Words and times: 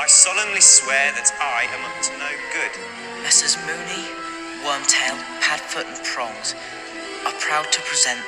I 0.00 0.06
solemnly 0.06 0.62
swear 0.62 1.12
that 1.12 1.28
I 1.44 1.68
am 1.76 1.84
up 1.84 1.92
to 2.08 2.12
no 2.16 2.32
good. 2.56 2.72
Messrs. 3.22 3.60
Moony, 3.68 4.08
Wormtail, 4.64 5.20
Padfoot, 5.44 5.84
and 5.84 6.02
Prongs 6.02 6.54
are 7.26 7.36
proud 7.36 7.70
to 7.70 7.82
present 7.82 8.18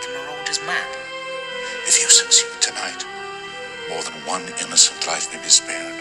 the 0.00 0.08
Marauder's 0.16 0.58
map. 0.64 0.88
If 1.84 2.00
you 2.00 2.08
succeed 2.08 2.48
tonight, 2.62 3.04
more 3.90 4.00
than 4.04 4.14
one 4.24 4.40
innocent 4.64 5.06
life 5.06 5.28
may 5.34 5.42
be 5.42 5.50
spared. 5.50 6.00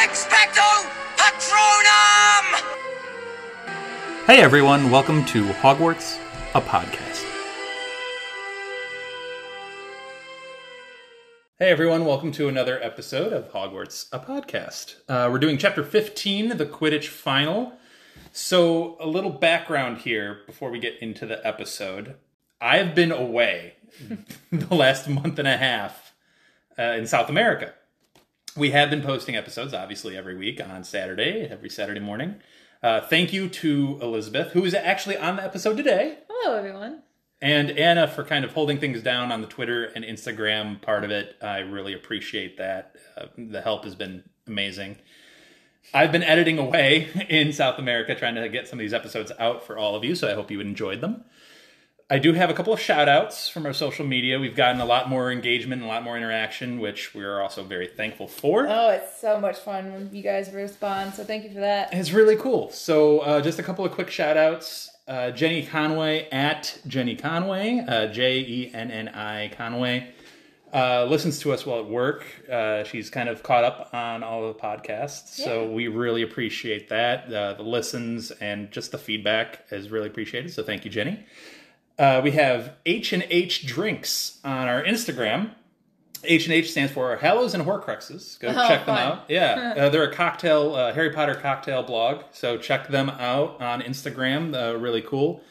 Expecto 0.00 0.88
Patronum! 1.20 2.46
Hey 4.24 4.40
everyone, 4.40 4.90
welcome 4.90 5.26
to 5.26 5.44
Hogwarts, 5.60 6.18
a 6.54 6.62
podcast. 6.62 7.07
Hey 11.60 11.70
everyone, 11.70 12.04
welcome 12.04 12.30
to 12.32 12.46
another 12.46 12.80
episode 12.80 13.32
of 13.32 13.50
Hogwarts, 13.50 14.06
a 14.12 14.20
podcast. 14.20 14.94
Uh, 15.08 15.28
we're 15.28 15.40
doing 15.40 15.58
chapter 15.58 15.82
15, 15.82 16.56
the 16.56 16.64
Quidditch 16.64 17.08
final. 17.08 17.72
So, 18.30 18.96
a 19.00 19.08
little 19.08 19.30
background 19.30 19.98
here 19.98 20.42
before 20.46 20.70
we 20.70 20.78
get 20.78 21.02
into 21.02 21.26
the 21.26 21.44
episode. 21.44 22.14
I've 22.60 22.94
been 22.94 23.10
away 23.10 23.74
the 24.52 24.72
last 24.72 25.08
month 25.08 25.40
and 25.40 25.48
a 25.48 25.56
half 25.56 26.14
uh, 26.78 26.82
in 26.82 27.08
South 27.08 27.28
America. 27.28 27.74
We 28.56 28.70
have 28.70 28.88
been 28.88 29.02
posting 29.02 29.34
episodes, 29.34 29.74
obviously, 29.74 30.16
every 30.16 30.36
week 30.36 30.60
on 30.64 30.84
Saturday, 30.84 31.48
every 31.50 31.70
Saturday 31.70 31.98
morning. 31.98 32.36
Uh, 32.84 33.00
thank 33.00 33.32
you 33.32 33.48
to 33.48 33.98
Elizabeth, 34.00 34.52
who 34.52 34.64
is 34.64 34.74
actually 34.74 35.16
on 35.16 35.34
the 35.34 35.42
episode 35.42 35.76
today, 35.76 36.18
Hello, 36.28 36.56
everyone. 36.56 37.02
And 37.40 37.70
Anna 37.70 38.08
for 38.08 38.24
kind 38.24 38.44
of 38.44 38.52
holding 38.52 38.78
things 38.78 39.02
down 39.02 39.30
on 39.30 39.40
the 39.40 39.46
Twitter 39.46 39.84
and 39.84 40.04
Instagram 40.04 40.80
part 40.82 41.04
of 41.04 41.10
it. 41.10 41.36
I 41.40 41.58
really 41.58 41.92
appreciate 41.92 42.58
that. 42.58 42.96
Uh, 43.16 43.26
the 43.36 43.60
help 43.60 43.84
has 43.84 43.94
been 43.94 44.24
amazing. 44.46 44.96
I've 45.94 46.12
been 46.12 46.22
editing 46.22 46.58
away 46.58 47.08
in 47.28 47.52
South 47.52 47.78
America, 47.78 48.14
trying 48.14 48.34
to 48.34 48.48
get 48.48 48.68
some 48.68 48.78
of 48.78 48.82
these 48.82 48.94
episodes 48.94 49.32
out 49.38 49.64
for 49.64 49.78
all 49.78 49.94
of 49.94 50.04
you, 50.04 50.14
so 50.14 50.28
I 50.28 50.34
hope 50.34 50.50
you 50.50 50.60
enjoyed 50.60 51.00
them. 51.00 51.24
I 52.10 52.18
do 52.18 52.32
have 52.32 52.48
a 52.48 52.54
couple 52.54 52.72
of 52.72 52.80
shout 52.80 53.06
outs 53.06 53.50
from 53.50 53.66
our 53.66 53.74
social 53.74 54.06
media. 54.06 54.40
We've 54.40 54.56
gotten 54.56 54.80
a 54.80 54.86
lot 54.86 55.10
more 55.10 55.30
engagement 55.30 55.82
and 55.82 55.90
a 55.90 55.92
lot 55.92 56.02
more 56.02 56.16
interaction, 56.16 56.80
which 56.80 57.14
we're 57.14 57.38
also 57.42 57.62
very 57.62 57.86
thankful 57.86 58.26
for. 58.26 58.66
Oh, 58.66 58.88
it's 58.88 59.20
so 59.20 59.38
much 59.38 59.58
fun 59.58 59.92
when 59.92 60.14
you 60.14 60.22
guys 60.22 60.50
respond. 60.50 61.12
So 61.12 61.22
thank 61.22 61.44
you 61.44 61.50
for 61.50 61.60
that. 61.60 61.92
It's 61.92 62.10
really 62.12 62.36
cool. 62.36 62.70
So, 62.70 63.18
uh, 63.18 63.42
just 63.42 63.58
a 63.58 63.62
couple 63.62 63.84
of 63.84 63.92
quick 63.92 64.08
shout 64.08 64.38
outs. 64.38 64.90
Uh, 65.06 65.32
Jenny 65.32 65.66
Conway 65.66 66.30
at 66.30 66.78
Jenny 66.86 67.14
Conway, 67.14 67.84
uh, 67.86 68.06
J 68.06 68.38
E 68.40 68.70
N 68.72 68.90
N 68.90 69.08
I 69.08 69.50
Conway, 69.54 70.10
uh, 70.72 71.04
listens 71.04 71.38
to 71.40 71.52
us 71.52 71.66
while 71.66 71.80
at 71.80 71.88
work. 71.90 72.24
Uh, 72.50 72.84
she's 72.84 73.10
kind 73.10 73.28
of 73.28 73.42
caught 73.42 73.64
up 73.64 73.90
on 73.92 74.22
all 74.22 74.46
of 74.46 74.56
the 74.56 74.62
podcasts. 74.62 75.28
So, 75.28 75.70
we 75.70 75.88
really 75.88 76.22
appreciate 76.22 76.88
that. 76.88 77.30
Uh, 77.30 77.52
the 77.52 77.62
listens 77.62 78.30
and 78.30 78.70
just 78.70 78.92
the 78.92 78.98
feedback 78.98 79.66
is 79.70 79.90
really 79.90 80.06
appreciated. 80.06 80.50
So, 80.54 80.62
thank 80.62 80.86
you, 80.86 80.90
Jenny. 80.90 81.26
Uh, 81.98 82.20
we 82.22 82.30
have 82.32 82.74
H 82.86 83.12
and 83.12 83.26
H 83.28 83.66
Drinks 83.66 84.38
on 84.44 84.68
our 84.68 84.82
Instagram. 84.82 85.50
H 86.24 86.46
and 86.46 86.52
H 86.52 86.70
stands 86.72 86.92
for 86.92 87.16
Hallows 87.16 87.54
and 87.54 87.64
Horcruxes. 87.64 88.38
Go 88.40 88.48
Oh, 88.48 88.52
check 88.68 88.86
them 88.86 88.96
fun. 88.96 88.98
out. 89.12 89.24
Yeah, 89.28 89.74
uh, 89.78 89.88
they're 89.88 90.02
a 90.08 90.12
cocktail 90.14 90.74
uh, 90.74 90.92
Harry 90.92 91.10
Potter 91.10 91.34
cocktail 91.34 91.82
blog. 91.82 92.22
So 92.32 92.58
check 92.58 92.88
them 92.88 93.08
out 93.10 93.60
on 93.60 93.82
Instagram. 93.82 94.54
Uh, 94.54 94.76
really 94.78 95.02
cool. 95.02 95.42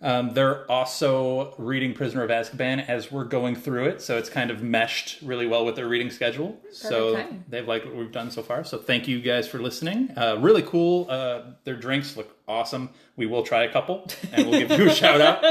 Um, 0.00 0.32
they're 0.34 0.70
also 0.70 1.54
reading 1.58 1.92
Prisoner 1.92 2.22
of 2.22 2.30
Azkaban 2.30 2.88
as 2.88 3.10
we're 3.10 3.24
going 3.24 3.56
through 3.56 3.86
it, 3.86 4.00
so 4.00 4.16
it's 4.16 4.30
kind 4.30 4.52
of 4.52 4.62
meshed 4.62 5.20
really 5.22 5.48
well 5.48 5.64
with 5.64 5.74
their 5.74 5.88
reading 5.88 6.10
schedule. 6.10 6.56
so 6.70 7.16
time. 7.16 7.44
they've 7.48 7.66
liked 7.66 7.84
what 7.84 7.96
we've 7.96 8.12
done 8.12 8.30
so 8.30 8.40
far. 8.44 8.62
So 8.62 8.78
thank 8.78 9.08
you 9.08 9.20
guys 9.20 9.48
for 9.48 9.58
listening. 9.58 10.12
Uh, 10.16 10.36
really 10.38 10.62
cool. 10.62 11.08
Uh, 11.10 11.40
their 11.64 11.74
drinks 11.74 12.16
look 12.16 12.36
awesome. 12.46 12.90
We 13.16 13.26
will 13.26 13.42
try 13.42 13.64
a 13.64 13.72
couple, 13.72 14.08
and 14.32 14.48
we'll 14.48 14.60
give 14.60 14.78
you 14.78 14.88
a 14.88 14.94
shout 14.94 15.20
out 15.20 15.44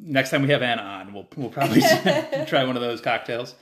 next 0.00 0.30
time 0.30 0.42
we 0.42 0.48
have 0.50 0.62
Anna 0.62 0.82
on. 0.82 1.12
We'll 1.14 1.28
we'll 1.36 1.50
probably 1.50 1.80
try 2.46 2.64
one 2.64 2.76
of 2.76 2.82
those 2.82 3.00
cocktails. 3.00 3.54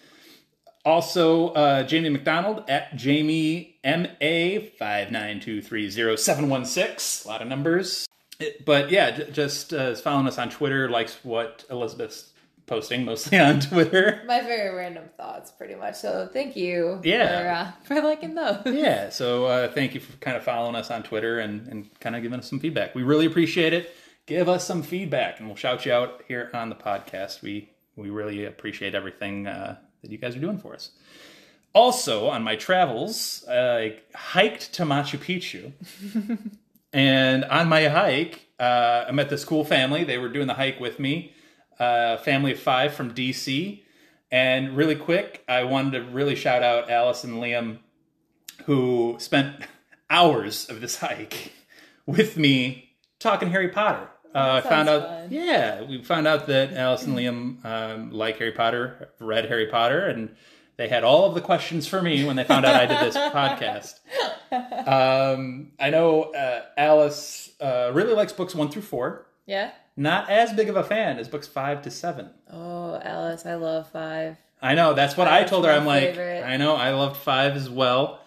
Also, 0.85 1.49
uh, 1.49 1.83
Jamie 1.83 2.09
McDonald 2.09 2.65
at 2.69 2.97
Jamie 2.97 3.79
M 3.85 4.07
A 4.21 4.71
five 4.79 5.11
nine 5.11 5.41
two 5.41 5.61
three 5.61 5.91
zero 5.91 6.17
seven 6.17 6.49
one 6.49 6.65
six. 6.65 7.25
A 7.25 7.29
lot 7.29 7.43
of 7.43 7.49
numbers, 7.49 8.07
It- 8.41 8.65
but 8.65 8.91
yeah, 8.91 9.11
j- 9.11 9.31
just 9.31 9.75
uh, 9.75 9.91
is 9.91 10.01
following 10.01 10.27
us 10.27 10.39
on 10.39 10.49
Twitter. 10.51 10.89
Likes 10.89 11.19
what 11.25 11.65
Elizabeth's 11.69 12.33
posting, 12.67 13.05
mostly 13.05 13.39
on 13.41 13.61
Twitter. 13.61 14.23
My 14.27 14.41
very 14.41 14.75
random 14.75 15.05
thoughts, 15.17 15.51
pretty 15.51 15.75
much. 15.75 15.97
So 15.97 16.29
thank 16.33 16.55
you 16.57 17.01
Yeah. 17.03 17.73
for, 17.85 17.95
uh, 17.95 18.01
for 18.01 18.07
liking 18.07 18.35
those. 18.35 18.59
Yeah, 18.67 19.09
so 19.11 19.47
uh, 19.47 19.73
thank 19.73 19.95
you 19.95 20.01
for 20.01 20.17
kind 20.19 20.37
of 20.37 20.45
following 20.45 20.77
us 20.77 20.91
on 20.91 21.03
Twitter 21.03 21.41
and, 21.41 21.67
and 21.69 22.01
kind 22.01 22.15
of 22.15 22.23
giving 22.23 22.39
us 22.39 22.49
some 22.49 22.61
feedback. 22.61 22.95
We 22.95 23.03
really 23.03 23.27
appreciate 23.27 23.73
it. 23.73 23.91
Give 24.29 24.47
us 24.47 24.67
some 24.67 24.83
feedback, 24.83 25.39
and 25.39 25.49
we'll 25.49 25.57
shout 25.57 25.87
you 25.87 25.93
out 25.95 26.21
here 26.29 26.51
on 26.53 26.69
the 26.69 26.75
podcast. 26.75 27.41
We 27.41 27.71
we 27.97 28.11
really 28.11 28.45
appreciate 28.45 28.95
everything 28.95 29.47
uh, 29.47 29.79
that 30.03 30.11
you 30.11 30.19
guys 30.19 30.37
are 30.37 30.39
doing 30.39 30.59
for 30.59 30.75
us. 30.75 30.91
Also, 31.73 32.29
on 32.29 32.43
my 32.43 32.55
travels, 32.55 33.43
I 33.51 34.01
hiked 34.15 34.75
to 34.75 34.83
Machu 34.83 35.19
Picchu, 35.19 35.73
and 36.93 37.43
on 37.47 37.71
my 37.71 37.89
hike, 37.89 38.51
uh, 38.61 39.07
I 39.09 39.13
met 39.13 39.31
this 39.31 39.47
cool 39.47 39.65
family. 39.65 40.05
They 40.05 40.19
were 40.19 40.29
doing 40.29 40.47
the 40.47 40.53
hike 40.53 40.79
with 40.79 41.01
me, 41.01 41.33
uh, 41.79 42.19
family 42.19 42.53
of 42.53 42.61
five 42.61 42.93
from 42.93 43.15
DC. 43.15 43.83
And 44.31 44.77
really 44.77 44.97
quick, 44.97 45.43
I 45.49 45.65
wanted 45.65 45.93
to 45.93 46.03
really 46.03 46.35
shout 46.35 46.63
out 46.63 46.91
Alice 46.91 47.25
and 47.25 47.37
Liam 47.37 47.79
who 48.67 49.17
spent 49.21 49.65
hours 50.11 50.69
of 50.69 50.83
this 50.83 50.97
hike 50.99 51.53
with 52.05 52.37
me 52.37 52.91
talking 53.19 53.51
Harry 53.51 53.69
Potter. 53.69 54.09
Uh, 54.39 54.63
I 54.65 54.69
found 54.69 54.89
out, 54.89 55.03
fun. 55.03 55.29
yeah, 55.31 55.83
we 55.83 56.03
found 56.03 56.27
out 56.27 56.47
that 56.47 56.73
Alice 56.75 57.05
and 57.05 57.17
Liam 57.17 57.65
um, 57.65 58.11
like 58.11 58.39
Harry 58.39 58.53
Potter, 58.53 59.11
read 59.19 59.47
Harry 59.47 59.67
Potter, 59.67 60.07
and 60.07 60.35
they 60.77 60.89
had 60.89 61.05
all 61.05 61.25
of 61.27 61.35
the 61.35 61.41
questions 61.41 61.87
for 61.87 62.01
me 62.01 62.25
when 62.25 62.37
they 62.37 62.45
found 62.45 62.65
out 62.65 62.75
I 62.75 62.87
did 62.87 63.01
this 63.01 63.17
podcast. 63.33 63.95
Um, 64.87 65.73
I 65.79 65.91
know 65.91 66.25
uh, 66.35 66.63
Alice 66.77 67.51
uh, 67.61 67.91
really 67.93 68.15
likes 68.15 68.33
books 68.33 68.55
one 68.55 68.71
through 68.71 68.83
four. 68.83 69.27
Yeah? 69.47 69.73
Not 69.97 70.31
as 70.31 70.53
big 70.53 70.69
of 70.69 70.77
a 70.77 70.85
fan 70.85 71.19
as 71.19 71.29
books 71.29 71.49
five 71.49 71.83
to 71.83 71.91
seven. 71.91 72.31
Oh, 72.53 73.01
Alice, 73.03 73.45
I 73.45 73.55
love 73.55 73.91
five. 73.91 74.37
I 74.63 74.75
know. 74.75 74.95
That's 74.95 75.17
what 75.17 75.29
I 75.29 75.45
told 75.45 75.65
her. 75.67 75.73
I'm 75.73 75.87
like. 75.87 76.17
I 76.19 76.57
know. 76.57 76.75
I 76.77 76.91
loved 76.91 77.17
five 77.17 77.55
as 77.57 77.69
well. 77.71 78.21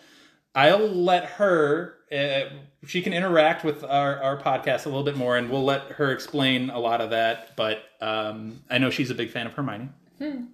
I'll 0.55 0.87
let 0.87 1.25
her. 1.25 1.95
Uh, 2.11 2.49
she 2.85 3.01
can 3.01 3.13
interact 3.13 3.63
with 3.63 3.83
our, 3.83 4.21
our 4.21 4.37
podcast 4.41 4.85
a 4.85 4.89
little 4.89 5.03
bit 5.03 5.15
more, 5.15 5.37
and 5.37 5.49
we'll 5.49 5.63
let 5.63 5.83
her 5.93 6.11
explain 6.11 6.69
a 6.69 6.79
lot 6.79 7.01
of 7.01 7.11
that. 7.11 7.55
But 7.55 7.83
um, 8.01 8.61
I 8.69 8.77
know 8.79 8.89
she's 8.89 9.09
a 9.11 9.15
big 9.15 9.29
fan 9.29 9.45
of 9.47 9.53
Hermione. 9.53 9.89
Hmm. 10.17 10.45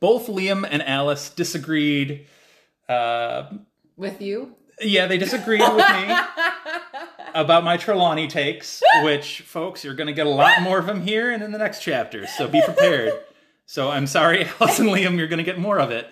Both 0.00 0.26
Liam 0.26 0.66
and 0.70 0.82
Alice 0.82 1.30
disagreed. 1.30 2.26
Uh, 2.88 3.44
With 3.96 4.20
you? 4.20 4.54
yeah, 4.80 5.06
they 5.06 5.16
disagreed 5.18 5.60
with 5.60 5.76
me 5.76 6.16
about 7.34 7.64
my 7.64 7.76
Trelawney 7.76 8.28
takes, 8.28 8.82
which, 9.02 9.40
folks, 9.42 9.84
you're 9.84 9.94
going 9.94 10.08
to 10.08 10.12
get 10.12 10.26
a 10.26 10.30
lot 10.30 10.60
more 10.62 10.78
of 10.78 10.86
them 10.86 11.00
here 11.00 11.30
and 11.30 11.42
in 11.42 11.52
the 11.52 11.58
next 11.58 11.80
chapter. 11.80 12.26
So 12.26 12.48
be 12.48 12.60
prepared. 12.62 13.12
So 13.66 13.90
I'm 13.90 14.06
sorry, 14.06 14.46
Alice 14.60 14.78
and 14.80 14.90
Liam, 14.90 15.16
you're 15.16 15.28
going 15.28 15.38
to 15.38 15.44
get 15.44 15.58
more 15.58 15.78
of 15.78 15.90
it. 15.90 16.06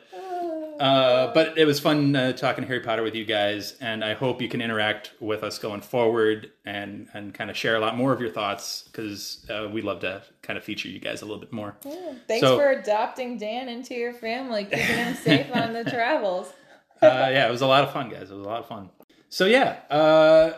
Uh, 0.83 1.33
but 1.33 1.57
it 1.57 1.65
was 1.65 1.79
fun 1.79 2.17
uh, 2.17 2.33
talking 2.33 2.65
Harry 2.65 2.81
Potter 2.81 3.05
with 3.05 3.15
you 3.15 3.25
guys, 3.25 3.77
and 3.81 4.05
I 4.05 4.15
hope 4.15 4.43
you 4.43 4.49
can 4.49 4.61
interact 4.61 5.13
with 5.21 5.45
us 5.45 5.57
going 5.59 5.81
forward 5.81 6.51
and 6.65 7.07
and 7.15 7.33
kind 7.33 7.51
of 7.51 7.57
share 7.57 7.77
a 7.77 7.79
lot 7.81 7.97
more 7.97 8.13
of 8.13 8.21
your 8.21 8.31
thoughts 8.31 8.83
because 8.91 9.47
uh, 9.49 9.69
we 9.73 9.81
love 9.81 10.01
to 10.01 10.23
kind 10.43 10.57
of 10.57 10.65
feature 10.65 10.89
you 10.89 10.99
guys 10.99 11.23
a 11.23 11.25
little 11.25 11.39
bit 11.41 11.53
more. 11.53 11.77
Thanks 12.27 12.41
So- 12.41 12.59
for 12.59 12.71
adopting 12.73 13.39
Dan 13.39 13.69
into 13.69 13.95
your 13.95 14.13
family, 14.13 14.65
keeping 14.65 14.81
him 14.81 15.15
safe 15.23 15.47
on 15.55 15.73
the 15.73 15.85
travels. 15.85 16.49
uh, 17.01 17.07
yeah, 17.31 17.47
it 17.47 17.51
was 17.53 17.61
a 17.63 17.67
lot 17.69 17.85
of 17.85 17.93
fun, 17.93 18.09
guys. 18.09 18.31
It 18.31 18.35
was 18.35 18.45
a 18.45 18.49
lot 18.49 18.59
of 18.59 18.67
fun. 18.67 18.91
So 19.29 19.45
yeah, 19.47 19.79
uh, 19.89 20.55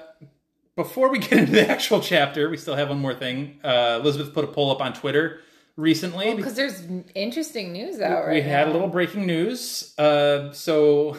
before 0.74 1.10
we 1.10 1.18
get 1.18 1.32
into 1.32 1.52
the 1.52 1.68
actual 1.76 2.00
chapter, 2.00 2.48
we 2.48 2.56
still 2.56 2.76
have 2.76 2.88
one 2.88 2.98
more 2.98 3.14
thing. 3.14 3.60
Uh, 3.62 3.98
Elizabeth 4.00 4.32
put 4.32 4.44
a 4.44 4.48
poll 4.48 4.70
up 4.70 4.80
on 4.80 4.94
Twitter 4.94 5.40
recently. 5.76 6.34
Because 6.34 6.54
there's 6.54 6.82
interesting 7.14 7.72
news 7.72 8.00
out 8.00 8.26
right 8.26 8.34
we 8.34 8.40
had 8.42 8.68
a 8.68 8.72
little 8.72 8.88
breaking 8.88 9.26
news. 9.26 9.94
Uh, 9.98 10.52
so 10.52 11.16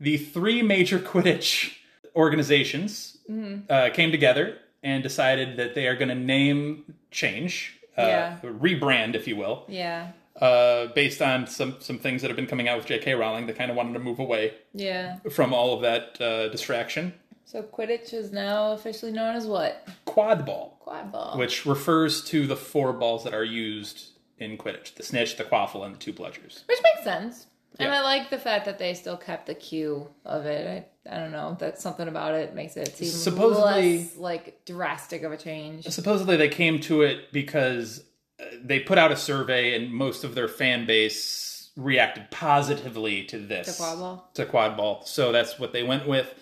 the 0.00 0.16
three 0.16 0.62
major 0.62 0.98
Quidditch 0.98 1.74
organizations 2.16 3.10
Mm-hmm. 3.30 3.72
uh, 3.72 3.88
came 3.94 4.10
together 4.10 4.58
and 4.82 5.02
decided 5.02 5.56
that 5.56 5.74
they 5.74 5.86
are 5.86 5.96
going 5.96 6.10
to 6.10 6.14
name 6.14 6.94
change, 7.10 7.80
uh, 7.96 8.02
Yeah. 8.02 8.36
rebrand, 8.42 9.14
if 9.14 9.26
you 9.26 9.34
will, 9.34 9.64
Yeah. 9.66 10.08
uh, 10.38 10.88
based 10.88 11.22
on 11.22 11.46
some 11.46 11.76
some 11.80 11.98
things 11.98 12.20
that 12.20 12.28
have 12.28 12.36
been 12.36 12.46
coming 12.46 12.68
out 12.68 12.76
with 12.76 12.84
J.K. 12.86 13.14
Rowling. 13.14 13.46
They 13.46 13.54
kind 13.54 13.70
of 13.70 13.78
wanted 13.78 13.94
to 13.94 13.98
move 14.00 14.18
away 14.18 14.52
Yeah. 14.74 15.20
from 15.32 15.54
all 15.54 15.72
of 15.74 15.80
that 15.80 16.20
uh, 16.20 16.48
distraction. 16.48 17.14
So 17.44 17.62
Quidditch 17.62 18.12
is 18.14 18.32
now 18.32 18.72
officially 18.72 19.12
known 19.12 19.36
as 19.36 19.46
what? 19.46 19.86
Quad 20.06 20.44
ball, 20.46 20.76
Quad 20.80 21.12
ball. 21.12 21.38
which 21.38 21.66
refers 21.66 22.24
to 22.26 22.46
the 22.46 22.56
four 22.56 22.92
balls 22.92 23.24
that 23.24 23.34
are 23.34 23.44
used 23.44 24.08
in 24.38 24.56
Quidditch: 24.58 24.94
the 24.94 25.02
snitch, 25.02 25.36
the 25.36 25.44
quaffle, 25.44 25.84
and 25.84 25.94
the 25.94 25.98
two 25.98 26.12
bludgers. 26.12 26.66
Which 26.66 26.78
makes 26.82 27.04
sense. 27.04 27.46
And 27.78 27.92
I 27.92 28.02
like 28.02 28.30
the 28.30 28.38
fact 28.38 28.66
that 28.66 28.78
they 28.78 28.94
still 28.94 29.16
kept 29.16 29.46
the 29.46 29.54
cue 29.54 30.08
of 30.24 30.46
it. 30.46 30.88
I, 31.10 31.16
I 31.16 31.18
don't 31.18 31.32
know. 31.32 31.56
That's 31.58 31.82
something 31.82 32.06
about 32.06 32.34
it 32.34 32.54
makes 32.54 32.76
it 32.76 32.96
seem 32.96 33.08
Supposedly- 33.08 33.98
less 33.98 34.16
like 34.16 34.64
drastic 34.64 35.22
of 35.24 35.32
a 35.32 35.36
change. 35.36 35.84
Supposedly, 35.86 36.36
they 36.36 36.48
came 36.48 36.78
to 36.82 37.02
it 37.02 37.32
because 37.32 38.04
uh, 38.40 38.44
they 38.62 38.78
put 38.80 38.96
out 38.96 39.10
a 39.12 39.16
survey, 39.16 39.74
and 39.74 39.92
most 39.92 40.22
of 40.24 40.34
their 40.36 40.48
fan 40.48 40.86
base 40.86 41.70
reacted 41.76 42.30
positively 42.30 43.24
to 43.24 43.38
this 43.38 43.76
To 43.76 43.82
quad 43.82 43.98
ball? 43.98 44.30
to 44.34 44.46
quad 44.46 44.76
ball. 44.76 45.02
So 45.04 45.32
that's 45.32 45.58
what 45.58 45.72
they 45.72 45.82
went 45.82 46.06
with. 46.08 46.32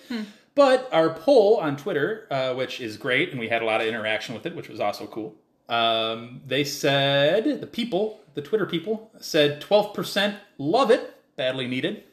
But 0.54 0.88
our 0.92 1.10
poll 1.10 1.56
on 1.56 1.76
Twitter, 1.76 2.26
uh, 2.30 2.54
which 2.54 2.80
is 2.80 2.96
great, 2.96 3.30
and 3.30 3.40
we 3.40 3.48
had 3.48 3.62
a 3.62 3.64
lot 3.64 3.80
of 3.80 3.86
interaction 3.86 4.34
with 4.34 4.44
it, 4.44 4.54
which 4.54 4.68
was 4.68 4.80
also 4.80 5.06
cool. 5.06 5.34
Um, 5.68 6.42
they 6.46 6.64
said 6.64 7.60
the 7.60 7.66
people, 7.66 8.20
the 8.34 8.42
Twitter 8.42 8.66
people, 8.66 9.10
said 9.18 9.60
twelve 9.60 9.94
percent 9.94 10.36
love 10.58 10.90
it, 10.90 11.14
badly 11.36 11.66
needed. 11.66 12.04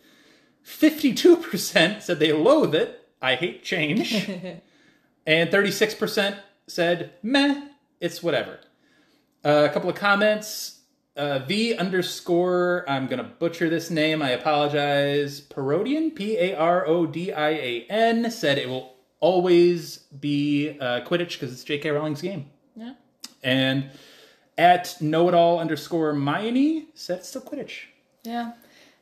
Fifty-two 0.64 1.38
percent 1.38 2.04
said 2.04 2.20
they 2.20 2.32
loathe 2.32 2.76
it. 2.76 3.00
I 3.22 3.36
hate 3.36 3.64
change. 3.64 4.14
and 5.26 5.50
36% 5.50 6.38
said, 6.68 7.14
meh, 7.22 7.68
it's 8.00 8.24
whatever. 8.24 8.60
Uh, 9.44 9.68
a 9.70 9.74
couple 9.74 9.90
of 9.90 9.96
comments. 9.96 10.79
Uh, 11.20 11.40
v 11.40 11.76
underscore, 11.76 12.86
I'm 12.88 13.08
going 13.08 13.18
to 13.18 13.26
butcher 13.26 13.70
this 13.70 13.90
name, 13.90 14.22
I 14.22 14.30
apologize. 14.30 15.42
Parodian, 15.42 16.12
P 16.12 16.38
A 16.38 16.56
R 16.56 16.88
O 16.88 17.06
D 17.06 17.34
I 17.34 17.50
A 17.50 17.86
N, 17.90 18.32
said 18.32 18.58
it 18.58 18.70
will 18.70 18.94
always 19.20 19.98
be 19.98 20.78
uh, 20.80 21.02
Quidditch 21.02 21.34
because 21.34 21.52
it's 21.52 21.66
J.K. 21.66 21.90
Rowling's 21.90 22.22
game. 22.22 22.50
Yeah. 22.74 22.94
And 23.44 23.90
at 24.58 24.96
know 25.02 25.28
it 25.28 25.36
all 25.36 25.60
underscore 25.60 26.14
Hermione 26.14 26.88
said 26.94 27.20
it's 27.20 27.28
still 27.28 27.42
Quidditch. 27.42 27.88
Yeah. 28.24 28.54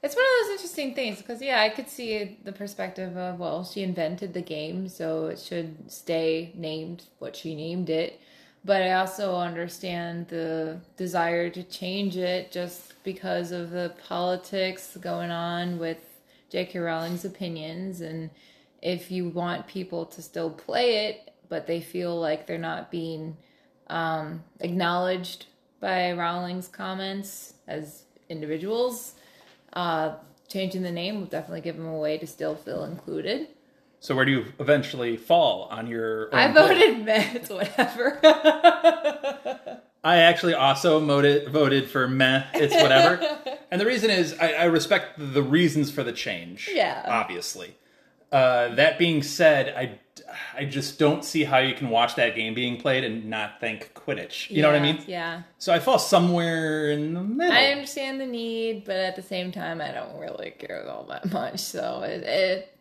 It's 0.01 0.15
one 0.15 0.25
of 0.25 0.47
those 0.47 0.53
interesting 0.53 0.95
things 0.95 1.19
because, 1.19 1.39
yeah, 1.39 1.61
I 1.61 1.69
could 1.69 1.87
see 1.87 2.39
the 2.43 2.51
perspective 2.51 3.15
of, 3.15 3.39
well, 3.39 3.63
she 3.63 3.83
invented 3.83 4.33
the 4.33 4.41
game, 4.41 4.89
so 4.89 5.27
it 5.27 5.37
should 5.37 5.91
stay 5.91 6.51
named 6.55 7.03
what 7.19 7.35
she 7.35 7.53
named 7.53 7.91
it. 7.91 8.19
But 8.67 8.81
I 8.81 8.91
also 8.95 9.37
understand 9.37 10.27
the 10.27 10.81
desire 10.97 11.49
to 11.51 11.63
change 11.63 12.17
it 12.17 12.51
just 12.51 13.01
because 13.05 13.53
of 13.53 13.71
the 13.71 13.93
politics 14.09 14.97
going 14.99 15.31
on 15.31 15.79
with 15.79 15.99
J.K. 16.49 16.77
Rowling's 16.79 17.23
opinions. 17.23 18.01
And 18.01 18.29
if 18.81 19.09
you 19.09 19.29
want 19.29 19.67
people 19.67 20.05
to 20.07 20.21
still 20.21 20.49
play 20.49 21.07
it, 21.07 21.33
but 21.47 21.65
they 21.65 21.79
feel 21.79 22.19
like 22.19 22.45
they're 22.45 22.57
not 22.57 22.91
being 22.91 23.37
um, 23.89 24.43
acknowledged 24.59 25.45
by 25.79 26.11
Rowling's 26.11 26.67
comments 26.67 27.53
as 27.69 28.03
individuals, 28.27 29.13
uh, 29.71 30.15
changing 30.49 30.83
the 30.83 30.91
name 30.91 31.21
will 31.21 31.27
definitely 31.27 31.61
give 31.61 31.77
them 31.77 31.87
a 31.87 31.97
way 31.97 32.17
to 32.17 32.27
still 32.27 32.55
feel 32.55 32.83
included. 32.83 33.47
So 33.99 34.15
where 34.15 34.25
do 34.25 34.31
you 34.31 34.45
eventually 34.59 35.17
fall 35.17 35.67
on 35.71 35.87
your? 35.87 36.33
I 36.33 36.51
voted 36.51 37.03
Met, 37.03 37.49
whatever. 37.49 38.19
I 40.03 40.17
actually 40.17 40.53
also 40.53 40.99
voted 40.99 41.49
voted 41.49 41.89
for 41.89 42.07
meh. 42.07 42.43
It's 42.53 42.75
whatever, 42.75 43.19
and 43.71 43.81
the 43.81 43.85
reason 43.85 44.09
is 44.09 44.33
I, 44.39 44.53
I 44.53 44.63
respect 44.65 45.13
the 45.17 45.43
reasons 45.43 45.91
for 45.91 46.03
the 46.03 46.13
change. 46.13 46.69
Yeah. 46.73 47.03
obviously. 47.07 47.75
Uh, 48.31 48.75
that 48.75 48.99
being 48.99 49.23
said, 49.23 49.73
I 49.75 49.99
I 50.55 50.65
just 50.65 50.99
don't 50.99 51.23
see 51.23 51.43
how 51.43 51.59
you 51.59 51.73
can 51.73 51.89
watch 51.89 52.15
that 52.15 52.35
game 52.35 52.53
being 52.53 52.79
played 52.79 53.03
and 53.03 53.25
not 53.25 53.59
think 53.59 53.93
Quidditch. 53.93 54.49
You 54.49 54.61
know 54.61 54.69
what 54.69 54.77
I 54.77 54.81
mean? 54.81 55.03
Yeah. 55.07 55.43
So 55.57 55.73
I 55.73 55.79
fall 55.79 55.99
somewhere 55.99 56.91
in 56.91 57.13
the 57.13 57.21
middle. 57.23 57.53
I 57.53 57.67
understand 57.67 58.19
the 58.19 58.25
need, 58.25 58.83
but 58.85 58.95
at 58.97 59.15
the 59.15 59.21
same 59.21 59.51
time, 59.51 59.81
I 59.81 59.91
don't 59.91 60.17
really 60.17 60.51
care 60.51 60.87
all 60.89 61.05
that 61.05 61.31
much. 61.31 61.59
So 61.59 62.03
it, 62.03 62.23
it 62.23 62.76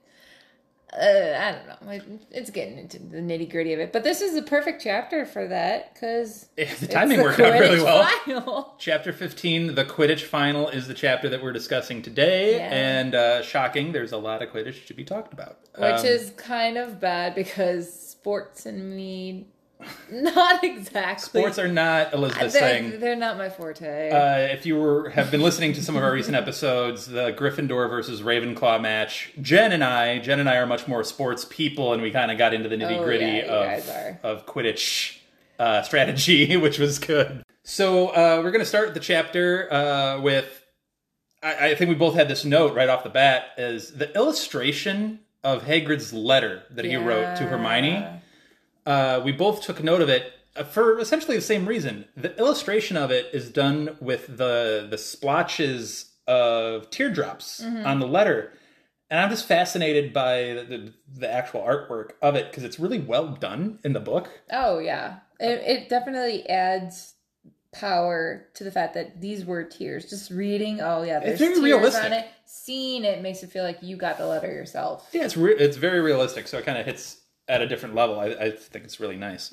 uh, 0.92 0.98
I 1.00 1.52
don't 1.52 1.66
know. 1.86 1.90
It, 1.92 2.26
it's 2.30 2.50
getting 2.50 2.78
into 2.78 2.98
the 2.98 3.18
nitty 3.18 3.50
gritty 3.50 3.72
of 3.72 3.80
it. 3.80 3.92
But 3.92 4.04
this 4.04 4.20
is 4.20 4.34
the 4.34 4.42
perfect 4.42 4.82
chapter 4.82 5.26
for 5.26 5.46
that 5.48 5.92
because 5.92 6.48
the 6.56 6.86
timing 6.88 7.20
worked 7.20 7.40
out 7.40 7.58
really 7.58 7.82
well. 7.82 8.04
Final. 8.24 8.74
Chapter 8.78 9.12
15, 9.12 9.74
the 9.74 9.84
Quidditch 9.84 10.22
final, 10.22 10.68
is 10.68 10.86
the 10.86 10.94
chapter 10.94 11.28
that 11.28 11.42
we're 11.42 11.52
discussing 11.52 12.02
today. 12.02 12.56
Yeah. 12.58 12.68
And 12.72 13.14
uh, 13.14 13.42
shocking, 13.42 13.92
there's 13.92 14.12
a 14.12 14.16
lot 14.18 14.42
of 14.42 14.50
Quidditch 14.50 14.86
to 14.86 14.94
be 14.94 15.04
talked 15.04 15.32
about. 15.32 15.58
Which 15.76 16.00
Um, 16.00 16.06
is 16.06 16.30
kind 16.36 16.78
of 16.78 17.00
bad 17.00 17.34
because 17.34 17.92
sports 17.92 18.64
and 18.64 18.94
me, 18.96 19.48
not 20.10 20.62
exactly. 20.62 21.40
Sports 21.40 21.58
are 21.58 21.68
not 21.68 22.12
Elizabeth's 22.12 22.52
they're, 22.52 22.62
saying. 22.62 23.00
they're 23.00 23.16
not 23.16 23.36
my 23.36 23.48
forte. 23.50 24.10
Uh, 24.10 24.52
if 24.52 24.66
you 24.66 24.76
were 24.76 25.10
have 25.10 25.30
been 25.30 25.40
listening 25.42 25.72
to 25.74 25.82
some 25.82 25.96
of 25.96 26.02
our 26.02 26.12
recent 26.20 26.36
episodes, 26.36 27.06
the 27.06 27.32
Gryffindor 27.32 27.88
versus 27.88 28.22
Ravenclaw 28.22 28.80
match, 28.80 29.32
Jen 29.40 29.72
and 29.72 29.82
I, 29.82 30.18
Jen 30.18 30.40
and 30.40 30.48
I 30.48 30.56
are 30.56 30.66
much 30.66 30.86
more 30.86 31.04
sports 31.04 31.44
people, 31.48 31.92
and 31.92 32.02
we 32.02 32.10
kind 32.10 32.30
of 32.30 32.38
got 32.38 32.54
into 32.54 32.68
the 32.68 32.76
nitty 32.76 33.02
gritty 33.02 33.42
Oh, 33.42 33.62
yeah, 33.62 34.16
of 34.22 34.38
of 34.38 34.46
Quidditch 34.46 35.18
uh, 35.58 35.82
strategy, 35.82 36.56
which 36.56 36.78
was 36.78 36.98
good. 36.98 37.42
So 37.62 38.08
uh, 38.08 38.40
we're 38.42 38.52
going 38.52 38.60
to 38.60 38.66
start 38.66 38.94
the 38.94 39.00
chapter 39.00 39.72
uh, 39.72 40.20
with. 40.20 40.62
I, 41.42 41.70
I 41.70 41.74
think 41.74 41.88
we 41.88 41.94
both 41.94 42.14
had 42.14 42.28
this 42.28 42.44
note 42.44 42.74
right 42.74 42.88
off 42.88 43.02
the 43.04 43.10
bat: 43.10 43.48
is 43.58 43.92
the 43.92 44.14
illustration 44.14 45.20
of 45.44 45.62
Hagrid's 45.62 46.12
letter 46.12 46.62
that 46.70 46.84
he 46.84 46.96
wrote 46.96 47.36
to 47.36 47.44
Hermione 47.44 47.90
Yeah. 47.90 48.18
Uh, 48.86 49.20
we 49.24 49.32
both 49.32 49.62
took 49.62 49.82
note 49.82 50.00
of 50.00 50.08
it 50.08 50.32
uh, 50.56 50.64
for 50.64 50.98
essentially 50.98 51.36
the 51.36 51.42
same 51.42 51.66
reason. 51.66 52.06
The 52.16 52.36
illustration 52.38 52.96
of 52.96 53.10
it 53.10 53.26
is 53.32 53.50
done 53.50 53.96
with 54.00 54.26
the 54.38 54.86
the 54.88 54.98
splotches 54.98 56.12
of 56.26 56.90
teardrops 56.90 57.60
Mm-hmm. 57.62 57.86
on 57.86 57.98
the 58.00 58.06
letter, 58.06 58.52
and 59.10 59.20
I'm 59.20 59.30
just 59.30 59.46
fascinated 59.46 60.12
by 60.12 60.54
the, 60.54 60.64
the, 60.68 60.92
the 61.20 61.32
actual 61.32 61.60
artwork 61.62 62.12
of 62.22 62.34
it 62.34 62.50
because 62.50 62.64
it's 62.64 62.78
really 62.80 62.98
well 62.98 63.28
done 63.28 63.78
in 63.84 63.92
the 63.92 64.00
book. 64.00 64.28
Oh 64.50 64.78
yeah, 64.78 65.18
it, 65.38 65.60
it 65.66 65.88
definitely 65.88 66.48
adds 66.48 67.14
power 67.72 68.46
to 68.54 68.64
the 68.64 68.70
fact 68.70 68.94
that 68.94 69.20
these 69.20 69.44
were 69.44 69.62
tears. 69.64 70.08
Just 70.08 70.30
reading, 70.30 70.80
oh 70.80 71.02
yeah, 71.02 71.18
there's 71.20 71.32
It's 71.32 71.40
very 71.40 71.54
tears 71.54 71.62
realistic. 71.64 72.04
on 72.04 72.12
it. 72.12 72.26
Seeing 72.46 73.04
it 73.04 73.22
makes 73.22 73.42
it 73.42 73.50
feel 73.50 73.64
like 73.64 73.78
you 73.82 73.96
got 73.96 74.18
the 74.18 74.26
letter 74.26 74.46
yourself. 74.50 75.08
Yeah, 75.12 75.24
it's 75.24 75.36
re- 75.36 75.56
it's 75.56 75.76
very 75.76 76.00
realistic, 76.00 76.48
so 76.48 76.58
it 76.58 76.64
kind 76.64 76.78
of 76.78 76.86
hits 76.86 77.18
at 77.48 77.62
a 77.62 77.66
different 77.66 77.94
level. 77.94 78.19
I, 78.19 78.26
I 78.26 78.50
think 78.50 78.84
it's 78.84 79.00
really 79.00 79.16
nice. 79.16 79.52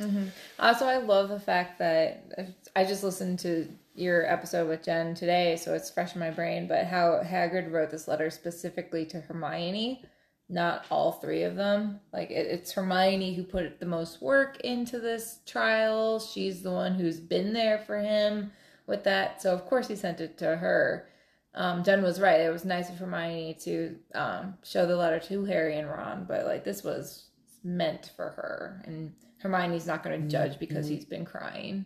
Also, 0.60 0.86
I 0.86 0.98
love 0.98 1.30
the 1.30 1.40
fact 1.40 1.80
that 1.80 2.56
I 2.76 2.86
just 2.86 3.04
listened 3.04 3.40
to 3.40 3.68
your 3.96 4.26
episode 4.26 4.68
with 4.68 4.84
Jen 4.84 5.14
today, 5.14 5.56
so 5.56 5.74
it's 5.74 5.92
fresh 5.92 6.16
in 6.16 6.20
my 6.20 6.32
brain. 6.32 6.68
But 6.68 6.86
how 6.86 7.22
Hagrid 7.24 7.72
wrote 7.72 7.92
this 7.92 8.08
letter 8.08 8.30
specifically 8.32 9.06
to 9.08 9.22
Hermione, 9.22 10.04
not 10.50 10.86
all 10.90 11.14
three 11.14 11.44
of 11.44 11.56
them. 11.56 12.00
Like 12.12 12.32
it, 12.32 12.48
it's 12.48 12.72
Hermione 12.72 13.36
who 13.36 13.44
put 13.44 13.80
the 13.80 13.86
most 13.86 14.22
work 14.22 14.60
into 14.62 15.00
this 15.00 15.40
trial. 15.46 16.20
She's 16.20 16.64
the 16.64 16.72
one 16.72 16.96
who's 16.96 17.20
been 17.20 17.54
there 17.54 17.80
for 17.80 18.00
him 18.00 18.52
with 18.88 19.04
that. 19.04 19.42
So 19.42 19.54
of 19.54 19.66
course 19.66 19.88
he 19.88 19.96
sent 19.96 20.20
it 20.20 20.38
to 20.40 20.56
her. 20.56 21.08
Um, 21.56 21.84
Jen 21.84 22.02
was 22.02 22.20
right. 22.20 22.42
It 22.42 22.52
was 22.52 22.66
nice 22.66 22.90
of 22.90 22.98
Hermione 22.98 23.56
to 23.62 23.96
um, 24.16 24.56
show 24.64 24.88
the 24.88 24.96
letter 24.96 25.20
to 25.28 25.46
Harry 25.46 25.78
and 25.78 25.88
Ron, 25.88 26.26
but 26.28 26.46
like 26.46 26.64
this 26.64 26.84
was 26.84 27.26
meant 27.64 28.12
for 28.16 28.30
her, 28.30 28.82
and 28.86 29.14
Hermione's 29.40 29.88
not 29.88 30.04
going 30.04 30.22
to 30.22 30.28
judge 30.28 30.60
because 30.60 30.88
he's 30.88 31.06
been 31.06 31.26
crying. 31.26 31.86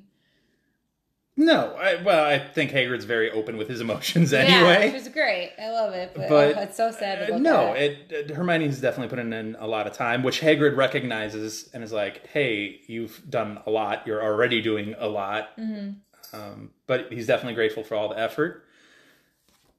No, 1.39 1.75
I, 1.75 2.01
well, 2.01 2.25
I 2.25 2.39
think 2.39 2.71
Hagrid's 2.71 3.05
very 3.05 3.29
open 3.29 3.57
with 3.57 3.67
his 3.69 3.79
emotions 3.79 4.33
anyway. 4.33 4.87
Yeah, 4.87 4.93
which 4.93 5.01
is 5.03 5.09
great. 5.09 5.53
I 5.61 5.69
love 5.69 5.93
it, 5.93 6.11
but, 6.15 6.29
But, 6.29 6.57
oh, 6.57 6.61
it's 6.61 6.75
so 6.75 6.91
sad 6.91 7.29
Uh, 7.29 7.37
no, 7.37 7.73
it, 7.73 8.07
it 8.09 8.29
Hermione's 8.31 8.81
definitely 8.81 9.09
putting 9.09 9.31
in 9.31 9.55
a 9.59 9.67
lot 9.67 9.85
of 9.85 9.93
time, 9.93 10.23
which 10.23 10.41
Hagrid 10.41 10.75
recognizes 10.75 11.69
and 11.73 11.83
is 11.83 11.91
like, 11.91 12.25
"Hey, 12.27 12.81
you've 12.87 13.21
done 13.29 13.61
a 13.67 13.69
lot. 13.69 14.07
You're 14.07 14.23
already 14.23 14.61
doing 14.63 14.95
a 14.97 15.07
lot." 15.07 15.55
Mm-hmm. 15.59 15.91
Um, 16.33 16.71
but 16.87 17.13
he's 17.13 17.27
definitely 17.27 17.53
grateful 17.53 17.83
for 17.83 17.93
all 17.93 18.09
the 18.09 18.19
effort. 18.19 18.65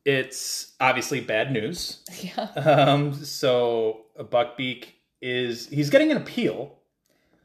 It's 0.04 0.74
obviously 0.80 1.20
bad 1.20 1.52
news. 1.52 2.04
yeah, 2.20 2.44
Um, 2.54 3.12
so 3.12 4.06
Buckbeak 4.16 4.84
is 5.20 5.68
he's 5.68 5.90
getting 5.90 6.10
an 6.10 6.16
appeal, 6.16 6.76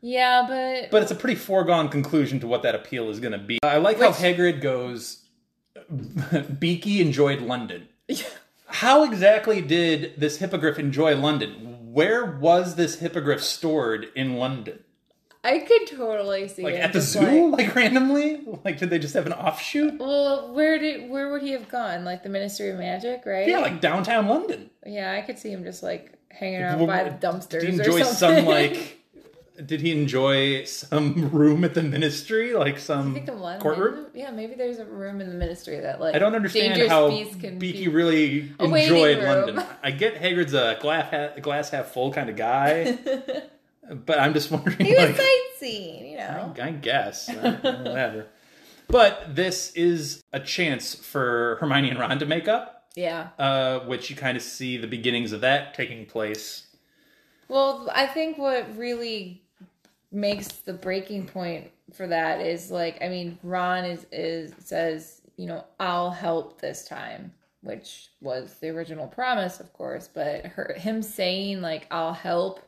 yeah, 0.01 0.46
but 0.48 0.92
but 0.92 1.01
it's 1.03 1.12
a 1.12 1.15
pretty 1.15 1.36
foregone 1.36 1.89
conclusion 1.89 2.39
to 2.42 2.48
what 2.48 2.63
that 2.63 2.75
appeal 2.75 3.10
is 3.10 3.20
going 3.20 3.32
to 3.34 3.38
be. 3.38 3.60
I 3.63 3.77
like 3.77 4.00
how 4.00 4.12
Hagrid 4.12 4.62
goes. 4.62 5.20
Beaky 6.60 7.01
enjoyed 7.01 7.42
London. 7.42 7.88
How 8.68 9.03
exactly 9.03 9.62
did 9.62 10.13
this 10.18 10.38
hippogriff 10.38 10.80
enjoy 10.80 11.15
London? 11.15 11.92
Where 11.94 12.25
was 12.25 12.75
this 12.75 13.00
hippogriff 13.00 13.44
stored 13.44 14.08
in 14.15 14.38
London? 14.38 14.80
I 15.44 15.60
could 15.60 15.88
totally 15.88 16.48
see 16.48 16.63
Like 16.63 16.75
it. 16.75 16.80
at 16.80 16.94
the 16.94 17.00
just 17.00 17.12
zoo, 17.12 17.50
like- 17.51 17.68
like, 17.68 17.75
randomly? 17.75 18.42
Like 18.63 18.77
did 18.80 18.89
they 18.89 18.98
just 19.00 19.13
have 19.13 19.25
an 19.25 19.34
offshoot? 19.34 20.00
well, 20.00 20.53
where 20.53 20.80
did 20.80 21.10
where 21.10 21.32
would 21.32 21.42
he 21.42 21.51
have 21.51 21.68
gone? 21.70 22.06
Like 22.06 22.24
the 22.24 22.30
Ministry 22.30 22.70
of 22.70 22.80
Magic, 22.80 23.24
right? 23.25 23.48
Yeah, 23.48 23.60
like 23.60 23.82
downtown 23.82 24.27
London. 24.27 24.70
yeah, 24.86 25.12
I 25.12 25.22
could 25.22 25.38
see 25.38 25.50
him 25.51 25.63
just 25.65 25.84
like 25.84 26.18
hanging 26.34 26.62
out 26.62 26.86
by 26.88 27.04
the 27.04 27.12
dumpsters 27.12 27.62
Did 27.62 27.63
he 27.63 27.80
enjoy 27.80 28.04
some 28.04 28.46
like 28.46 29.00
did 29.66 29.82
he 29.82 29.92
enjoy 29.92 30.63
some 30.63 31.30
room 31.30 31.63
at 31.63 31.74
the 31.75 31.84
ministry, 31.84 32.54
like 32.54 32.80
some 32.80 33.16
I 33.16 33.58
courtroom? 33.60 34.08
yeah, 34.13 34.32
maybe 34.32 34.56
there's 34.56 34.80
a 34.80 34.86
room 34.86 35.22
in 35.22 35.30
the 35.30 35.36
ministry 35.36 35.80
that 35.80 36.02
like 36.02 36.16
I 36.16 36.20
don't 36.20 36.36
understand 36.36 36.82
how 36.90 37.10
Beaky 37.10 37.58
be- 37.60 37.88
really 37.88 38.52
enjoyed. 38.60 39.20
London. 39.24 39.63
I 39.84 39.92
get 39.92 40.16
Hagrid's 40.16 40.54
a 40.54 40.78
glass 40.82 41.12
half, 41.12 41.42
glass 41.42 41.70
half 41.70 41.88
full 41.88 42.12
kind 42.12 42.30
of 42.30 42.36
guy, 42.36 42.98
but 43.92 44.20
I'm 44.20 44.34
just 44.34 44.50
wondering. 44.50 44.84
He 44.84 44.96
was 44.96 45.10
like, 45.10 45.18
sightseeing, 45.18 46.12
you 46.12 46.18
know. 46.18 46.54
I 46.62 46.72
guess. 46.72 47.30
Uh, 47.30 47.60
Whatever. 47.62 48.28
But 48.88 49.36
this 49.36 49.72
is 49.74 50.22
a 50.34 50.40
chance 50.40 50.94
for 50.94 51.58
Hermione 51.60 51.92
and 51.92 52.00
Ron 52.00 52.20
to 52.20 52.25
make 52.25 52.48
up, 52.48 52.83
Yeah. 52.96 53.30
uh, 53.40 53.80
which 53.82 54.10
you 54.10 54.16
kind 54.16 54.38
of 54.38 54.44
see 54.44 54.78
the 54.78 54.88
beginnings 54.88 55.32
of 55.32 55.42
that 55.42 55.74
taking 55.74 56.06
place. 56.06 56.68
Well, 57.48 57.90
I 57.94 58.06
think 58.06 58.38
what 58.38 58.78
really 58.78 59.42
makes 60.12 60.48
the 60.48 60.74
breaking 60.74 61.26
point 61.26 61.72
for 61.94 62.08
that 62.08 62.40
is 62.40 62.72
like, 62.72 63.02
I 63.02 63.10
mean, 63.10 63.38
Ron 63.44 63.86
is 63.86 64.06
is 64.12 64.54
says, 64.60 65.22
you 65.38 65.48
know, 65.48 65.66
I'll 65.80 66.12
help 66.12 66.62
this 66.62 66.88
time, 66.88 67.34
which 67.62 68.10
was 68.22 68.58
the 68.60 68.70
original 68.70 69.08
promise, 69.08 69.60
of 69.60 69.74
course, 69.74 70.08
but 70.14 70.46
her 70.46 70.76
him 70.78 71.02
saying 71.02 71.62
like 71.62 71.88
I'll 71.92 72.14
help 72.14 72.62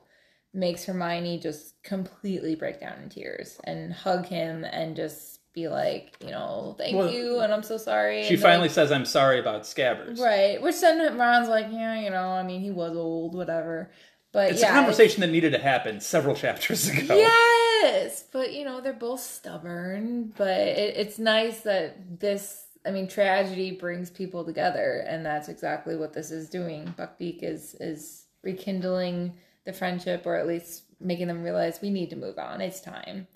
makes 0.54 0.86
Hermione 0.86 1.40
just 1.40 1.82
completely 1.84 2.56
break 2.56 2.80
down 2.80 2.98
in 3.04 3.10
tears 3.10 3.60
and 3.66 3.92
hug 3.94 4.26
him 4.26 4.64
and 4.64 4.96
just 4.96 5.35
be 5.56 5.70
like, 5.70 6.16
you 6.24 6.32
know, 6.32 6.76
thank 6.78 6.96
Well, 6.96 7.10
you 7.10 7.40
and 7.40 7.52
I'm 7.52 7.64
so 7.64 7.78
sorry. 7.78 8.26
She 8.26 8.36
finally 8.36 8.68
like, 8.68 8.72
says, 8.72 8.92
I'm 8.92 9.06
sorry 9.06 9.40
about 9.40 9.64
Scabbers. 9.64 10.20
Right. 10.20 10.62
Which 10.62 10.80
then 10.82 11.18
Ron's 11.18 11.48
like, 11.48 11.68
yeah, 11.72 12.00
you 12.00 12.10
know, 12.10 12.28
I 12.28 12.44
mean, 12.44 12.62
he 12.62 12.72
was 12.72 12.96
old, 12.96 13.34
whatever. 13.34 13.90
But 14.34 14.52
It's 14.52 14.62
yeah, 14.62 14.72
a 14.72 14.74
conversation 14.74 15.22
that 15.22 15.30
needed 15.30 15.54
to 15.54 15.60
happen 15.60 16.02
several 16.02 16.36
chapters 16.44 16.90
ago. 16.90 17.16
Yes, 17.16 18.26
but 18.34 18.54
you 18.54 18.66
know 18.66 18.82
they're 18.82 18.92
both 18.92 19.22
stubborn. 19.22 20.34
But 20.36 20.60
it, 20.60 20.98
it's 20.98 21.18
nice 21.18 21.62
that 21.62 22.20
this, 22.20 22.66
I 22.86 22.92
mean, 22.92 23.08
tragedy 23.08 23.72
brings 23.72 24.10
people 24.10 24.44
together, 24.44 25.06
and 25.08 25.26
that's 25.26 25.48
exactly 25.48 25.96
what 25.96 26.12
this 26.12 26.32
is 26.32 26.50
doing. 26.50 26.94
Buckbeak 27.00 27.44
is 27.44 27.76
is 27.80 28.26
rekindling 28.44 29.38
the 29.64 29.72
friendship, 29.72 30.24
or 30.26 30.36
at 30.36 30.48
least 30.48 30.84
making 31.00 31.28
them 31.28 31.42
realize 31.42 31.80
we 31.82 31.90
need 31.90 32.10
to 32.10 32.18
move 32.18 32.38
on. 32.38 32.60
It's 32.60 32.82
time. 32.82 33.28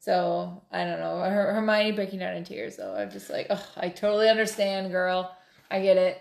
So 0.00 0.62
I 0.72 0.84
don't 0.84 0.98
know. 1.00 1.18
Her, 1.20 1.52
Hermione 1.54 1.92
breaking 1.92 2.18
down 2.20 2.34
in 2.34 2.44
tears, 2.44 2.76
though. 2.76 2.94
I'm 2.96 3.10
just 3.10 3.28
like, 3.30 3.46
oh, 3.50 3.64
I 3.76 3.88
totally 3.90 4.28
understand, 4.28 4.90
girl. 4.90 5.36
I 5.70 5.80
get 5.82 5.96
it. 5.98 6.20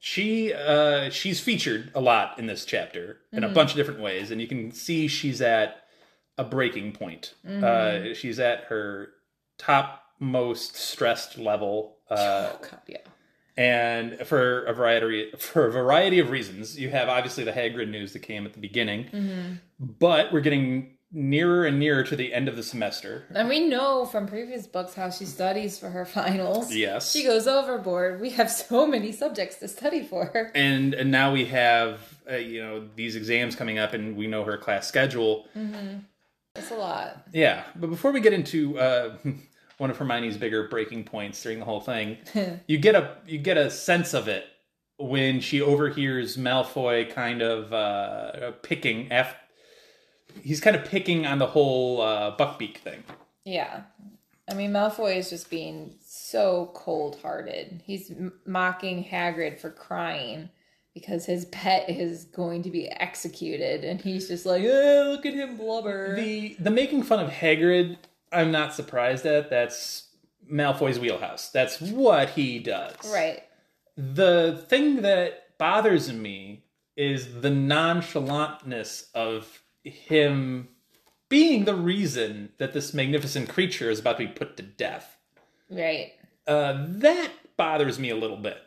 She 0.00 0.52
uh 0.52 1.08
she's 1.10 1.40
featured 1.40 1.90
a 1.94 2.00
lot 2.00 2.38
in 2.38 2.46
this 2.46 2.64
chapter 2.64 3.18
in 3.32 3.40
Mm-hmm. 3.42 3.50
a 3.50 3.54
bunch 3.54 3.70
of 3.70 3.76
different 3.76 4.00
ways, 4.00 4.30
and 4.30 4.40
you 4.40 4.46
can 4.46 4.70
see 4.72 5.08
she's 5.08 5.40
at 5.40 5.84
a 6.36 6.44
breaking 6.44 6.92
point. 6.92 7.34
Mm-hmm. 7.46 7.64
Uh 8.10 8.14
she's 8.14 8.38
at 8.38 8.64
her 8.64 9.10
top 9.58 10.02
most 10.18 10.76
stressed 10.76 11.38
level. 11.38 11.96
Uh 12.10 12.50
oh 12.52 12.58
God, 12.60 12.80
yeah. 12.86 12.98
and 13.56 14.18
for 14.26 14.64
a 14.64 14.74
variety 14.74 15.30
for 15.38 15.66
a 15.66 15.72
variety 15.72 16.18
of 16.18 16.28
reasons. 16.30 16.78
You 16.78 16.90
have 16.90 17.08
obviously 17.08 17.44
the 17.44 17.52
Hagrid 17.52 17.88
news 17.88 18.12
that 18.12 18.18
came 18.20 18.44
at 18.44 18.52
the 18.52 18.60
beginning, 18.60 19.04
Mm-hmm. 19.04 19.52
but 19.98 20.32
we're 20.34 20.40
getting 20.40 20.96
nearer 21.14 21.64
and 21.64 21.78
nearer 21.78 22.02
to 22.02 22.16
the 22.16 22.34
end 22.34 22.48
of 22.48 22.56
the 22.56 22.62
semester. 22.62 23.24
And 23.34 23.48
we 23.48 23.66
know 23.66 24.04
from 24.04 24.26
previous 24.26 24.66
books 24.66 24.94
how 24.94 25.10
she 25.10 25.24
studies 25.24 25.78
for 25.78 25.88
her 25.90 26.04
finals. 26.18 26.74
Yes. 26.74 27.12
She 27.12 27.22
goes 27.22 27.46
overboard. 27.46 28.20
We 28.20 28.30
have 28.30 28.50
so 28.50 28.86
many 28.86 29.12
subjects 29.12 29.56
to 29.56 29.68
study 29.68 30.02
for. 30.02 30.50
and 30.54 30.92
and 30.94 31.10
now 31.10 31.32
we 31.32 31.44
have 31.46 32.00
uh, 32.30 32.36
you 32.36 32.60
know 32.62 32.88
these 32.96 33.16
exams 33.16 33.54
coming 33.56 33.78
up, 33.78 33.92
and 33.94 34.16
we 34.16 34.26
know 34.26 34.44
her 34.44 34.58
class 34.58 34.86
schedule. 34.88 35.46
Mhm. 35.56 36.04
It's 36.56 36.70
a 36.70 36.76
lot. 36.76 37.26
Yeah, 37.32 37.64
but 37.76 37.88
before 37.90 38.12
we 38.12 38.20
get 38.20 38.32
into 38.32 38.78
uh, 38.78 39.16
one 39.78 39.90
of 39.90 39.96
Hermione's 39.96 40.36
bigger 40.36 40.68
breaking 40.68 41.04
points 41.04 41.42
during 41.42 41.58
the 41.58 41.64
whole 41.64 41.80
thing, 41.80 42.18
you 42.66 42.78
get 42.78 42.94
a 42.94 43.16
you 43.26 43.38
get 43.38 43.56
a 43.56 43.70
sense 43.70 44.14
of 44.14 44.28
it 44.28 44.44
when 44.96 45.40
she 45.40 45.60
overhears 45.60 46.36
Malfoy 46.36 47.12
kind 47.12 47.42
of 47.42 47.72
uh, 47.72 48.52
picking 48.62 49.10
after. 49.12 49.36
He's 50.42 50.60
kind 50.60 50.76
of 50.76 50.84
picking 50.84 51.26
on 51.26 51.38
the 51.38 51.46
whole 51.46 52.00
uh, 52.00 52.36
Buckbeak 52.36 52.78
thing. 52.78 53.02
Yeah. 53.44 53.82
I 54.50 54.54
mean, 54.54 54.72
Malfoy 54.72 55.16
is 55.16 55.30
just 55.30 55.48
being 55.48 55.94
so 56.04 56.70
cold 56.74 57.18
hearted. 57.22 57.82
He's 57.84 58.10
m- 58.10 58.32
mocking 58.44 59.02
Hagrid 59.04 59.58
for 59.58 59.70
crying 59.70 60.50
because 60.92 61.24
his 61.24 61.46
pet 61.46 61.88
is 61.88 62.24
going 62.26 62.62
to 62.64 62.70
be 62.70 62.88
executed. 62.88 63.84
And 63.84 64.00
he's 64.00 64.28
just 64.28 64.44
like, 64.44 64.62
oh, 64.64 65.08
look 65.12 65.24
at 65.26 65.34
him 65.34 65.56
blubber. 65.56 66.14
The 66.16 66.56
the 66.58 66.70
making 66.70 67.04
fun 67.04 67.20
of 67.24 67.30
Hagrid, 67.30 67.96
I'm 68.32 68.50
not 68.50 68.74
surprised 68.74 69.24
at. 69.24 69.48
That's 69.50 70.08
Malfoy's 70.50 70.98
wheelhouse. 70.98 71.48
That's 71.50 71.80
what 71.80 72.30
he 72.30 72.58
does. 72.58 72.96
right. 73.12 73.42
The 73.96 74.64
thing 74.68 75.02
that 75.02 75.56
bothers 75.58 76.12
me 76.12 76.64
is 76.96 77.40
the 77.40 77.48
nonchalantness 77.48 79.04
of 79.14 79.62
him 79.84 80.68
being 81.28 81.64
the 81.64 81.74
reason 81.74 82.50
that 82.58 82.72
this 82.72 82.94
magnificent 82.94 83.48
creature 83.48 83.90
is 83.90 84.00
about 84.00 84.18
to 84.18 84.26
be 84.26 84.32
put 84.32 84.56
to 84.56 84.62
death. 84.62 85.16
Right. 85.70 86.12
Uh, 86.46 86.84
that 86.88 87.30
bothers 87.56 87.98
me 87.98 88.10
a 88.10 88.16
little 88.16 88.36
bit. 88.36 88.58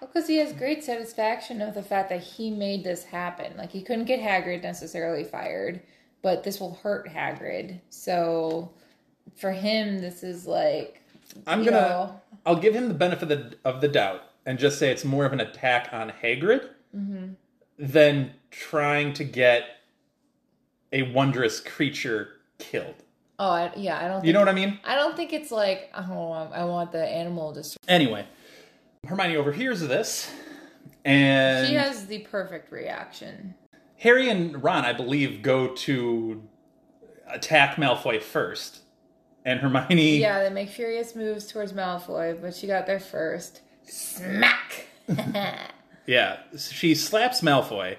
Well, 0.00 0.10
Because 0.12 0.28
he 0.28 0.36
has 0.38 0.52
great 0.52 0.82
satisfaction 0.84 1.60
of 1.60 1.74
the 1.74 1.82
fact 1.82 2.08
that 2.10 2.22
he 2.22 2.50
made 2.50 2.84
this 2.84 3.04
happen. 3.04 3.56
Like 3.56 3.70
he 3.72 3.82
couldn't 3.82 4.06
get 4.06 4.20
Hagrid 4.20 4.62
necessarily 4.62 5.24
fired, 5.24 5.80
but 6.22 6.42
this 6.44 6.60
will 6.60 6.74
hurt 6.82 7.08
Hagrid. 7.08 7.80
So 7.90 8.70
for 9.36 9.52
him, 9.52 9.98
this 9.98 10.22
is 10.22 10.46
like 10.46 11.02
I'm 11.46 11.62
gonna. 11.64 11.80
know, 11.80 12.20
I'll 12.46 12.56
give 12.56 12.74
him 12.74 12.88
the 12.88 12.94
benefit 12.94 13.30
of 13.30 13.50
the, 13.50 13.58
of 13.64 13.80
the 13.80 13.88
doubt 13.88 14.22
and 14.46 14.58
just 14.58 14.78
say 14.78 14.90
it's 14.90 15.04
more 15.04 15.26
of 15.26 15.32
an 15.32 15.40
attack 15.40 15.90
on 15.92 16.12
Hagrid 16.22 16.68
Mm-hmm. 16.96 17.34
than 17.78 18.32
trying 18.50 19.12
to 19.12 19.24
get 19.24 19.64
a 20.92 21.02
wondrous 21.02 21.60
creature 21.60 22.28
killed. 22.58 22.94
oh 23.38 23.50
I, 23.50 23.72
yeah, 23.76 23.98
I 23.98 24.08
don't. 24.08 24.16
Think, 24.16 24.26
You 24.26 24.32
know 24.32 24.40
what 24.40 24.48
I 24.48 24.52
mean? 24.52 24.78
I 24.84 24.94
don't 24.94 25.16
think 25.16 25.32
it's 25.32 25.50
like 25.50 25.90
oh 25.94 26.32
I 26.52 26.64
want 26.64 26.92
the 26.92 27.04
animal 27.06 27.52
to. 27.54 27.64
Anyway, 27.86 28.26
Hermione 29.06 29.36
overhears 29.36 29.80
this, 29.80 30.30
and 31.04 31.66
She 31.66 31.74
has 31.74 32.06
the 32.06 32.20
perfect 32.20 32.72
reaction. 32.72 33.54
Harry 33.98 34.28
and 34.28 34.62
Ron, 34.62 34.84
I 34.84 34.92
believe, 34.92 35.42
go 35.42 35.68
to 35.74 36.42
attack 37.28 37.76
Malfoy 37.76 38.22
first, 38.22 38.80
and 39.44 39.58
Hermione. 39.60 40.18
Yeah, 40.18 40.42
they 40.42 40.50
make 40.50 40.68
furious 40.68 41.16
moves 41.16 41.46
towards 41.46 41.72
Malfoy, 41.72 42.40
but 42.40 42.54
she 42.54 42.66
got 42.68 42.86
there 42.86 43.00
first. 43.00 43.60
Smack. 43.86 44.86
Yeah, 46.06 46.38
she 46.56 46.94
slaps 46.94 47.42
Malfoy, 47.42 47.96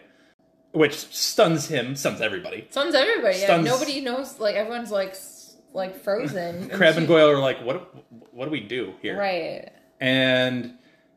which 0.71 0.93
stuns 0.95 1.67
him, 1.67 1.95
stuns 1.95 2.21
everybody. 2.21 2.67
Stuns 2.69 2.95
everybody. 2.95 3.37
Yeah, 3.39 3.45
Stuns- 3.45 3.65
nobody 3.65 4.01
knows. 4.01 4.39
Like 4.39 4.55
everyone's 4.55 4.91
like 4.91 5.11
s- 5.11 5.55
like 5.73 5.95
frozen. 6.01 6.69
Crabbe 6.73 6.95
and 6.97 7.03
she- 7.03 7.07
Goyle 7.07 7.29
are 7.29 7.39
like, 7.39 7.63
"What? 7.63 7.93
What 8.33 8.45
do 8.45 8.51
we 8.51 8.59
do 8.61 8.93
here?" 9.01 9.17
Right. 9.17 9.69
And 9.99 10.75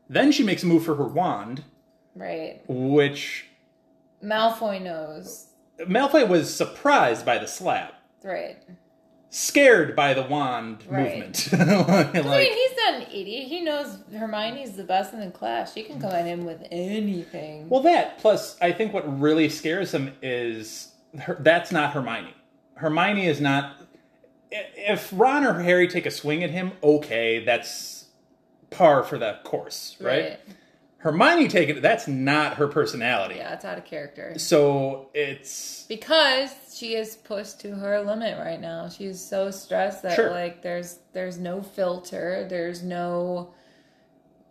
then 0.09 0.33
she 0.33 0.43
makes 0.43 0.63
a 0.63 0.67
move 0.67 0.85
for 0.85 0.95
her 0.97 1.07
wand, 1.07 1.65
Right. 2.15 2.61
which 2.69 3.47
Malfoy 4.23 4.81
knows. 4.83 5.47
Malfoy 5.81 6.27
was 6.29 6.53
surprised 6.55 7.25
by 7.25 7.39
the 7.39 7.47
slap, 7.47 7.95
Right. 8.23 8.57
Scared 9.35 9.97
by 9.97 10.13
the 10.13 10.23
wand 10.23 10.85
Right. 10.87 11.15
movement. 11.19 11.49
I 11.55 12.13
mean, 12.13 12.53
he's 12.53 12.77
not 12.77 12.95
an 12.97 13.03
idiot. 13.11 13.49
He 13.49 13.63
knows 13.63 13.97
Hermione's 14.15 14.77
the 14.77 14.85
best 14.85 15.15
in 15.15 15.21
the 15.21 15.31
class. 15.31 15.73
She 15.73 15.83
can 15.85 15.99
come 15.99 16.13
at 16.13 16.27
him 16.27 16.45
with 16.45 16.63
anything. 16.71 17.69
well, 17.71 17.81
that 17.81 18.19
plus, 18.19 18.57
I 18.61 18.73
think 18.73 18.93
what 18.93 19.21
really 19.21 19.49
scares 19.49 19.93
him 19.93 20.13
is 20.21 20.93
her, 21.19 21.39
that's 21.41 21.73
not 21.73 21.93
Hermione. 21.95 22.35
Hermione 22.75 23.27
is 23.27 23.41
not. 23.41 23.77
If 24.51 25.11
Ron 25.17 25.45
or 25.47 25.61
Harry 25.61 25.89
take 25.89 26.05
a 26.05 26.11
swing 26.11 26.45
at 26.45 26.51
him, 26.51 26.73
okay, 26.85 27.43
that's 27.43 28.05
par 28.69 29.03
for 29.03 29.17
the 29.19 29.39
course, 29.45 29.97
right? 29.99 30.39
Hermione 30.99 31.49
taking 31.49 31.79
it, 31.79 31.81
that's 31.81 32.07
not 32.07 32.55
her 32.59 32.69
personality. 32.69 33.37
Yeah, 33.37 33.55
it's 33.55 33.65
out 33.65 33.77
of 33.79 33.85
character. 33.87 34.35
So 34.39 35.09
it's 35.15 35.85
Because 35.89 36.55
she 36.83 36.97
is 36.97 37.15
pushed 37.15 37.61
to 37.61 37.77
her 37.77 38.01
limit 38.03 38.37
right 38.39 38.61
now. 38.61 38.89
She's 38.89 39.21
so 39.25 39.53
stressed 39.53 40.03
that 40.03 40.17
Sure. 40.17 40.31
like 40.33 40.63
there's 40.63 40.99
there's 41.13 41.39
no 41.39 41.63
filter. 41.63 42.45
There's 42.51 42.83
no 42.83 43.55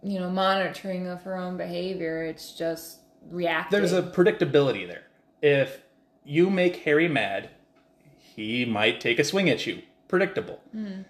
you 0.01 0.17
know 0.17 0.29
monitoring 0.29 1.07
of 1.07 1.23
her 1.23 1.35
own 1.35 1.57
behavior. 1.57 2.23
It's 2.23 2.53
just 2.53 2.99
reacting. 3.29 3.77
there's 3.77 3.91
a 3.91 4.01
predictability 4.01 4.87
there. 4.87 5.03
If 5.41 5.81
you 6.23 6.49
make 6.49 6.77
Harry 6.77 7.09
mad, 7.09 7.49
he 8.17 8.63
might 8.63 9.01
take 9.01 9.19
a 9.19 9.25
swing 9.25 9.49
at 9.49 9.67
you. 9.67 9.81
Predictable. 10.07 10.61
Hmm. 10.71 11.01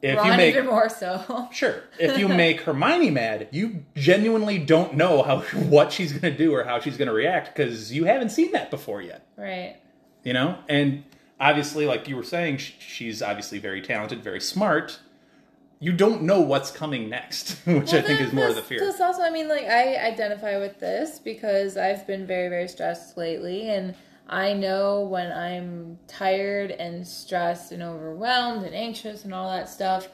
If 0.00 0.16
Ron 0.16 0.26
you 0.30 0.36
make 0.38 0.54
even 0.54 0.66
more 0.66 0.88
so. 0.88 1.48
sure, 1.52 1.82
if 1.98 2.16
you 2.16 2.28
make 2.28 2.62
Hermione 2.62 3.10
mad, 3.10 3.48
you 3.50 3.84
genuinely 3.96 4.58
don't 4.58 4.94
know 4.94 5.22
how 5.22 5.40
what 5.68 5.92
she's 5.92 6.12
going 6.12 6.32
to 6.32 6.38
do 6.38 6.54
or 6.54 6.64
how 6.64 6.80
she's 6.80 6.96
going 6.96 7.08
to 7.08 7.14
react 7.14 7.54
because 7.54 7.92
you 7.92 8.04
haven't 8.04 8.30
seen 8.30 8.52
that 8.52 8.70
before 8.70 9.02
yet. 9.02 9.26
right. 9.36 9.76
You 10.24 10.32
know, 10.32 10.58
and 10.68 11.04
obviously, 11.40 11.86
like 11.86 12.08
you 12.08 12.16
were 12.16 12.22
saying, 12.22 12.58
she's 12.58 13.22
obviously 13.22 13.58
very 13.58 13.80
talented, 13.80 14.22
very 14.22 14.40
smart. 14.40 15.00
You 15.80 15.92
don't 15.92 16.22
know 16.22 16.40
what's 16.40 16.70
coming 16.70 17.08
next, 17.08 17.58
which 17.64 17.94
I 17.94 18.02
think 18.02 18.20
is 18.20 18.32
more 18.32 18.48
of 18.48 18.56
the 18.56 18.62
fear. 18.62 18.80
Plus, 18.80 19.00
also, 19.00 19.22
I 19.22 19.30
mean, 19.30 19.48
like 19.48 19.64
I 19.64 19.96
identify 19.96 20.58
with 20.58 20.80
this 20.80 21.18
because 21.18 21.76
I've 21.76 22.06
been 22.06 22.26
very, 22.26 22.48
very 22.48 22.68
stressed 22.68 23.16
lately, 23.16 23.70
and 23.70 23.94
I 24.28 24.52
know 24.52 25.02
when 25.02 25.32
I'm 25.32 25.98
tired 26.06 26.72
and 26.72 27.06
stressed 27.06 27.72
and 27.72 27.82
overwhelmed 27.82 28.64
and 28.64 28.74
anxious 28.74 29.24
and 29.24 29.32
all 29.32 29.50
that 29.50 29.68
stuff, 29.68 30.08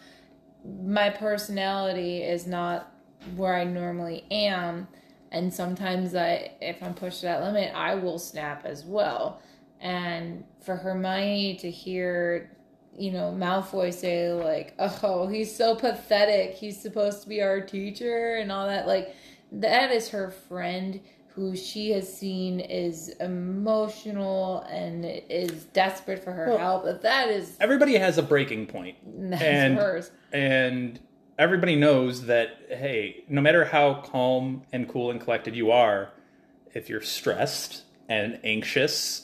my 0.64 1.10
personality 1.10 2.22
is 2.22 2.46
not 2.46 2.92
where 3.34 3.54
I 3.54 3.64
normally 3.64 4.24
am, 4.30 4.86
and 5.32 5.52
sometimes 5.52 6.14
I, 6.14 6.52
if 6.60 6.82
I'm 6.82 6.94
pushed 6.94 7.20
to 7.20 7.26
that 7.26 7.42
limit, 7.42 7.72
I 7.74 7.94
will 7.94 8.18
snap 8.18 8.64
as 8.64 8.84
well. 8.84 9.40
And 9.80 10.44
for 10.64 10.76
Hermione 10.76 11.56
to 11.56 11.70
hear 11.70 12.50
you 12.96 13.10
know, 13.10 13.34
Malfoy 13.36 13.92
say 13.92 14.32
like, 14.32 14.74
"Oh, 14.78 15.26
he's 15.26 15.54
so 15.54 15.74
pathetic. 15.74 16.54
He's 16.54 16.80
supposed 16.80 17.22
to 17.22 17.28
be 17.28 17.42
our 17.42 17.60
teacher 17.60 18.36
and 18.36 18.52
all 18.52 18.68
that." 18.68 18.86
Like 18.86 19.14
that 19.52 19.90
is 19.90 20.08
her 20.10 20.30
friend 20.30 21.00
who 21.34 21.56
she 21.56 21.90
has 21.90 22.10
seen 22.16 22.60
is 22.60 23.08
emotional 23.18 24.60
and 24.70 25.04
is 25.04 25.64
desperate 25.66 26.22
for 26.22 26.30
her 26.30 26.50
Well, 26.50 26.58
help. 26.58 26.84
But 26.84 27.02
that 27.02 27.28
is 27.28 27.56
Everybody 27.60 27.96
has 27.96 28.18
a 28.18 28.22
breaking 28.22 28.66
point, 28.66 28.96
that's 29.30 29.42
and 29.42 29.76
hers. 29.76 30.10
and 30.32 31.00
everybody 31.36 31.74
knows 31.74 32.26
that 32.26 32.50
hey, 32.68 33.24
no 33.28 33.40
matter 33.40 33.64
how 33.64 33.94
calm 33.94 34.62
and 34.72 34.88
cool 34.88 35.10
and 35.10 35.20
collected 35.20 35.56
you 35.56 35.72
are, 35.72 36.10
if 36.72 36.88
you're 36.88 37.02
stressed 37.02 37.82
and 38.08 38.38
anxious, 38.44 39.23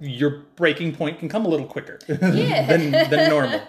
your 0.00 0.30
breaking 0.56 0.94
point 0.94 1.18
can 1.18 1.28
come 1.28 1.44
a 1.44 1.48
little 1.48 1.66
quicker 1.66 1.98
Yeah. 2.08 2.66
than 2.68 2.90
than 3.10 3.28
normal, 3.30 3.60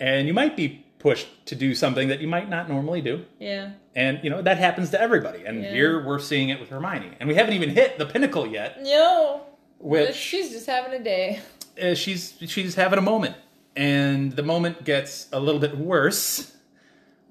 and 0.00 0.26
you 0.26 0.34
might 0.34 0.56
be 0.56 0.84
pushed 0.98 1.28
to 1.46 1.54
do 1.54 1.74
something 1.74 2.08
that 2.08 2.20
you 2.20 2.26
might 2.28 2.48
not 2.48 2.68
normally 2.68 3.00
do. 3.02 3.24
Yeah. 3.38 3.72
And 3.94 4.20
you 4.22 4.30
know 4.30 4.40
that 4.42 4.58
happens 4.58 4.90
to 4.90 5.00
everybody. 5.00 5.44
And 5.44 5.62
Yeah. 5.62 5.70
here 5.72 6.04
we're 6.04 6.18
seeing 6.18 6.48
it 6.48 6.58
with 6.60 6.70
Hermione, 6.70 7.12
and 7.20 7.28
we 7.28 7.34
haven't 7.34 7.54
even 7.54 7.70
hit 7.70 7.98
the 7.98 8.06
pinnacle 8.06 8.46
yet. 8.46 8.82
No. 8.82 9.42
Which 9.78 10.14
she's 10.14 10.50
just 10.50 10.66
having 10.66 10.98
a 10.98 11.02
day. 11.04 11.40
uh, 11.82 11.94
she's 11.94 12.34
she's 12.46 12.74
having 12.74 12.98
a 12.98 13.02
moment, 13.02 13.36
and 13.76 14.32
the 14.32 14.42
moment 14.42 14.84
gets 14.84 15.28
a 15.32 15.38
little 15.40 15.60
bit 15.60 15.76
worse 15.76 16.53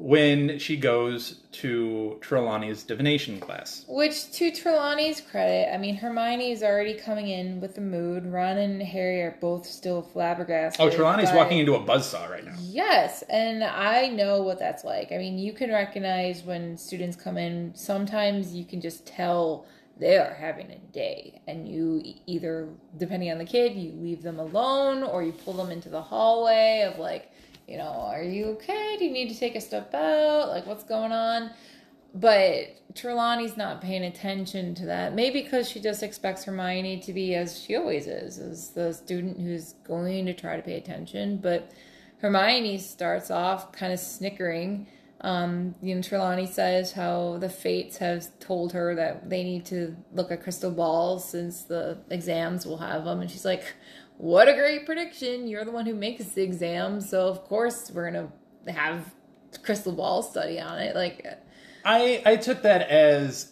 when 0.03 0.59
she 0.59 0.75
goes 0.75 1.35
to 1.53 2.17
Trelawney's 2.19 2.83
divination 2.83 3.39
class. 3.39 3.85
Which, 3.87 4.29
to 4.33 4.51
Trelawney's 4.51 5.21
credit, 5.21 5.73
I 5.73 5.77
mean, 5.77 5.95
Hermione 5.95 6.51
is 6.51 6.61
already 6.61 6.95
coming 6.95 7.29
in 7.29 7.61
with 7.61 7.75
the 7.75 7.81
mood. 7.81 8.25
Ron 8.25 8.57
and 8.57 8.83
Harry 8.83 9.21
are 9.21 9.37
both 9.39 9.65
still 9.65 10.01
flabbergasted. 10.01 10.81
Oh, 10.81 10.89
Trelawney's 10.89 11.29
by- 11.29 11.37
walking 11.37 11.59
into 11.59 11.75
a 11.75 11.79
buzzsaw 11.79 12.29
right 12.29 12.43
now. 12.43 12.53
Yes, 12.59 13.23
and 13.29 13.63
I 13.63 14.09
know 14.09 14.41
what 14.41 14.59
that's 14.59 14.83
like. 14.83 15.13
I 15.13 15.17
mean, 15.17 15.37
you 15.37 15.53
can 15.53 15.71
recognize 15.71 16.43
when 16.43 16.75
students 16.75 17.15
come 17.15 17.37
in, 17.37 17.71
sometimes 17.73 18.53
you 18.53 18.65
can 18.65 18.81
just 18.81 19.07
tell 19.07 19.65
they 19.97 20.17
are 20.17 20.33
having 20.33 20.69
a 20.69 20.79
day. 20.91 21.41
And 21.47 21.65
you 21.65 22.03
either, 22.25 22.67
depending 22.97 23.31
on 23.31 23.37
the 23.37 23.45
kid, 23.45 23.77
you 23.77 23.93
leave 23.93 24.21
them 24.21 24.39
alone 24.39 25.03
or 25.03 25.23
you 25.23 25.31
pull 25.31 25.53
them 25.53 25.71
into 25.71 25.87
the 25.87 26.01
hallway 26.01 26.81
of 26.91 26.99
like, 26.99 27.31
you 27.67 27.77
know, 27.77 28.07
are 28.07 28.23
you 28.23 28.45
okay? 28.51 28.97
Do 28.97 29.05
you 29.05 29.11
need 29.11 29.29
to 29.29 29.39
take 29.39 29.55
a 29.55 29.61
step 29.61 29.93
out? 29.93 30.49
Like, 30.49 30.65
what's 30.65 30.83
going 30.83 31.11
on? 31.11 31.51
But 32.15 32.77
Trelawney's 32.93 33.57
not 33.57 33.81
paying 33.81 34.03
attention 34.03 34.75
to 34.75 34.85
that. 34.85 35.15
Maybe 35.15 35.41
because 35.41 35.67
she 35.67 35.79
just 35.79 36.03
expects 36.03 36.43
Hermione 36.43 36.99
to 37.01 37.13
be 37.13 37.33
as 37.33 37.59
she 37.59 37.75
always 37.75 38.05
is, 38.05 38.37
as 38.37 38.69
the 38.69 38.93
student 38.93 39.39
who's 39.39 39.73
going 39.85 40.25
to 40.27 40.33
try 40.33 40.55
to 40.55 40.61
pay 40.61 40.77
attention. 40.77 41.37
But 41.37 41.71
Hermione 42.19 42.77
starts 42.77 43.31
off 43.31 43.71
kind 43.71 43.91
of 43.91 43.99
snickering. 43.99 44.87
Um, 45.21 45.73
you 45.81 45.95
know, 45.95 46.01
Trelawney 46.01 46.45
says 46.45 46.91
how 46.91 47.37
the 47.39 47.49
fates 47.49 47.97
have 47.97 48.27
told 48.39 48.73
her 48.73 48.93
that 48.93 49.29
they 49.29 49.43
need 49.43 49.65
to 49.67 49.95
look 50.13 50.31
at 50.31 50.43
crystal 50.43 50.69
balls 50.69 51.27
since 51.27 51.63
the 51.63 51.97
exams 52.11 52.65
will 52.65 52.77
have 52.77 53.05
them. 53.05 53.21
And 53.21 53.31
she's 53.31 53.45
like, 53.45 53.63
What 54.17 54.47
a 54.47 54.53
great 54.53 54.85
prediction. 54.85 55.47
You're 55.47 55.65
the 55.65 55.71
one 55.71 55.85
who 55.85 55.95
makes 55.95 56.25
the 56.25 56.43
exams. 56.43 57.09
So, 57.09 57.27
of 57.27 57.43
course, 57.43 57.91
we're 57.91 58.09
going 58.11 58.29
to 58.65 58.71
have 58.71 59.13
crystal 59.63 59.91
ball 59.91 60.23
study 60.23 60.59
on 60.59 60.79
it. 60.79 60.95
Like, 60.95 61.25
I 61.85 62.21
I 62.25 62.35
took 62.37 62.61
that 62.61 62.89
as 62.89 63.51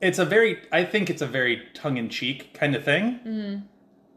it's 0.00 0.18
a 0.18 0.24
very 0.24 0.62
I 0.72 0.84
think 0.84 1.10
it's 1.10 1.22
a 1.22 1.26
very 1.26 1.68
tongue 1.74 1.96
in 1.96 2.08
cheek 2.08 2.54
kind 2.54 2.74
of 2.74 2.84
thing. 2.84 3.20
Mm-hmm. 3.24 3.66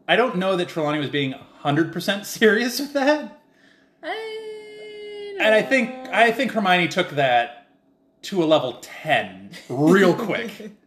I 0.08 0.16
don't 0.16 0.36
know 0.36 0.56
that 0.56 0.68
Trelawney 0.68 0.98
was 0.98 1.10
being 1.10 1.32
hundred 1.32 1.92
percent 1.92 2.26
serious 2.26 2.80
with 2.80 2.92
that, 2.94 3.40
I 4.02 5.36
and 5.40 5.54
I 5.54 5.62
think 5.62 6.08
I 6.08 6.32
think 6.32 6.52
Hermione 6.52 6.88
took 6.88 7.10
that 7.10 7.68
to 8.22 8.42
a 8.42 8.46
level 8.46 8.78
ten 8.82 9.50
real 9.68 10.14
quick. 10.14 10.72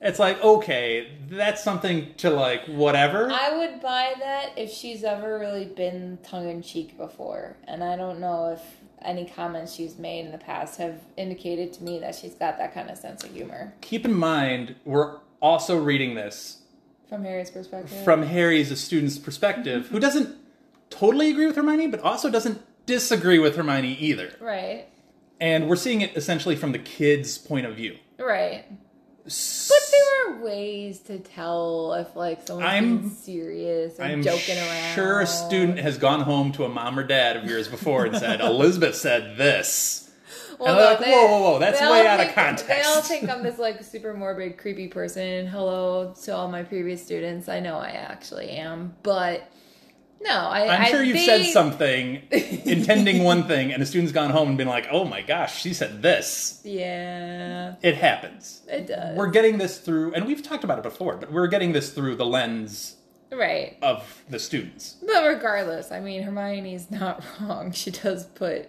it's 0.00 0.18
like 0.18 0.42
okay, 0.42 1.08
that's 1.28 1.62
something 1.62 2.14
to 2.18 2.30
like 2.30 2.66
whatever. 2.66 3.30
I 3.30 3.56
would 3.56 3.80
buy 3.80 4.14
that 4.18 4.50
if 4.56 4.70
she's 4.70 5.04
ever 5.04 5.38
really 5.38 5.64
been 5.66 6.18
tongue 6.22 6.48
in 6.48 6.62
cheek 6.62 6.96
before. 6.96 7.56
And 7.66 7.82
I 7.82 7.96
don't 7.96 8.20
know 8.20 8.52
if 8.52 8.60
any 9.02 9.26
comments 9.26 9.74
she's 9.74 9.98
made 9.98 10.24
in 10.26 10.32
the 10.32 10.38
past 10.38 10.78
have 10.78 11.00
indicated 11.16 11.72
to 11.74 11.84
me 11.84 11.98
that 12.00 12.14
she's 12.14 12.34
got 12.34 12.58
that 12.58 12.74
kind 12.74 12.90
of 12.90 12.98
sense 12.98 13.22
of 13.24 13.32
humor. 13.32 13.72
Keep 13.80 14.04
in 14.04 14.14
mind 14.14 14.74
we're 14.84 15.18
also 15.40 15.76
reading 15.76 16.14
this 16.14 16.62
From 17.08 17.24
Harry's 17.24 17.50
perspective. 17.50 18.02
from 18.04 18.22
Harry's, 18.24 18.70
a 18.70 18.76
student's 18.76 19.18
perspective, 19.18 19.88
who 19.88 20.00
doesn't 20.00 20.36
totally 20.90 21.30
agree 21.30 21.46
with 21.46 21.56
Hermione, 21.56 21.88
but 21.88 22.00
also 22.00 22.30
doesn't 22.30 22.60
disagree 22.86 23.38
with 23.38 23.56
Hermione 23.56 23.94
either. 23.94 24.32
Right. 24.40 24.86
And 25.40 25.68
we're 25.68 25.76
seeing 25.76 26.00
it 26.00 26.16
essentially 26.16 26.56
from 26.56 26.72
the 26.72 26.78
kid's 26.78 27.36
point 27.38 27.66
of 27.66 27.76
view. 27.76 27.96
Right. 28.18 28.64
But 29.26 29.80
there 29.90 30.28
are 30.38 30.44
ways 30.44 31.00
to 31.00 31.18
tell 31.18 31.94
if 31.94 32.14
like 32.14 32.46
someone's 32.46 32.68
I'm- 32.68 32.98
being 32.98 33.10
serious 33.10 33.98
or 33.98 34.04
I'm 34.04 34.22
joking 34.22 34.56
around. 34.56 34.94
sure 34.94 35.20
a 35.20 35.26
student 35.26 35.78
has 35.78 35.98
gone 35.98 36.20
home 36.20 36.52
to 36.52 36.64
a 36.64 36.68
mom 36.68 36.98
or 36.98 37.02
dad 37.04 37.36
of 37.36 37.44
yours 37.44 37.66
before 37.68 38.06
and 38.06 38.16
said, 38.16 38.40
Elizabeth 38.42 38.94
said 38.94 39.36
this. 39.36 40.10
Well, 40.58 40.70
And 40.70 40.78
they're 40.78 40.90
like, 40.90 41.00
whoa, 41.00 41.26
whoa, 41.38 41.40
whoa, 41.52 41.58
that's 41.58 41.80
way 41.80 42.06
out 42.06 42.18
of 42.20 42.26
think- 42.26 42.34
context. 42.34 42.68
They 42.68 42.82
all 42.82 43.02
think 43.02 43.28
I'm 43.28 43.42
this 43.42 43.58
like 43.58 43.82
super 43.82 44.14
morbid, 44.14 44.56
creepy 44.58 44.88
person. 44.88 45.46
Hello 45.46 46.14
to 46.24 46.34
all 46.34 46.48
my 46.48 46.62
previous 46.62 47.02
students. 47.04 47.48
I 47.48 47.60
know 47.60 47.76
I 47.76 47.88
actually 47.88 48.50
am, 48.50 48.94
but 49.02 49.50
no, 50.28 50.34
I. 50.34 50.74
I'm 50.74 50.82
I 50.82 50.84
sure 50.90 51.02
you've 51.02 51.16
think- 51.16 51.44
said 51.44 51.52
something 51.52 52.22
intending 52.30 53.22
one 53.22 53.44
thing, 53.46 53.72
and 53.72 53.82
a 53.82 53.86
student's 53.86 54.12
gone 54.12 54.30
home 54.30 54.48
and 54.48 54.58
been 54.58 54.68
like, 54.68 54.88
oh 54.90 55.04
my 55.04 55.22
gosh, 55.22 55.60
she 55.60 55.72
said 55.74 56.02
this. 56.02 56.60
Yeah, 56.64 57.74
It 57.82 57.94
happens. 57.96 58.62
it 58.68 58.86
does. 58.86 59.16
We're 59.16 59.30
getting 59.30 59.58
this 59.58 59.78
through, 59.78 60.14
and 60.14 60.26
we've 60.26 60.42
talked 60.42 60.64
about 60.64 60.78
it 60.78 60.82
before, 60.82 61.16
but 61.16 61.32
we're 61.32 61.46
getting 61.48 61.72
this 61.72 61.90
through 61.92 62.16
the 62.16 62.26
lens 62.26 62.96
right, 63.32 63.76
of 63.82 64.22
the 64.30 64.38
students. 64.38 64.96
but 65.06 65.26
regardless, 65.26 65.92
I 65.92 66.00
mean, 66.00 66.22
Hermione's 66.22 66.90
not 66.90 67.22
wrong. 67.40 67.72
She 67.72 67.90
does 67.90 68.24
put 68.26 68.68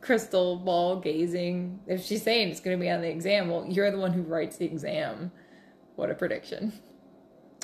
crystal 0.00 0.56
ball 0.56 1.00
gazing. 1.00 1.80
If 1.86 2.04
she's 2.04 2.22
saying 2.22 2.50
it's 2.50 2.60
going 2.60 2.78
to 2.78 2.80
be 2.80 2.88
on 2.90 3.00
the 3.00 3.08
exam, 3.08 3.50
well, 3.50 3.66
you're 3.68 3.90
the 3.90 3.98
one 3.98 4.12
who 4.12 4.22
writes 4.22 4.56
the 4.56 4.64
exam. 4.66 5.32
What 5.96 6.10
a 6.10 6.14
prediction. 6.14 6.72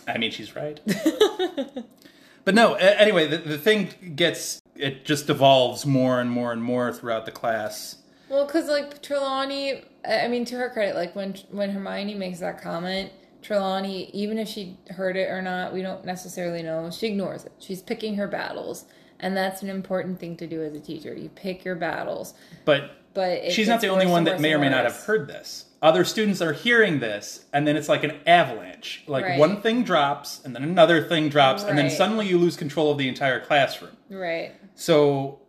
I 0.09 0.19
mean, 0.19 0.33
she's 0.33 0.55
right. 0.57 0.81
but 2.45 2.55
no, 2.55 2.75
anyway, 2.75 3.27
the, 3.27 3.39
the 3.39 3.59
thing 3.59 4.15
gets, 4.17 4.61
it 4.77 5.05
just 5.05 5.31
evolves 5.31 5.87
more 5.87 6.21
and 6.21 6.31
more 6.31 6.53
and 6.53 6.63
more 6.63 6.93
throughout 6.93 7.27
the 7.27 7.33
class. 7.33 7.97
Well, 8.29 8.47
because 8.47 8.69
like 8.69 9.03
Trelawney, 9.03 9.85
I 10.09 10.29
mean, 10.29 10.45
to 10.47 10.57
her 10.57 10.71
credit, 10.71 10.95
like 10.95 11.15
when 11.15 11.35
when 11.51 11.71
Hermione 11.71 12.15
makes 12.15 12.41
that 12.41 12.61
comment, 12.61 13.13
Trelawney, 13.43 14.11
even 14.13 14.39
if 14.39 14.49
she 14.49 14.79
heard 14.91 15.17
it 15.17 15.29
or 15.29 15.43
not, 15.43 15.73
we 15.73 15.83
don't 15.83 16.05
necessarily 16.05 16.63
know. 16.63 16.91
She 16.91 17.07
ignores 17.07 17.45
it. 17.45 17.53
She's 17.59 17.83
picking 17.83 18.17
her 18.17 18.27
battles, 18.27 18.87
and 19.21 19.37
that's 19.37 19.63
an 19.63 19.69
important 19.69 20.19
thing 20.19 20.37
to 20.39 20.47
do 20.47 20.63
as 20.63 20.75
a 20.75 20.81
teacher. 20.81 21.15
You 21.15 21.29
pick 21.29 21.65
your 21.65 21.75
battles, 21.77 22.35
But 22.65 22.97
but 23.15 23.53
she's 23.53 23.69
not 23.69 23.81
the 23.81 23.89
only 23.89 24.07
one 24.07 24.25
that 24.25 24.41
may 24.41 24.55
or 24.55 24.59
may 24.59 24.69
not 24.69 24.85
have 24.85 24.97
heard 24.97 25.29
this. 25.29 25.67
Other 25.85 26.03
students 26.03 26.41
are 26.41 26.55
hearing 26.55 27.01
this, 27.01 27.45
and 27.53 27.67
then 27.69 27.77
it's 27.77 27.91
like 27.91 28.03
an 28.05 28.13
avalanche. 28.27 29.05
Like 29.07 29.25
Right. 29.27 29.39
one 29.39 29.61
thing 29.61 29.85
drops, 29.85 30.41
and 30.43 30.55
then 30.57 30.63
another 30.65 31.03
thing 31.05 31.29
drops, 31.29 31.63
and 31.63 31.77
then 31.77 31.91
suddenly 31.91 32.27
you 32.27 32.39
lose 32.39 32.57
control 32.57 32.91
of 32.91 32.97
the 32.97 33.07
entire 33.07 33.39
classroom. 33.39 33.91
Right. 34.09 34.53
So 34.75 35.41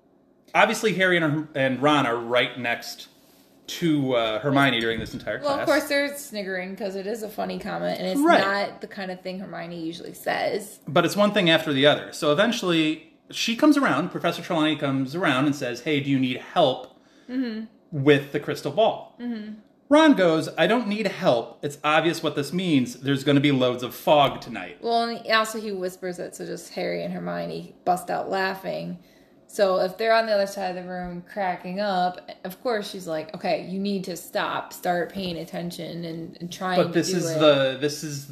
obviously, 0.53 0.93
Harry 0.95 1.15
and, 1.15 1.47
and 1.55 1.81
Ron 1.81 2.05
are 2.05 2.17
right 2.17 2.59
next 2.59 3.07
to 3.67 4.13
uh, 4.15 4.39
Hermione 4.39 4.81
during 4.81 4.99
this 4.99 5.13
entire 5.13 5.39
Well, 5.39 5.53
class. 5.53 5.59
of 5.61 5.65
course, 5.65 5.83
they're 5.85 6.15
sniggering 6.17 6.71
because 6.71 6.95
it 6.97 7.07
is 7.07 7.23
a 7.23 7.29
funny 7.29 7.57
comment, 7.57 7.97
and 7.99 8.07
it's 8.09 8.19
Right. 8.19 8.41
not 8.41 8.81
the 8.81 8.87
kind 8.87 9.11
of 9.11 9.21
thing 9.21 9.39
Hermione 9.39 9.79
usually 9.79 10.13
says. 10.13 10.81
but 10.85 11.05
it's 11.05 11.15
one 11.15 11.31
thing 11.31 11.49
after 11.49 11.71
the 11.71 11.85
other. 11.87 12.11
So 12.11 12.33
eventually, 12.33 13.13
she 13.31 13.55
comes 13.55 13.77
around. 13.77 14.09
Professor 14.09 14.41
Trelawney 14.41 14.75
comes 14.75 15.15
around 15.15 15.45
and 15.45 15.55
says, 15.55 15.81
"Hey, 15.83 16.01
do 16.01 16.09
you 16.11 16.19
need 16.19 16.37
help 16.53 16.99
with 17.89 18.33
the 18.33 18.39
crystal 18.41 18.73
ball?" 18.73 19.17
Ron 19.87 20.13
goes, 20.13 20.49
I 20.57 20.65
don't 20.65 20.87
need 20.87 21.05
help. 21.07 21.59
It's 21.63 21.77
obvious 21.83 22.23
what 22.23 22.35
this 22.35 22.51
means. 22.51 22.95
There's 22.95 23.23
going 23.23 23.35
to 23.35 23.41
be 23.41 23.51
loads 23.51 23.83
of 23.83 23.93
fog 23.93 24.41
tonight. 24.41 24.79
Well, 24.81 25.03
and 25.03 25.31
also 25.31 25.61
he 25.61 25.71
whispers 25.71 26.17
it, 26.17 26.35
so 26.35 26.45
just 26.45 26.73
Harry 26.73 27.03
and 27.03 27.13
Hermione 27.13 27.75
bust 27.85 28.09
out 28.09 28.29
laughing. 28.29 28.97
So 29.47 29.79
if 29.79 29.97
they're 29.97 30.13
on 30.13 30.25
the 30.25 30.33
other 30.33 30.47
side 30.47 30.75
of 30.75 30.83
the 30.83 30.89
room 30.89 31.23
cracking 31.31 31.79
up, 31.79 32.29
of 32.43 32.61
course 32.61 32.89
she's 32.89 33.07
like, 33.07 33.33
"Okay, 33.35 33.67
you 33.69 33.79
need 33.79 34.03
to 34.05 34.17
stop, 34.17 34.73
start 34.73 35.13
paying 35.13 35.37
attention, 35.37 36.03
and, 36.03 36.35
and 36.41 36.51
trying." 36.51 36.81
But 36.81 36.93
this 36.93 37.13
is 37.13 37.29
it. 37.29 37.39
the 37.39 37.77
this 37.79 38.03
is 38.03 38.31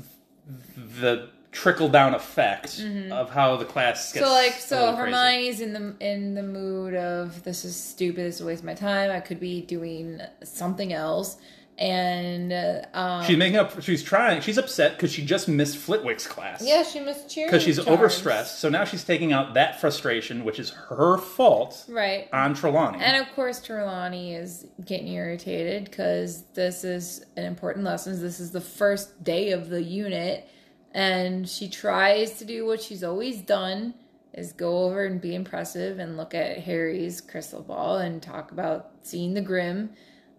the 0.75 1.29
trickle 1.53 1.87
down 1.87 2.13
effect 2.13 2.83
of 3.11 3.29
how 3.29 3.55
the 3.55 3.65
class 3.65 4.11
gets. 4.11 4.25
Mm-hmm. 4.25 4.27
so 4.27 4.31
like 4.33 4.53
so 4.53 4.79
little 4.79 4.95
crazy. 4.95 5.11
Hermione's 5.15 5.59
in 5.61 5.73
the 5.73 5.95
in 5.99 6.33
the 6.33 6.43
mood 6.43 6.95
of 6.95 7.43
this 7.43 7.63
is 7.63 7.75
stupid, 7.75 8.25
this 8.25 8.35
is 8.35 8.41
a 8.41 8.45
waste 8.45 8.61
of 8.61 8.65
my 8.65 8.73
time. 8.73 9.09
I 9.09 9.19
could 9.21 9.39
be 9.39 9.61
doing 9.61 10.19
something 10.43 10.91
else, 10.91 11.37
and 11.77 12.51
uh, 12.53 12.81
um, 12.93 13.25
She's 13.25 13.37
making 13.37 13.57
up. 13.57 13.81
She's 13.81 14.03
trying. 14.03 14.41
She's 14.41 14.57
upset 14.57 14.93
because 14.95 15.11
she 15.11 15.25
just 15.25 15.47
missed 15.47 15.77
Flitwick's 15.77 16.27
class. 16.27 16.61
yeah, 16.65 16.83
she 16.83 16.99
missed 16.99 17.33
Because 17.35 17.63
she's 17.63 17.79
overstressed. 17.79 18.57
So 18.57 18.69
now 18.69 18.83
she's 18.83 19.03
taking 19.03 19.31
out 19.33 19.53
that 19.55 19.79
frustration, 19.81 20.43
which 20.45 20.59
is 20.59 20.69
her 20.71 21.17
fault, 21.17 21.85
right? 21.87 22.27
on 22.33 22.53
Trelawney. 22.53 22.99
And 23.01 23.17
of 23.25 23.33
course, 23.33 23.61
Trelawney 23.61 24.35
is 24.35 24.67
getting 24.85 25.07
irritated 25.07 25.85
because 25.85 26.43
this 26.53 26.83
is 26.83 27.25
an 27.37 27.45
important 27.45 27.85
lesson. 27.85 28.19
This 28.21 28.39
is 28.39 28.51
the 28.51 28.61
first 28.61 29.23
day 29.23 29.51
of 29.51 29.69
the 29.69 29.81
unit, 29.81 30.47
and 30.93 31.47
she 31.49 31.69
tries 31.69 32.37
to 32.39 32.45
do 32.45 32.65
what 32.65 32.81
she's 32.81 33.03
always 33.03 33.41
done: 33.41 33.93
is 34.33 34.53
go 34.53 34.83
over 34.85 35.05
and 35.05 35.19
be 35.21 35.35
impressive 35.35 35.99
and 35.99 36.17
look 36.17 36.33
at 36.33 36.59
Harry's 36.59 37.21
crystal 37.21 37.61
ball 37.61 37.97
and 37.97 38.21
talk 38.21 38.51
about 38.51 38.91
seeing 39.03 39.33
the 39.33 39.41
Grim, 39.41 39.91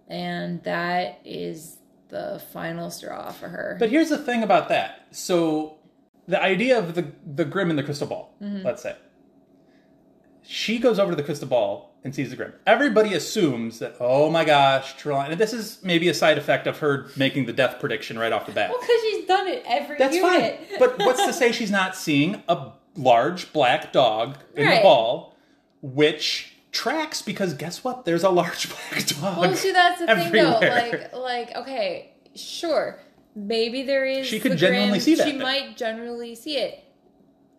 and 0.09 0.63
that 0.65 1.21
is 1.25 1.79
the 2.09 2.41
final 2.53 2.91
straw 2.91 3.33
for 3.33 3.49
her. 3.49 3.77
But 3.79 3.91
here's 3.91 4.11
the 4.11 4.19
thing 4.19 4.43
about 4.43 4.69
that. 4.69 5.07
So 5.11 5.79
the 6.29 6.41
idea 6.43 6.79
of 6.79 6.95
the 6.95 7.13
the 7.27 7.45
grim 7.45 7.71
in 7.71 7.77
the 7.77 7.83
crystal 7.83 8.07
ball, 8.07 8.35
Mm-hmm. 8.43 8.65
let's 8.65 8.83
say. 8.83 8.97
She 10.43 10.79
goes 10.79 10.99
over 10.99 11.13
to 11.13 11.17
the 11.17 11.23
crystal 11.23 11.49
ball 11.49 11.94
and 12.05 12.15
sees 12.15 12.31
the 12.31 12.37
grim. 12.37 12.53
Everybody 12.67 13.15
assumes 13.15 13.79
that, 13.79 13.97
oh 13.99 14.31
my 14.31 14.45
gosh, 14.45 14.95
Trelawney. 14.97 15.33
And 15.33 15.41
this 15.41 15.53
is 15.55 15.79
maybe 15.83 16.09
a 16.09 16.15
side 16.15 16.37
effect 16.39 16.67
of 16.67 16.79
her 16.79 17.07
making 17.17 17.47
the 17.47 17.53
death 17.53 17.81
prediction 17.81 18.19
right 18.19 18.31
off 18.33 18.45
the 18.47 18.53
bat. 18.53 18.71
well, 18.71 18.79
because 18.81 19.01
she's 19.01 19.27
done 19.27 19.49
it 19.49 19.63
every 19.67 19.97
That's 19.97 20.15
unit. 20.15 20.59
fine. 20.69 20.79
But 20.79 20.99
what's 20.99 21.25
to 21.25 21.33
say 21.41 21.51
she's 21.51 21.71
not 21.71 21.97
seeing 21.97 22.43
a 22.49 22.73
large 22.95 23.53
black 23.53 23.93
dog 23.93 24.37
in 24.55 24.65
the 24.67 24.71
Right. 24.71 24.83
ball, 24.83 25.35
which 25.83 26.55
tracks 26.73 27.23
because 27.23 27.55
guess 27.55 27.83
what? 27.83 28.05
There's 28.05 28.23
a 28.25 28.31
large 28.31 28.69
black 28.91 29.07
dog. 29.07 29.39
Well, 29.39 29.55
see, 29.57 29.73
that's 29.73 30.01
the 30.01 30.07
thing, 30.07 30.33
though. 30.33 30.59
Like, 30.61 31.13
like, 31.15 31.57
okay, 31.57 32.13
sure, 32.35 33.01
maybe 33.35 33.83
there 33.83 34.05
is. 34.05 34.27
She 34.27 34.41
could 34.41 34.53
the 34.53 34.57
genuinely 34.57 34.99
grim- 34.99 35.01
see 35.01 35.15
that 35.15 35.25
She 35.25 35.31
thing. 35.33 35.41
might 35.41 35.77
generally 35.77 36.35
see 36.35 36.59
it. 36.59 36.85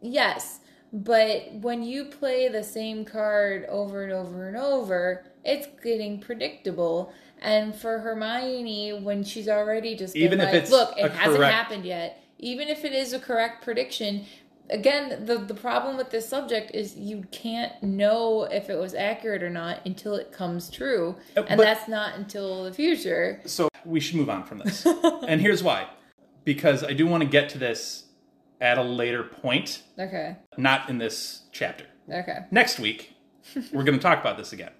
Yes, 0.01 0.59
but 0.95 1.51
when 1.51 1.83
you 1.83 2.05
play 2.05 2.47
the 2.47 2.63
same 2.63 3.03
card 3.03 3.65
over 3.65 4.03
and 4.03 4.13
over 4.13 4.47
and 4.47 4.55
over, 4.55 5.25
it's 5.43 5.67
getting 5.83 6.19
predictable. 6.21 7.11
And 7.41 7.75
for 7.75 7.99
Hermione, 7.99 9.01
when 9.03 9.25
she's 9.25 9.49
already 9.49 9.95
just 9.97 10.15
Even 10.15 10.39
if 10.39 10.45
like, 10.45 10.55
it's 10.55 10.71
look, 10.71 10.97
it 10.97 11.11
hasn't 11.11 11.35
correct- 11.37 11.53
happened 11.53 11.83
yet. 11.85 12.23
Even 12.39 12.69
if 12.69 12.85
it 12.85 12.93
is 12.93 13.11
a 13.11 13.19
correct 13.19 13.61
prediction, 13.61 14.25
again, 14.69 15.25
the 15.25 15.37
the 15.37 15.53
problem 15.53 15.97
with 15.97 16.11
this 16.11 16.27
subject 16.29 16.71
is 16.73 16.95
you 16.95 17.25
can't 17.29 17.83
know 17.83 18.43
if 18.43 18.69
it 18.69 18.77
was 18.77 18.93
accurate 18.95 19.43
or 19.43 19.49
not 19.49 19.79
until 19.85 20.15
it 20.15 20.31
comes 20.31 20.69
true, 20.69 21.17
Uh, 21.35 21.41
and 21.47 21.57
but- 21.57 21.63
that's 21.65 21.89
not 21.89 22.15
until 22.17 22.63
the 22.63 22.73
future. 22.73 23.41
So 23.45 23.67
we 23.83 23.99
should 23.99 24.15
move 24.15 24.29
on 24.29 24.45
from 24.45 24.59
this. 24.59 24.85
and 25.27 25.41
here's 25.41 25.61
why. 25.61 25.87
Because 26.45 26.83
I 26.85 26.93
do 26.93 27.05
want 27.05 27.21
to 27.21 27.29
get 27.29 27.49
to 27.49 27.57
this 27.57 28.04
at 28.61 28.77
a 28.77 28.83
later 28.83 29.23
point, 29.23 29.83
Okay. 29.99 30.37
not 30.57 30.89
in 30.89 30.97
this 30.97 31.43
chapter. 31.51 31.85
Okay. 32.11 32.39
Next 32.51 32.79
week, 32.79 33.15
we're 33.73 33.83
going 33.83 33.97
to 33.97 34.03
talk 34.03 34.19
about 34.21 34.37
this 34.37 34.53
again. 34.53 34.71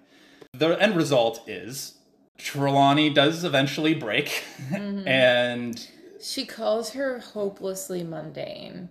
The 0.52 0.70
end 0.80 0.96
result 0.96 1.42
is 1.48 1.98
Trelawney 2.38 3.10
does 3.10 3.44
eventually 3.44 3.94
break, 3.94 4.44
Mm-hmm. 4.70 5.06
and 5.08 5.86
She 6.20 6.46
calls 6.46 6.90
her 6.90 7.18
hopelessly 7.18 8.02
mundane. 8.02 8.90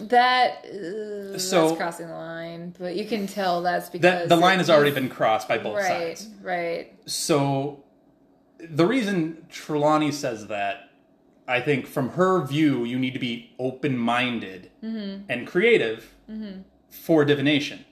That 0.00 0.64
uh, 0.66 1.38
So- 1.38 1.68
that's 1.68 1.78
crossing 1.78 2.08
the 2.08 2.14
line, 2.14 2.74
but 2.78 2.94
you 2.96 3.04
can 3.06 3.26
tell 3.26 3.62
that's 3.62 3.88
because 3.90 4.28
the 4.28 4.36
line 4.36 4.58
has 4.58 4.68
already 4.70 4.90
been 4.92 5.08
crossed 5.08 5.48
by 5.48 5.58
both 5.58 5.76
right, 5.76 6.18
sides. 6.18 6.28
right. 6.42 6.92
So 7.06 7.84
the 8.60 8.86
reason 8.86 9.46
Trelawney 9.50 10.12
says 10.12 10.46
that, 10.48 10.87
I 11.48 11.60
think 11.60 11.86
from 11.86 12.10
her 12.10 12.44
view, 12.44 12.84
you 12.84 12.98
need 12.98 13.14
to 13.14 13.18
be 13.18 13.54
open 13.58 13.96
minded 13.96 14.70
mm-hmm. 14.84 15.24
and 15.28 15.46
creative 15.46 16.14
mm-hmm. 16.30 16.60
for 16.90 17.24
divination. 17.24 17.84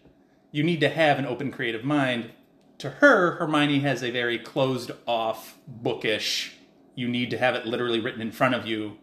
You 0.52 0.62
need 0.62 0.80
to 0.80 0.88
have 0.88 1.18
an 1.18 1.26
open 1.26 1.50
creative 1.50 1.82
mind. 1.82 2.30
To 2.78 2.90
her, 2.90 3.36
Hermione 3.36 3.80
has 3.80 4.02
a 4.02 4.10
very 4.10 4.38
closed 4.38 4.90
off, 5.06 5.58
bookish, 5.66 6.56
you 6.96 7.06
need 7.06 7.30
to 7.30 7.38
have 7.38 7.54
it 7.54 7.66
literally 7.66 8.00
written 8.00 8.20
in 8.20 8.32
front 8.32 8.54
of 8.54 8.66
you 8.66 8.96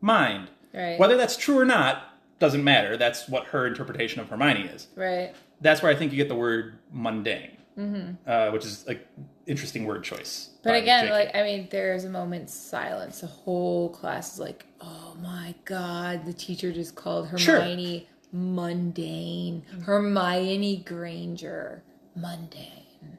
mind. 0.00 0.48
Right. 0.72 0.98
Whether 0.98 1.16
that's 1.16 1.36
true 1.36 1.58
or 1.58 1.64
not 1.64 2.14
doesn't 2.38 2.64
matter. 2.64 2.96
That's 2.96 3.28
what 3.28 3.46
her 3.46 3.66
interpretation 3.66 4.20
of 4.20 4.28
Hermione 4.28 4.62
is 4.62 4.88
Right. 4.96 5.34
that's 5.60 5.82
where 5.82 5.92
I 5.92 5.94
think 5.94 6.12
you 6.12 6.16
get 6.16 6.28
the 6.28 6.34
word 6.34 6.78
mundane, 6.92 7.53
uh, 7.76 8.50
which 8.50 8.64
is 8.64 8.86
an 8.86 9.00
interesting 9.46 9.84
word 9.84 10.04
choice. 10.04 10.50
But 10.62 10.74
again, 10.76 11.06
JK. 11.06 11.10
like 11.10 11.34
I 11.34 11.42
mean, 11.42 11.68
there's 11.70 12.04
a 12.04 12.08
moment's 12.10 12.54
silence. 12.54 13.20
The 13.20 13.26
whole 13.26 13.90
class 13.90 14.34
is 14.34 14.40
like, 14.40 14.66
"Oh 14.80 15.16
my 15.22 15.54
god!" 15.64 16.24
The 16.24 16.32
teacher 16.32 16.72
just 16.72 16.94
called 16.94 17.28
Sure. 17.38 17.60
Hermione 17.60 18.08
mundane. 18.32 19.62
Hermione 19.84 20.78
Granger 20.84 21.82
mundane. 22.16 23.18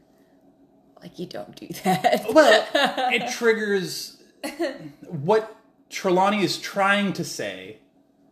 Like 1.01 1.19
you 1.19 1.25
don't 1.27 1.55
do 1.55 1.67
that. 1.83 2.25
well, 2.33 2.65
it 3.13 3.31
triggers 3.31 4.23
what 5.07 5.55
Trelawney 5.89 6.43
is 6.43 6.57
trying 6.57 7.13
to 7.13 7.23
say 7.23 7.77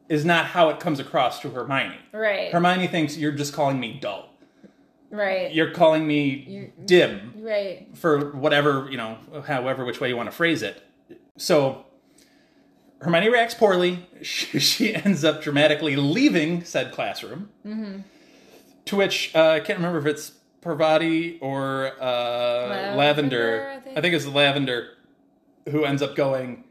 is 0.10 0.26
not 0.26 0.48
how 0.48 0.70
it 0.70 0.80
comes 0.80 1.00
across 1.00 1.40
to 1.42 1.50
Hermione. 1.50 1.98
right, 2.12 2.52
Hermione 2.52 2.88
thinks 2.88 3.18
you're 3.18 3.32
just 3.32 3.54
calling 3.54 3.80
me 3.80 3.98
dull. 4.02 4.30
Right, 5.14 5.54
You're 5.54 5.72
calling 5.72 6.06
me 6.06 6.72
dim 6.86 7.34
right. 7.38 7.88
for 7.94 8.32
whatever, 8.32 8.88
you 8.90 8.98
know, 8.98 9.18
however 9.46 9.86
which 9.86 10.02
way 10.02 10.10
you 10.10 10.18
want 10.18 10.28
to 10.30 10.36
phrase 10.36 10.62
it. 10.64 10.82
So 11.38 11.86
Hermione 13.02 13.30
reacts 13.30 13.54
poorly. 13.54 14.08
She, 14.24 14.60
she 14.60 14.96
ends 14.96 15.26
up 15.26 15.42
dramatically 15.42 15.96
leaving 15.98 16.64
said 16.64 16.92
classroom. 16.94 17.50
To 18.86 18.96
which 18.96 19.36
uh, 19.36 19.50
I 19.50 19.60
can't 19.60 19.80
remember 19.80 20.00
if 20.00 20.06
it's 20.06 20.32
Parvati 20.62 21.40
or 21.40 21.92
uh, 22.02 22.68
Lavender, 22.68 22.98
Lavender. 22.98 23.70
I 23.70 23.80
think. 23.80 23.98
I 23.98 24.02
think 24.02 24.16
it's 24.16 24.26
Lavender 24.26 24.90
who 25.70 25.84
ends 25.84 26.02
up 26.02 26.16
going. 26.16 26.64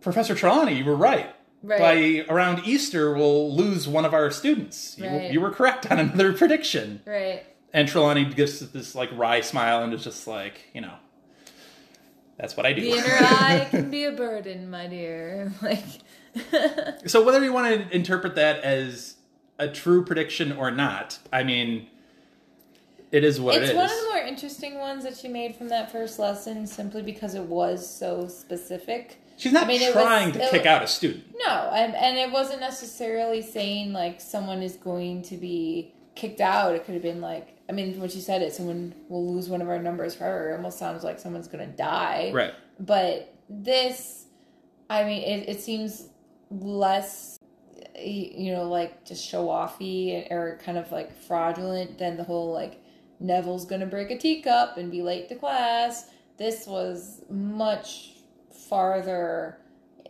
Professor 0.00 0.34
Trelawney, 0.34 0.74
you 0.74 0.84
were 0.84 0.96
right. 0.96 1.34
Right. 1.62 2.26
By 2.28 2.32
around 2.32 2.62
Easter, 2.64 3.12
we'll 3.14 3.54
lose 3.54 3.88
one 3.88 4.04
of 4.04 4.14
our 4.14 4.30
students. 4.30 4.96
You, 4.98 5.06
Right. 5.06 5.32
you 5.32 5.40
were 5.40 5.50
correct 5.50 5.90
on 5.90 5.98
another 5.98 6.32
prediction. 6.36 7.00
Right. 7.04 7.42
And 7.72 7.88
Trelawney 7.88 8.24
gives 8.26 8.60
this 8.70 8.94
like 8.94 9.10
wry 9.12 9.40
smile 9.40 9.82
and 9.82 9.92
is 9.92 10.04
just 10.04 10.26
like, 10.26 10.60
you 10.72 10.80
know, 10.80 10.94
that's 12.38 12.56
what 12.56 12.64
I 12.64 12.72
do. 12.72 12.80
The 12.82 12.92
inner 12.92 13.04
eye 13.20 13.66
can 13.70 13.90
be 13.90 14.04
a 14.04 14.12
burden, 14.12 14.70
my 14.70 14.86
dear. 14.86 15.52
Like, 15.62 15.84
so 17.06 17.24
whether 17.24 17.42
you 17.42 17.52
want 17.52 17.88
to 17.90 17.94
interpret 17.96 18.36
that 18.36 18.62
as 18.62 19.16
a 19.58 19.66
true 19.66 20.04
prediction 20.04 20.52
or 20.52 20.70
not, 20.70 21.18
I 21.32 21.42
mean, 21.42 21.88
it 23.10 23.24
is 23.24 23.40
what 23.40 23.56
it's 23.56 23.70
it 23.70 23.72
is. 23.72 23.76
one 23.76 23.86
of 23.86 23.90
the 23.90 24.08
more 24.14 24.18
interesting 24.18 24.78
ones 24.78 25.02
that 25.04 25.16
she 25.16 25.26
made 25.26 25.56
from 25.56 25.68
that 25.70 25.90
first 25.90 26.18
lesson, 26.18 26.66
simply 26.66 27.02
because 27.02 27.34
it 27.34 27.42
was 27.42 27.88
so 27.92 28.28
specific. 28.28 29.16
She's 29.38 29.52
not 29.52 29.64
I 29.64 29.68
mean, 29.68 29.92
trying 29.92 30.32
was- 30.32 30.42
to 30.42 30.50
kick 30.50 30.66
out 30.66 30.82
a 30.82 30.86
student. 30.86 31.24
No, 31.46 31.70
and 31.72 31.94
and 31.94 32.18
it 32.18 32.30
wasn't 32.30 32.60
necessarily 32.60 33.40
saying 33.40 33.92
like 33.92 34.20
someone 34.20 34.62
is 34.62 34.74
going 34.76 35.22
to 35.22 35.36
be 35.36 35.94
kicked 36.16 36.40
out. 36.40 36.74
It 36.74 36.84
could 36.84 36.94
have 36.94 37.02
been 37.02 37.20
like, 37.20 37.56
I 37.68 37.72
mean, 37.72 37.98
when 38.00 38.10
she 38.10 38.20
said 38.20 38.42
it, 38.42 38.52
someone 38.52 38.94
will 39.08 39.32
lose 39.32 39.48
one 39.48 39.62
of 39.62 39.68
our 39.68 39.80
numbers 39.80 40.16
forever. 40.16 40.50
It 40.50 40.56
almost 40.56 40.78
sounds 40.78 41.04
like 41.04 41.20
someone's 41.20 41.46
going 41.46 41.64
to 41.64 41.76
die. 41.76 42.32
Right. 42.34 42.52
But 42.80 43.32
this, 43.48 44.26
I 44.90 45.04
mean, 45.04 45.22
it, 45.22 45.48
it 45.48 45.60
seems 45.60 46.08
less, 46.50 47.38
you 47.96 48.52
know, 48.52 48.64
like 48.64 49.04
just 49.06 49.24
show 49.24 49.46
offy 49.46 50.28
or 50.32 50.58
kind 50.64 50.76
of 50.78 50.90
like 50.90 51.16
fraudulent 51.22 51.98
than 51.98 52.16
the 52.16 52.24
whole 52.24 52.52
like 52.52 52.82
Neville's 53.20 53.66
going 53.66 53.80
to 53.80 53.86
break 53.86 54.10
a 54.10 54.18
teacup 54.18 54.76
and 54.76 54.90
be 54.90 55.02
late 55.02 55.28
to 55.28 55.36
class. 55.36 56.10
This 56.36 56.66
was 56.66 57.22
much 57.30 58.14
farther 58.68 59.58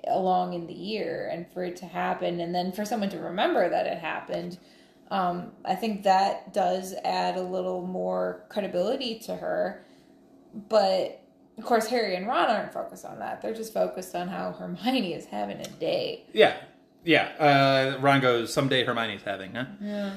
along 0.07 0.55
in 0.55 0.67
the 0.67 0.75
year 0.75 1.29
and 1.33 1.47
for 1.53 1.65
it 1.65 1.77
to 1.77 1.87
happen 1.87 2.41
and 2.41 2.55
then 2.55 2.73
for 2.73 2.85
someone 2.85 3.11
to 3.11 3.19
remember 3.19 3.69
that 3.69 3.87
it 3.87 3.99
happened 3.99 4.59
um, 5.11 5.51
i 5.65 5.75
think 5.75 6.03
that 6.03 6.53
does 6.55 6.95
add 7.05 7.37
a 7.37 7.43
little 7.43 7.87
more 7.87 8.45
credibility 8.49 9.19
to 9.19 9.35
her 9.37 9.85
but 10.69 11.21
of 11.59 11.65
course, 11.65 11.89
Harry 11.89 12.15
and 12.15 12.27
Ron 12.27 12.49
aren't 12.49 12.73
focused 12.73 13.05
on 13.05 13.19
that. 13.19 13.43
They're 13.43 13.55
just 13.55 13.75
focused 13.75 14.15
on 14.15 14.29
how 14.29 14.53
Hermione 14.53 15.13
is 15.13 15.27
having 15.27 15.59
a 15.59 15.69
day. 15.69 16.25
Yeah, 16.33 16.57
yeah. 17.05 17.31
Uh, 17.39 18.01
Ron 18.01 18.21
goes, 18.21 18.53
"Someday 18.53 18.85
Hermione's 18.85 19.23
having, 19.23 19.55
huh?" 19.55 19.65
Yeah. 19.81 20.13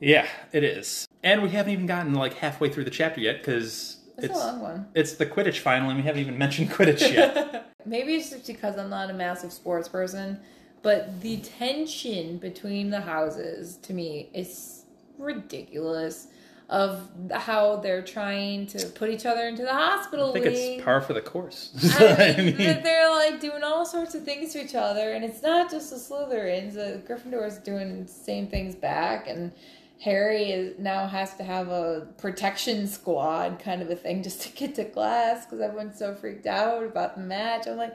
Yeah, 0.00 0.26
it 0.52 0.62
is. 0.62 1.06
And 1.22 1.42
we 1.42 1.50
haven't 1.50 1.72
even 1.72 1.86
gotten 1.86 2.14
like 2.14 2.34
halfway 2.34 2.68
through 2.68 2.84
the 2.84 2.90
chapter 2.90 3.20
yet 3.20 3.38
because 3.38 3.96
It's, 4.16 4.26
it's 4.26 4.34
a 4.34 4.38
long 4.38 4.60
one. 4.60 4.86
it's 4.94 5.14
the 5.14 5.26
Quidditch 5.26 5.58
final, 5.58 5.90
and 5.90 5.98
we 5.98 6.04
haven't 6.04 6.20
even 6.20 6.38
mentioned 6.38 6.70
Quidditch 6.70 7.12
yet. 7.12 7.72
Maybe 7.86 8.14
it's 8.14 8.30
just 8.30 8.46
because 8.46 8.78
I'm 8.78 8.90
not 8.90 9.10
a 9.10 9.14
massive 9.14 9.52
sports 9.52 9.88
person, 9.88 10.38
but 10.82 11.20
the 11.20 11.38
tension 11.38 12.38
between 12.38 12.90
the 12.90 13.00
houses 13.00 13.76
to 13.78 13.92
me 13.92 14.30
is 14.32 14.84
ridiculous. 15.18 16.28
Of 16.70 17.10
how 17.30 17.76
they're 17.76 18.00
trying 18.02 18.66
to 18.68 18.86
put 18.86 19.10
each 19.10 19.26
other 19.26 19.46
into 19.48 19.62
the 19.64 19.72
hospital 19.74 20.30
I 20.30 20.32
think 20.32 20.44
wing. 20.46 20.72
it's 20.76 20.82
par 20.82 21.02
for 21.02 21.12
the 21.12 21.20
course. 21.20 21.70
I 22.00 22.34
I 22.38 22.40
mean, 22.40 22.56
mean, 22.56 22.82
they're 22.82 23.10
like 23.10 23.38
doing 23.38 23.62
all 23.62 23.84
sorts 23.84 24.14
of 24.14 24.24
things 24.24 24.54
to 24.54 24.64
each 24.64 24.74
other, 24.74 25.12
and 25.12 25.22
it's 25.26 25.42
not 25.42 25.70
just 25.70 25.90
the 25.90 25.96
Slytherins. 25.96 26.72
The 26.72 27.02
Gryffindor's 27.06 27.58
doing 27.58 28.04
the 28.04 28.08
same 28.10 28.46
things 28.48 28.74
back, 28.74 29.28
and 29.28 29.52
Harry 30.00 30.50
is 30.50 30.78
now 30.78 31.06
has 31.06 31.34
to 31.36 31.44
have 31.44 31.68
a 31.68 32.06
protection 32.18 32.86
squad 32.86 33.58
kind 33.58 33.80
of 33.80 33.90
a 33.90 33.96
thing 33.96 34.22
just 34.22 34.42
to 34.42 34.48
get 34.50 34.74
to 34.74 34.84
class 34.84 35.44
because 35.46 35.60
everyone's 35.60 35.98
so 35.98 36.14
freaked 36.14 36.46
out 36.46 36.82
about 36.84 37.14
the 37.16 37.22
match. 37.22 37.66
I'm 37.66 37.76
like, 37.76 37.94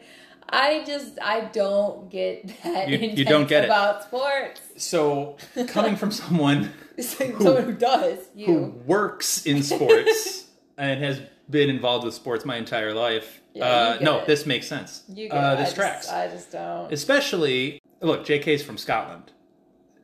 I 0.50 0.84
just 0.86 1.20
I 1.22 1.42
don't 1.42 2.10
get 2.10 2.48
that. 2.64 2.90
You- 2.90 2.98
you 2.98 3.26
don't 3.26 3.48
get 3.48 3.64
it. 3.64 3.68
about 3.68 4.04
sports. 4.04 4.62
so 4.78 5.38
coming 5.68 5.96
from 5.96 6.12
someone 6.12 6.72
someone 7.00 7.64
who 7.64 7.74
does 7.74 8.18
you. 8.34 8.46
who 8.48 8.64
works 8.86 9.46
in 9.46 9.62
sports 9.62 10.48
and 10.78 11.04
has 11.04 11.22
been 11.50 11.70
involved 11.70 12.06
with 12.06 12.14
sports 12.14 12.46
my 12.46 12.58
entire 12.58 12.94
life, 12.94 13.42
Yeah, 13.54 13.66
uh, 13.66 13.98
no, 14.02 14.20
it. 14.20 14.28
this 14.28 14.46
makes 14.46 14.68
sense. 14.68 15.04
You 15.10 15.30
get 15.30 15.36
uh, 15.38 15.56
this 15.56 15.72
I 15.72 15.76
tracks. 15.76 16.06
Just, 16.06 16.16
I 16.16 16.28
just 16.28 16.52
don't. 16.52 16.92
Especially, 16.94 17.82
look, 18.02 18.26
JK's 18.26 18.62
from 18.64 18.78
Scotland. 18.78 19.32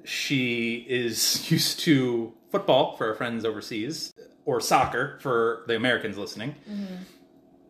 She 0.06 0.86
is 0.88 1.50
used 1.52 1.80
to 1.82 2.34
football 2.52 2.96
for 2.96 3.08
our 3.10 3.15
friends 3.15 3.44
overseas, 3.46 4.13
or 4.46 4.62
soccer 4.62 5.18
for 5.22 5.63
the 5.68 5.76
Americans 5.76 6.18
listening. 6.18 6.56
Mm-hmm. 6.70 6.96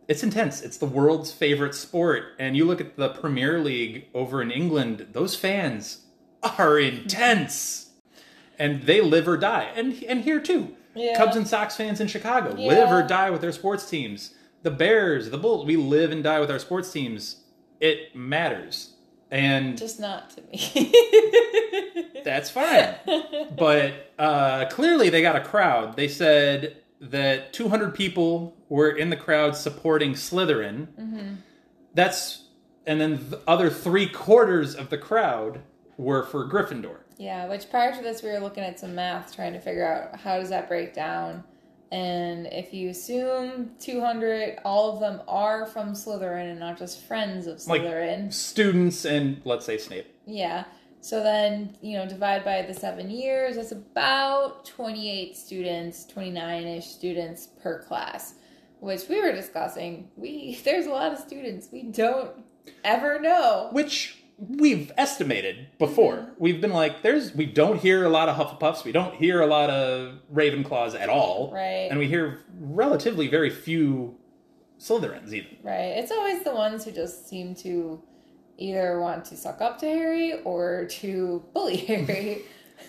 It's 0.08 0.22
intense. 0.22 0.62
It's 0.62 0.78
the 0.78 0.86
world's 0.86 1.32
favorite 1.32 1.74
sport. 1.74 2.26
And 2.38 2.56
you 2.56 2.66
look 2.66 2.80
at 2.80 2.96
the 2.96 3.10
Premier 3.10 3.60
League 3.60 4.08
over 4.14 4.42
in 4.42 4.52
England, 4.52 5.08
those 5.14 5.36
fans 5.36 6.06
are 6.60 6.78
intense. 6.78 7.86
Mm-hmm. 7.86 8.12
And 8.60 8.84
they 8.84 9.02
live 9.02 9.28
or 9.28 9.38
die. 9.38 9.72
And 9.76 10.02
and 10.04 10.22
here 10.22 10.40
too. 10.40 10.76
Yeah. 10.94 11.18
Cubs 11.18 11.36
and 11.36 11.48
Sox 11.48 11.76
fans 11.76 12.00
in 12.00 12.08
Chicago 12.08 12.56
Yeah. 12.58 12.68
live 12.68 12.92
or 12.92 13.06
die 13.06 13.30
with 13.30 13.42
their 13.42 13.52
sports 13.52 13.90
teams. 13.90 14.34
The 14.64 14.72
Bears, 14.72 15.30
the 15.30 15.38
Bulls, 15.38 15.66
we 15.66 15.76
live 15.76 16.12
and 16.12 16.24
die 16.24 16.40
with 16.40 16.50
our 16.50 16.60
sports 16.60 16.92
teams. 16.92 17.44
It 17.80 18.16
matters. 18.16 18.95
And 19.36 19.78
just 19.78 20.00
not 20.00 20.30
to 20.32 20.42
me. 20.44 20.94
that's 22.24 22.50
fine. 22.50 22.96
but 23.58 24.14
uh, 24.18 24.66
clearly, 24.70 25.10
they 25.10 25.22
got 25.22 25.36
a 25.36 25.42
crowd. 25.42 25.98
They 25.98 26.08
said 26.08 26.78
that 27.02 27.52
200 27.52 27.94
people 27.94 28.56
were 28.70 28.90
in 28.90 29.10
the 29.10 29.18
crowd 29.18 29.58
supporting 29.58 30.14
Slytherin. 30.14 31.38
That's 31.94 32.44
and 32.88 33.02
then 33.02 33.30
the 33.30 33.42
other 33.48 33.70
three 33.70 34.08
quarters 34.08 34.76
of 34.76 34.90
the 34.90 34.98
crowd 34.98 35.62
were 35.98 36.24
for 36.24 36.48
Gryffindor. 36.48 37.00
Yeah, 37.18 37.48
which 37.48 37.70
prior 37.70 37.96
to 37.96 38.02
this, 38.02 38.22
we 38.22 38.30
were 38.30 38.40
looking 38.40 38.64
at 38.64 38.80
some 38.80 38.96
math 38.96 39.36
trying 39.36 39.54
to 39.54 39.60
figure 39.60 39.86
out 39.86 40.20
how 40.20 40.40
does 40.40 40.50
that 40.50 40.68
break 40.68 40.94
down. 40.94 41.44
And 41.92 42.48
if 42.48 42.74
you 42.74 42.90
assume 42.90 43.72
200, 43.80 44.60
all 44.66 44.94
of 44.94 45.00
them 45.00 45.22
are 45.28 45.66
from 45.66 45.94
Slytherin 45.94 46.50
and 46.52 46.60
not 46.60 46.78
just 46.78 47.02
friends 47.02 47.48
of 47.48 47.66
Like- 47.68 47.82
Slytherin. 47.84 48.34
Students 48.34 49.06
and 49.06 49.42
let's 49.46 49.66
say 49.66 49.78
Snape. 49.78 50.08
yeah. 50.26 50.66
So 51.02 51.22
then, 51.22 51.78
you 51.82 51.98
know, 51.98 52.08
divide 52.08 52.44
by 52.44 52.64
the 52.64 52.74
seven 52.74 53.12
years, 53.12 53.58
it's 53.58 53.72
about 53.72 54.66
28 54.66 55.38
students, 55.38 56.04
29 56.06 56.64
ish 56.66 56.88
students 56.88 57.50
per 57.62 57.84
class, 57.84 58.34
which 58.80 59.08
we 59.08 59.22
were 59.22 59.32
discussing. 59.32 60.10
We 60.18 60.60
There's 60.66 60.88
a 60.88 60.90
lot 60.90 61.14
of 61.14 61.20
students. 61.20 61.70
We 61.72 61.84
don't 61.84 62.32
ever 62.84 63.20
know. 63.20 63.70
which 63.72 64.24
we've 64.38 64.92
estimated 64.98 65.68
before. 65.78 66.16
Mm-hmm. 66.16 66.32
We've 66.38 66.62
been 66.62 66.74
like, 66.74 67.02
there's 67.02 67.34
we 67.34 67.46
don't 67.46 67.80
hear 67.80 68.04
a 68.04 68.10
lot 68.10 68.30
of 68.30 68.36
Hufflepuffs, 68.36 68.84
we 68.84 68.92
don't 68.92 69.16
hear 69.16 69.42
a 69.42 69.48
lot 69.48 69.70
of 69.70 70.20
Ravenclaws 70.34 71.00
at 71.00 71.10
all, 71.10 71.52
Right. 71.54 71.88
And 71.90 72.00
we 72.00 72.08
hear 72.08 72.40
relatively 72.60 73.28
very 73.28 73.50
few 73.50 74.18
Slytherins 74.80 75.32
even. 75.34 75.58
Right. 75.64 75.98
It's 75.98 76.12
always 76.12 76.44
the 76.44 76.54
ones 76.54 76.84
who 76.84 76.92
just 76.92 77.30
seem 77.30 77.56
to 77.56 78.02
either 78.58 79.00
want 79.00 79.26
to 79.26 79.38
suck 79.38 79.62
up 79.62 79.80
to 79.80 79.86
Harry 79.86 80.42
or 80.44 80.86
to 80.86 81.44
bully 81.54 81.78
Harry. 81.88 82.44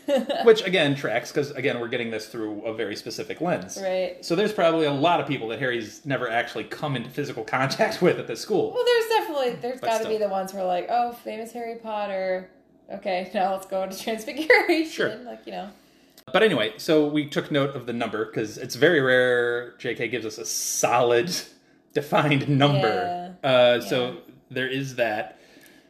Which 0.44 0.64
again 0.64 0.94
tracks 0.94 1.30
because 1.32 1.50
again 1.52 1.80
we're 1.80 1.88
getting 1.88 2.10
this 2.10 2.26
through 2.26 2.62
a 2.64 2.74
very 2.74 2.96
specific 2.96 3.40
lens. 3.40 3.78
right. 3.82 4.24
So 4.24 4.34
there's 4.36 4.52
probably 4.52 4.86
a 4.86 4.92
lot 4.92 5.20
of 5.20 5.26
people 5.26 5.48
that 5.48 5.58
Harry's 5.58 6.04
never 6.04 6.28
actually 6.30 6.64
come 6.64 6.96
into 6.96 7.10
physical 7.10 7.44
contact 7.44 8.00
with 8.02 8.18
at 8.18 8.26
the 8.26 8.36
school. 8.36 8.72
Well, 8.72 8.84
there's 8.84 9.08
definitely 9.08 9.52
there's 9.60 9.80
got 9.80 10.02
to 10.02 10.08
be 10.08 10.18
the 10.18 10.28
ones 10.28 10.52
who 10.52 10.58
are 10.58 10.66
like, 10.66 10.86
oh, 10.90 11.12
famous 11.24 11.52
Harry 11.52 11.76
Potter. 11.76 12.50
Okay, 12.92 13.30
now 13.34 13.52
let's 13.52 13.66
go 13.66 13.82
into 13.82 13.98
Transfiguration. 13.98 14.90
Sure. 14.90 15.16
Like 15.24 15.40
you 15.46 15.52
know. 15.52 15.70
But 16.32 16.42
anyway, 16.42 16.74
so 16.76 17.06
we 17.06 17.26
took 17.28 17.50
note 17.52 17.76
of 17.76 17.86
the 17.86 17.92
number 17.92 18.24
because 18.26 18.58
it's 18.58 18.74
very 18.74 19.00
rare 19.00 19.76
J.K. 19.78 20.08
gives 20.08 20.26
us 20.26 20.38
a 20.38 20.44
solid, 20.44 21.30
defined 21.92 22.48
number. 22.48 23.36
Uh, 23.44 23.80
So 23.80 24.18
there 24.50 24.68
is 24.68 24.96
that. 24.96 25.38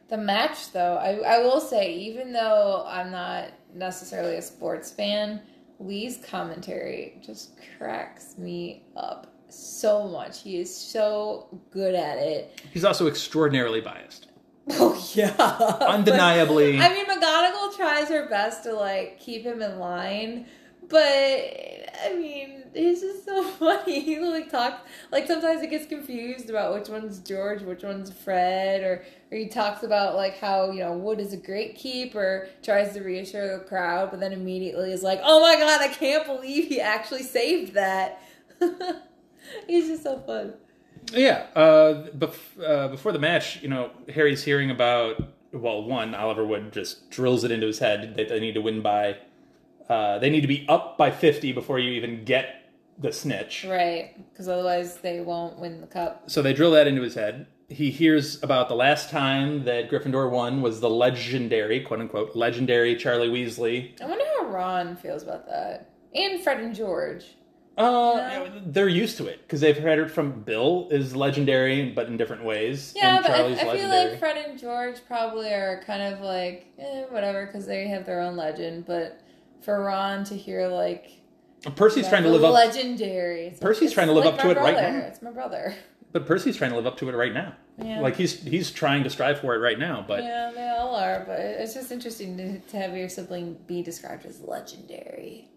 The 0.08 0.18
match, 0.18 0.72
though, 0.72 0.96
I, 0.96 1.14
I 1.36 1.38
will 1.38 1.60
say, 1.60 1.92
even 1.94 2.32
though 2.32 2.84
I'm 2.86 3.10
not 3.10 3.48
necessarily 3.76 4.36
a 4.36 4.42
sports 4.42 4.90
fan, 4.90 5.40
Lee's 5.78 6.18
commentary 6.24 7.20
just 7.24 7.52
cracks 7.78 8.38
me 8.38 8.84
up 8.96 9.32
so 9.48 10.08
much. 10.08 10.42
He 10.42 10.58
is 10.58 10.74
so 10.74 11.48
good 11.70 11.94
at 11.94 12.18
it. 12.18 12.60
He's 12.72 12.84
also 12.84 13.06
extraordinarily 13.06 13.80
biased. 13.80 14.28
Oh 14.68 15.00
yeah, 15.14 15.32
Undeniably. 15.80 16.80
I 16.80 16.88
mean, 16.88 17.06
McGonagall 17.06 17.76
tries 17.76 18.08
her 18.08 18.28
best 18.28 18.64
to 18.64 18.72
like 18.74 19.20
keep 19.20 19.44
him 19.44 19.62
in 19.62 19.78
line, 19.78 20.46
but 20.88 20.98
I 22.04 22.14
mean, 22.14 22.64
he's 22.74 23.00
just 23.00 23.24
so 23.24 23.42
funny. 23.58 24.00
He 24.00 24.18
like 24.20 24.50
talks 24.50 24.80
like 25.10 25.26
sometimes 25.26 25.60
he 25.60 25.66
gets 25.66 25.86
confused 25.86 26.50
about 26.50 26.74
which 26.74 26.88
one's 26.88 27.18
George, 27.20 27.62
which 27.62 27.82
one's 27.82 28.10
Fred, 28.10 28.82
or 28.82 29.04
or 29.30 29.38
he 29.38 29.48
talks 29.48 29.82
about 29.82 30.16
like 30.16 30.38
how 30.38 30.70
you 30.70 30.80
know 30.80 30.92
Wood 30.92 31.20
is 31.20 31.32
a 31.32 31.38
great 31.38 31.76
keeper, 31.76 32.48
tries 32.62 32.94
to 32.94 33.00
reassure 33.00 33.58
the 33.58 33.64
crowd, 33.64 34.10
but 34.10 34.20
then 34.20 34.32
immediately 34.32 34.92
is 34.92 35.02
like, 35.02 35.20
"Oh 35.22 35.40
my 35.40 35.56
god, 35.56 35.80
I 35.80 35.88
can't 35.88 36.26
believe 36.26 36.68
he 36.68 36.80
actually 36.80 37.22
saved 37.22 37.74
that." 37.74 38.22
he's 39.66 39.88
just 39.88 40.02
so 40.02 40.18
fun. 40.20 40.54
Yeah. 41.12 41.46
Uh, 41.54 42.08
bef- 42.16 42.62
uh, 42.62 42.88
before 42.88 43.12
the 43.12 43.18
match, 43.18 43.62
you 43.62 43.68
know, 43.68 43.90
Harry's 44.12 44.42
hearing 44.42 44.70
about, 44.70 45.22
well, 45.52 45.82
one, 45.84 46.14
Oliver 46.14 46.44
Wood 46.44 46.72
just 46.72 47.10
drills 47.10 47.44
it 47.44 47.50
into 47.50 47.66
his 47.66 47.78
head 47.78 48.16
that 48.16 48.28
they 48.28 48.40
need 48.40 48.54
to 48.54 48.60
win 48.60 48.82
by, 48.82 49.16
uh, 49.88 50.18
they 50.18 50.30
need 50.30 50.40
to 50.42 50.48
be 50.48 50.66
up 50.68 50.98
by 50.98 51.10
50 51.10 51.52
before 51.52 51.78
you 51.78 51.92
even 51.92 52.24
get 52.24 52.72
the 52.98 53.12
snitch. 53.12 53.64
Right, 53.68 54.14
because 54.30 54.48
otherwise 54.48 54.98
they 54.98 55.20
won't 55.20 55.58
win 55.58 55.80
the 55.80 55.86
cup. 55.86 56.30
So 56.30 56.42
they 56.42 56.52
drill 56.52 56.72
that 56.72 56.86
into 56.86 57.02
his 57.02 57.14
head. 57.14 57.46
He 57.68 57.90
hears 57.90 58.42
about 58.42 58.68
the 58.68 58.76
last 58.76 59.10
time 59.10 59.64
that 59.64 59.90
Gryffindor 59.90 60.30
won 60.30 60.62
was 60.62 60.80
the 60.80 60.90
legendary, 60.90 61.80
quote 61.80 62.00
unquote, 62.00 62.36
legendary 62.36 62.94
Charlie 62.96 63.28
Weasley. 63.28 64.00
I 64.00 64.06
wonder 64.06 64.24
how 64.38 64.46
Ron 64.46 64.96
feels 64.96 65.22
about 65.22 65.46
that. 65.46 65.90
And 66.14 66.40
Fred 66.40 66.60
and 66.60 66.74
George. 66.74 67.24
Uh, 67.76 68.48
they're 68.64 68.88
used 68.88 69.18
to 69.18 69.26
it 69.26 69.42
because 69.42 69.60
they've 69.60 69.76
heard 69.76 69.98
it 69.98 70.10
from 70.10 70.40
Bill 70.42 70.88
is 70.90 71.14
legendary, 71.14 71.90
but 71.90 72.06
in 72.06 72.16
different 72.16 72.42
ways. 72.42 72.94
Yeah, 72.96 73.20
but 73.20 73.30
I, 73.30 73.36
Charlie's 73.36 73.58
I 73.58 73.60
feel 73.60 73.68
legendary. 73.72 74.10
like 74.10 74.18
Fred 74.18 74.36
and 74.38 74.58
George 74.58 74.96
probably 75.06 75.48
are 75.52 75.82
kind 75.86 76.14
of 76.14 76.20
like, 76.20 76.72
eh, 76.78 77.04
whatever, 77.10 77.44
because 77.44 77.66
they 77.66 77.86
have 77.88 78.06
their 78.06 78.20
own 78.20 78.34
legend. 78.34 78.86
But 78.86 79.20
for 79.62 79.82
Ron 79.82 80.24
to 80.24 80.36
hear, 80.36 80.68
like, 80.68 81.10
Percy's 81.74 82.08
trying 82.08 82.22
to 82.22 82.30
live 82.30 82.44
up. 82.44 82.54
legendary. 82.54 83.54
Percy's 83.60 83.92
trying 83.92 84.06
to 84.06 84.12
live 84.12 84.24
like 84.24 84.34
up 84.34 84.40
to 84.40 84.46
my 84.46 84.52
it 84.52 84.56
right 84.58 84.74
now. 84.74 84.98
It's 85.06 85.22
my 85.22 85.30
brother. 85.32 85.74
But 86.12 86.26
Percy's 86.26 86.56
trying 86.56 86.70
to 86.70 86.76
live 86.76 86.86
up 86.86 86.96
to 86.98 87.08
it 87.08 87.14
right 87.14 87.32
now. 87.32 87.54
Yeah. 87.82 88.00
Like 88.00 88.16
he's 88.16 88.40
he's 88.42 88.70
trying 88.70 89.04
to 89.04 89.10
strive 89.10 89.40
for 89.40 89.54
it 89.54 89.58
right 89.58 89.78
now. 89.78 90.04
But 90.06 90.22
Yeah, 90.22 90.50
they 90.54 90.68
all 90.68 90.94
are, 90.94 91.24
but 91.26 91.40
it's 91.40 91.74
just 91.74 91.90
interesting 91.90 92.36
to, 92.38 92.58
to 92.58 92.76
have 92.78 92.96
your 92.96 93.08
sibling 93.08 93.58
be 93.66 93.82
described 93.82 94.24
as 94.24 94.40
legendary. 94.40 95.48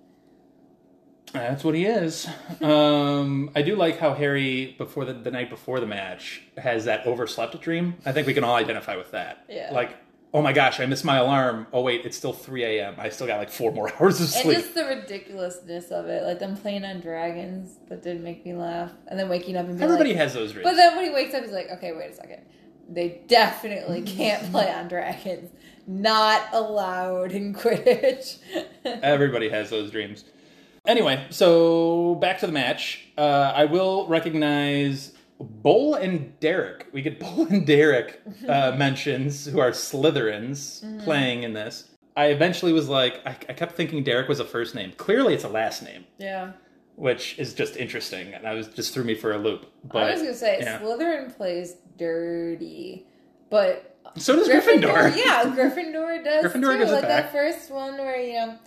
that's 1.31 1.63
what 1.63 1.75
he 1.75 1.85
is. 1.85 2.27
um, 2.61 3.51
I 3.55 3.61
do 3.61 3.75
like 3.75 3.99
how 3.99 4.13
Harry 4.13 4.75
before 4.77 5.05
the, 5.05 5.13
the 5.13 5.31
night 5.31 5.49
before 5.49 5.79
the 5.79 5.87
match 5.87 6.41
has 6.57 6.85
that 6.85 7.05
overslept 7.05 7.59
dream. 7.61 7.95
I 8.05 8.11
think 8.11 8.27
we 8.27 8.33
can 8.33 8.43
all 8.43 8.55
identify 8.55 8.97
with 8.97 9.11
that. 9.11 9.45
Yeah. 9.47 9.69
Like 9.71 9.95
oh 10.33 10.41
my 10.41 10.53
gosh, 10.53 10.79
I 10.79 10.85
missed 10.85 11.05
my 11.05 11.17
alarm. 11.17 11.67
Oh 11.73 11.81
wait, 11.81 12.05
it's 12.05 12.17
still 12.17 12.33
3 12.33 12.63
a.m. 12.63 12.95
I 12.97 13.09
still 13.09 13.27
got 13.27 13.37
like 13.37 13.49
four 13.49 13.71
more 13.71 13.91
hours 13.99 14.21
of 14.21 14.27
sleep. 14.29 14.45
And 14.45 14.63
just 14.63 14.75
the 14.75 14.85
ridiculousness 14.85 15.91
of 15.91 16.07
it, 16.07 16.23
like 16.23 16.39
them 16.39 16.55
playing 16.57 16.85
on 16.85 16.99
dragons, 16.99 17.77
that 17.87 18.03
did 18.03 18.21
make 18.21 18.45
me 18.45 18.53
laugh. 18.53 18.91
And 19.07 19.19
then 19.19 19.29
waking 19.29 19.55
up 19.55 19.65
and 19.65 19.77
being 19.77 19.83
Everybody 19.83 20.11
like, 20.11 20.19
has 20.19 20.33
those 20.33 20.51
dreams. 20.53 20.63
But 20.63 20.75
then 20.75 20.95
when 20.95 21.05
he 21.05 21.11
wakes 21.11 21.33
up, 21.33 21.43
he's 21.43 21.51
like, 21.51 21.69
okay, 21.71 21.93
wait 21.93 22.11
a 22.11 22.15
second. 22.15 22.41
They 22.87 23.21
definitely 23.27 24.01
can't 24.05 24.49
play 24.51 24.71
on 24.71 24.87
dragons. 24.87 25.51
Not 25.87 26.43
allowed 26.53 27.31
in 27.31 27.53
Quidditch. 27.53 28.37
Everybody 28.85 29.49
has 29.49 29.69
those 29.69 29.89
dreams. 29.89 30.25
Anyway, 30.85 31.25
so 31.29 32.15
back 32.15 32.39
to 32.39 32.47
the 32.47 32.53
match. 32.53 33.07
Uh, 33.17 33.51
I 33.55 33.65
will 33.65 34.07
recognize 34.07 35.13
Bole 35.39 35.95
and 35.95 36.37
Derrick. 36.39 36.87
We 36.91 37.01
get 37.01 37.19
Bole 37.19 37.47
and 37.47 37.65
Derrick 37.65 38.21
uh, 38.47 38.71
mentions 38.77 39.45
who 39.45 39.59
are 39.59 39.71
Slytherins 39.71 41.03
playing 41.03 41.43
in 41.43 41.53
this. 41.53 41.89
I 42.15 42.27
eventually 42.27 42.73
was 42.73 42.89
like, 42.89 43.21
I, 43.25 43.31
I 43.31 43.53
kept 43.53 43.75
thinking 43.75 44.03
Derrick 44.03 44.27
was 44.27 44.39
a 44.39 44.45
first 44.45 44.75
name. 44.75 44.91
Clearly, 44.97 45.33
it's 45.33 45.45
a 45.45 45.49
last 45.49 45.81
name, 45.83 46.05
yeah. 46.17 46.51
which 46.95 47.39
is 47.39 47.53
just 47.53 47.77
interesting, 47.77 48.33
and 48.33 48.45
I 48.45 48.55
was 48.55 48.67
just 48.67 48.93
threw 48.93 49.05
me 49.05 49.15
for 49.15 49.31
a 49.31 49.37
loop. 49.37 49.71
But 49.85 50.03
I 50.03 50.11
was 50.11 50.21
gonna 50.21 50.33
say 50.33 50.59
yeah. 50.59 50.79
Slytherin 50.79 51.35
plays 51.35 51.77
dirty, 51.97 53.07
but 53.49 53.97
so 54.17 54.35
does 54.35 54.49
Gryffindor. 54.49 55.15
yeah, 55.25 55.45
Gryffindor 55.45 56.23
does 56.23 56.45
Gryffindor 56.45 56.77
too. 56.77 56.83
it 56.83 56.91
like 56.91 57.03
that 57.03 57.31
first 57.31 57.71
one 57.71 57.97
where 57.97 58.19
you 58.19 58.33
know 58.33 58.59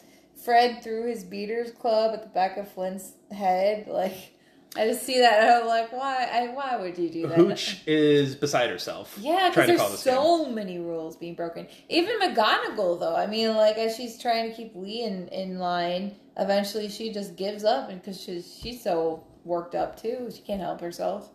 Fred 0.42 0.82
threw 0.82 1.06
his 1.06 1.24
beaters 1.24 1.72
club 1.72 2.14
at 2.14 2.22
the 2.22 2.28
back 2.30 2.56
of 2.56 2.70
Flint's 2.72 3.12
head. 3.30 3.86
Like 3.86 4.31
I 4.74 4.86
just 4.86 5.02
see 5.02 5.20
that 5.20 5.42
and 5.42 5.50
I'm 5.50 5.66
like, 5.66 5.92
why? 5.92 6.28
I, 6.32 6.48
why 6.48 6.76
would 6.80 6.96
you 6.96 7.10
do 7.10 7.28
that? 7.28 7.36
Hooch 7.36 7.82
is 7.86 8.34
beside 8.34 8.70
herself. 8.70 9.18
Yeah, 9.20 9.50
trying 9.52 9.66
because 9.66 9.66
to 9.66 9.76
call 9.76 9.88
there's 9.88 10.02
this 10.02 10.04
game. 10.04 10.14
so 10.14 10.46
many 10.50 10.78
rules 10.78 11.16
being 11.16 11.34
broken. 11.34 11.66
Even 11.90 12.18
McGonagall, 12.20 12.98
though, 12.98 13.14
I 13.14 13.26
mean, 13.26 13.54
like 13.54 13.76
as 13.76 13.96
she's 13.96 14.18
trying 14.18 14.48
to 14.48 14.56
keep 14.56 14.74
Lee 14.74 15.02
in, 15.02 15.28
in 15.28 15.58
line, 15.58 16.14
eventually 16.38 16.88
she 16.88 17.12
just 17.12 17.36
gives 17.36 17.64
up, 17.64 17.90
and 17.90 18.00
because 18.00 18.18
she's 18.18 18.58
she's 18.62 18.82
so 18.82 19.24
worked 19.44 19.74
up 19.74 20.00
too, 20.00 20.30
she 20.34 20.40
can't 20.40 20.62
help 20.62 20.80
herself. 20.80 21.28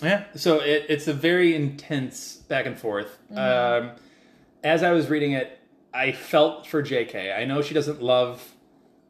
Yeah, 0.00 0.24
so 0.36 0.60
it, 0.60 0.86
it's 0.88 1.08
a 1.08 1.12
very 1.12 1.56
intense 1.56 2.36
back 2.36 2.66
and 2.66 2.78
forth. 2.78 3.18
Mm-hmm. 3.32 3.88
Um, 3.88 3.96
as 4.62 4.82
I 4.82 4.92
was 4.92 5.08
reading 5.08 5.32
it, 5.32 5.58
I 5.92 6.12
felt 6.12 6.66
for 6.66 6.82
JK. 6.82 7.36
I 7.36 7.44
know 7.44 7.62
she 7.62 7.74
doesn't 7.74 8.02
love 8.02 8.53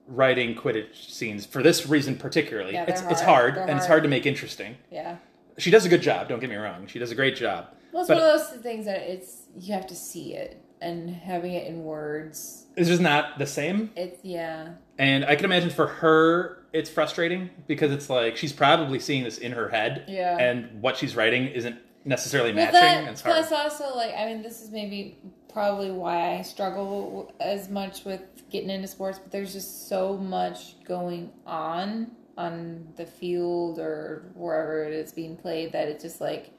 writing 0.06 0.54
Quidditch 0.54 1.10
scenes 1.10 1.46
for 1.46 1.62
this 1.62 1.86
reason 1.88 2.16
particularly. 2.16 2.74
Yeah, 2.74 2.84
it's 2.88 3.02
it's 3.02 3.20
hard. 3.20 3.24
hard 3.24 3.54
They're 3.56 3.62
and 3.62 3.70
it's 3.78 3.86
hard. 3.86 4.00
hard 4.00 4.02
to 4.04 4.08
make 4.08 4.26
interesting. 4.26 4.76
Yeah. 4.90 5.16
She 5.58 5.70
does 5.70 5.86
a 5.86 5.88
good 5.88 6.02
job. 6.02 6.28
Don't 6.28 6.40
get 6.40 6.50
me 6.50 6.56
wrong. 6.56 6.86
She 6.86 6.98
does 6.98 7.10
a 7.10 7.14
great 7.14 7.36
job. 7.36 7.68
Well, 7.92 8.02
it's 8.02 8.08
But- 8.08 8.18
one 8.18 8.26
of 8.30 8.38
those 8.52 8.60
things 8.62 8.86
that 8.86 9.02
it's 9.10 9.42
you 9.58 9.72
have 9.74 9.86
to 9.86 9.94
see 9.94 10.34
it 10.34 10.60
and 10.80 11.08
having 11.10 11.54
it 11.54 11.66
in 11.66 11.84
words. 11.84 12.66
It's 12.76 12.88
just 12.88 13.00
not 13.00 13.38
the 13.38 13.46
same. 13.46 13.90
It's 13.96 14.18
yeah, 14.24 14.70
And 14.98 15.24
I 15.24 15.36
can 15.36 15.44
imagine 15.44 15.70
for 15.70 15.86
her, 15.86 16.58
it's 16.72 16.90
frustrating 16.90 17.50
because 17.68 17.92
it's 17.92 18.10
like 18.10 18.36
she's 18.36 18.52
probably 18.52 18.98
seeing 18.98 19.22
this 19.24 19.38
in 19.38 19.52
her 19.52 19.68
head, 19.68 20.04
Yeah. 20.08 20.36
and 20.38 20.82
what 20.82 20.96
she's 20.96 21.14
writing 21.14 21.46
isn't 21.46 21.76
necessarily 22.04 22.52
Well, 22.52 22.64
matching. 22.66 22.80
that, 22.80 22.98
and 22.98 23.08
it's 23.10 23.22
hard. 23.22 23.36
plus 23.46 23.52
also 23.52 23.96
like 23.96 24.12
I 24.14 24.26
mean, 24.26 24.42
this 24.42 24.60
is 24.60 24.70
maybe 24.70 25.18
probably 25.54 25.90
why 25.90 26.36
I 26.38 26.42
struggle 26.42 27.32
as 27.40 27.70
much 27.70 28.04
with 28.04 28.20
getting 28.50 28.68
into 28.68 28.88
sports. 28.88 29.18
But 29.18 29.32
there's 29.32 29.54
just 29.54 29.88
so 29.88 30.18
much 30.18 30.82
going 30.84 31.32
on 31.46 32.10
on 32.36 32.88
the 32.96 33.06
field 33.06 33.78
or 33.78 34.30
wherever 34.34 34.84
it 34.84 34.92
is 34.92 35.12
being 35.12 35.36
played 35.36 35.72
that 35.72 35.86
it's 35.88 36.02
just 36.02 36.20
like 36.20 36.50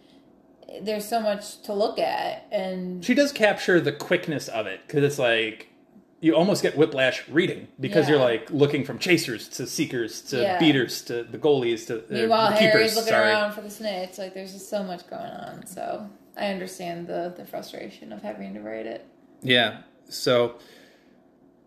there's 0.81 1.07
so 1.07 1.19
much 1.19 1.61
to 1.63 1.73
look 1.73 1.99
at 1.99 2.47
and 2.49 3.03
she 3.03 3.13
does 3.13 3.31
capture 3.33 3.81
the 3.81 3.91
quickness 3.91 4.47
of 4.47 4.65
it 4.67 4.79
because 4.87 5.03
it's 5.03 5.19
like 5.19 5.67
you 6.21 6.33
almost 6.33 6.63
get 6.63 6.77
whiplash 6.77 7.27
reading 7.27 7.67
because 7.77 8.07
you're 8.07 8.17
like 8.17 8.49
looking 8.51 8.85
from 8.85 8.97
chasers 8.97 9.49
to 9.49 9.67
seekers 9.67 10.21
to 10.21 10.41
Yeah. 10.41 10.57
beaters 10.57 11.01
to 11.03 11.23
the 11.23 11.37
goalies 11.37 11.85
to 11.87 11.99
uh, 11.99 12.01
meanwhile 12.09 12.51
the 12.51 12.57
keepers. 12.57 12.73
Harry's 12.73 12.95
looking 12.95 13.09
sorry. 13.09 13.27
around 13.29 13.51
for 13.51 13.61
the 13.61 13.69
snitch. 13.69 14.17
Like 14.17 14.33
there's 14.33 14.53
just 14.53 14.69
so 14.69 14.81
much 14.81 15.07
going 15.09 15.21
on. 15.29 15.65
So 15.67 16.09
I 16.37 16.47
understand 16.47 17.07
the 17.07 17.33
the 17.35 17.45
frustration 17.45 18.11
of 18.11 18.21
having 18.21 18.53
to 18.53 18.61
write 18.61 18.85
it. 18.85 19.05
Yeah. 19.41 19.81
So 20.09 20.55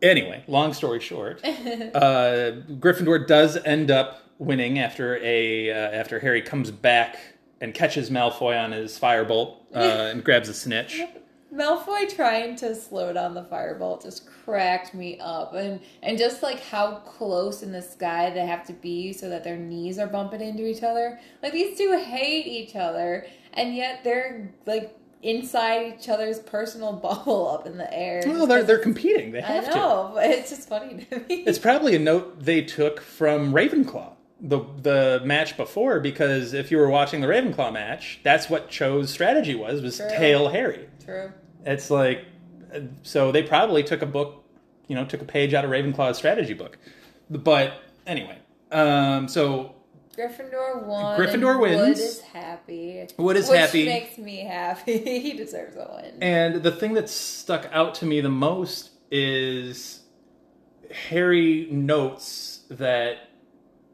anyway, 0.03 0.45
long 0.47 0.73
story 0.73 1.01
short, 1.01 1.41
uh, 1.45 2.53
Gryffindor 2.79 3.27
does 3.27 3.57
end 3.57 3.91
up 3.91 4.23
winning 4.39 4.79
after 4.79 5.17
a 5.23 5.71
uh, 5.71 5.75
after 5.75 6.19
Harry 6.21 6.43
comes 6.43 6.71
back 6.71 7.19
and 7.61 7.75
catches 7.75 8.11
Malfoy 8.11 8.63
on 8.63 8.73
his 8.73 8.99
firebolt 8.99 9.57
uh, 9.75 9.79
and 10.13 10.25
grabs 10.25 10.49
a 10.49 10.55
snitch. 10.55 11.01
Malfoy 11.53 12.15
trying 12.15 12.57
to 12.57 12.75
slow 12.75 13.11
down 13.11 13.33
the 13.33 13.43
firebolt 13.43 14.03
just 14.03 14.29
cracked 14.45 14.93
me 14.93 15.19
up, 15.19 15.55
and 15.55 15.81
and 16.03 16.19
just 16.19 16.43
like 16.43 16.61
how 16.61 16.97
close 16.97 17.63
in 17.63 17.73
the 17.73 17.81
sky 17.81 18.31
they 18.31 18.45
have 18.45 18.67
to 18.67 18.75
be 18.75 19.13
so 19.15 19.31
that 19.31 19.45
their 19.45 19.57
knees 19.57 19.99
are 19.99 20.07
bumping 20.07 20.43
into 20.43 20.67
each 20.67 20.83
other. 20.83 21.19
Like 21.43 21.53
these 21.53 21.79
two 21.79 21.99
hate 21.99 22.47
each 22.47 22.77
other, 22.77 23.27
and 23.55 23.75
yet 23.75 24.05
they're 24.05 24.51
like 24.67 24.95
inside 25.23 25.95
each 25.99 26.09
other's 26.09 26.39
personal 26.39 26.93
bubble 27.05 27.49
up 27.51 27.67
in 27.67 27.77
the 27.77 27.93
air. 27.93 28.23
Well, 28.27 28.47
they're 28.47 28.63
they're 28.63 28.79
competing. 28.79 29.33
They 29.33 29.43
I 29.43 29.47
have 29.47 29.65
to. 29.71 29.77
know, 29.77 30.11
but 30.15 30.27
it's 30.27 30.51
just 30.51 30.69
funny 30.69 31.05
to 31.11 31.19
me. 31.21 31.25
It's 31.47 31.59
probably 31.59 31.97
a 31.97 31.99
note 31.99 32.41
they 32.45 32.63
took 32.63 33.01
from 33.01 33.53
Ravenclaw, 33.53 34.13
the 34.41 34.61
the 34.83 35.21
match 35.25 35.57
before, 35.57 36.01
because 36.01 36.53
if 36.55 36.71
you 36.71 36.79
were 36.79 36.89
watching 36.89 37.21
the 37.21 37.27
Ravenclaw 37.27 37.73
match, 37.73 38.21
that's 38.23 38.49
what 38.49 38.71
Cho's 38.71 39.11
strategy 39.11 39.55
was 39.55 39.83
was 39.83 39.99
True. 39.99 40.09
tail 40.11 40.49
Harry. 40.49 40.89
True. 41.05 41.33
It's 41.65 41.91
like 41.91 42.25
so 43.03 43.33
they 43.33 43.43
probably 43.43 43.83
took 43.83 44.03
a 44.03 44.07
book, 44.07 44.45
you 44.87 44.95
know, 44.95 45.05
took 45.05 45.23
a 45.23 45.25
page 45.25 45.55
out 45.55 45.65
of 45.65 45.71
Ravenclaw's 45.71 46.17
strategy 46.19 46.55
book. 46.55 46.79
But 47.31 47.73
anyway, 48.07 48.39
um, 48.71 49.29
so 49.29 49.75
Gryffindor 50.19 50.85
won. 50.85 51.21
Gryffindor 51.21 51.61
wins. 51.61 51.81
Wood 51.81 51.99
is 51.99 52.21
happy. 52.21 53.07
Wood 53.17 53.37
is 53.37 53.49
which 53.49 53.61
happy. 53.61 53.87
makes 53.87 54.19
me 54.19 54.39
happy. 54.39 54.99
he 55.21 55.35
deserves 55.35 55.77
a 55.77 55.89
win. 56.03 56.23
And 56.23 56.63
the 56.63 56.73
thing 56.73 56.95
that 56.95 57.09
stuck 57.09 57.69
out 57.73 57.95
to 57.97 58.07
me 58.07 58.21
the 58.21 58.29
most 58.29 58.91
is 59.11 60.01
Harry 61.09 61.69
notes 61.71 62.65
that 62.69 63.29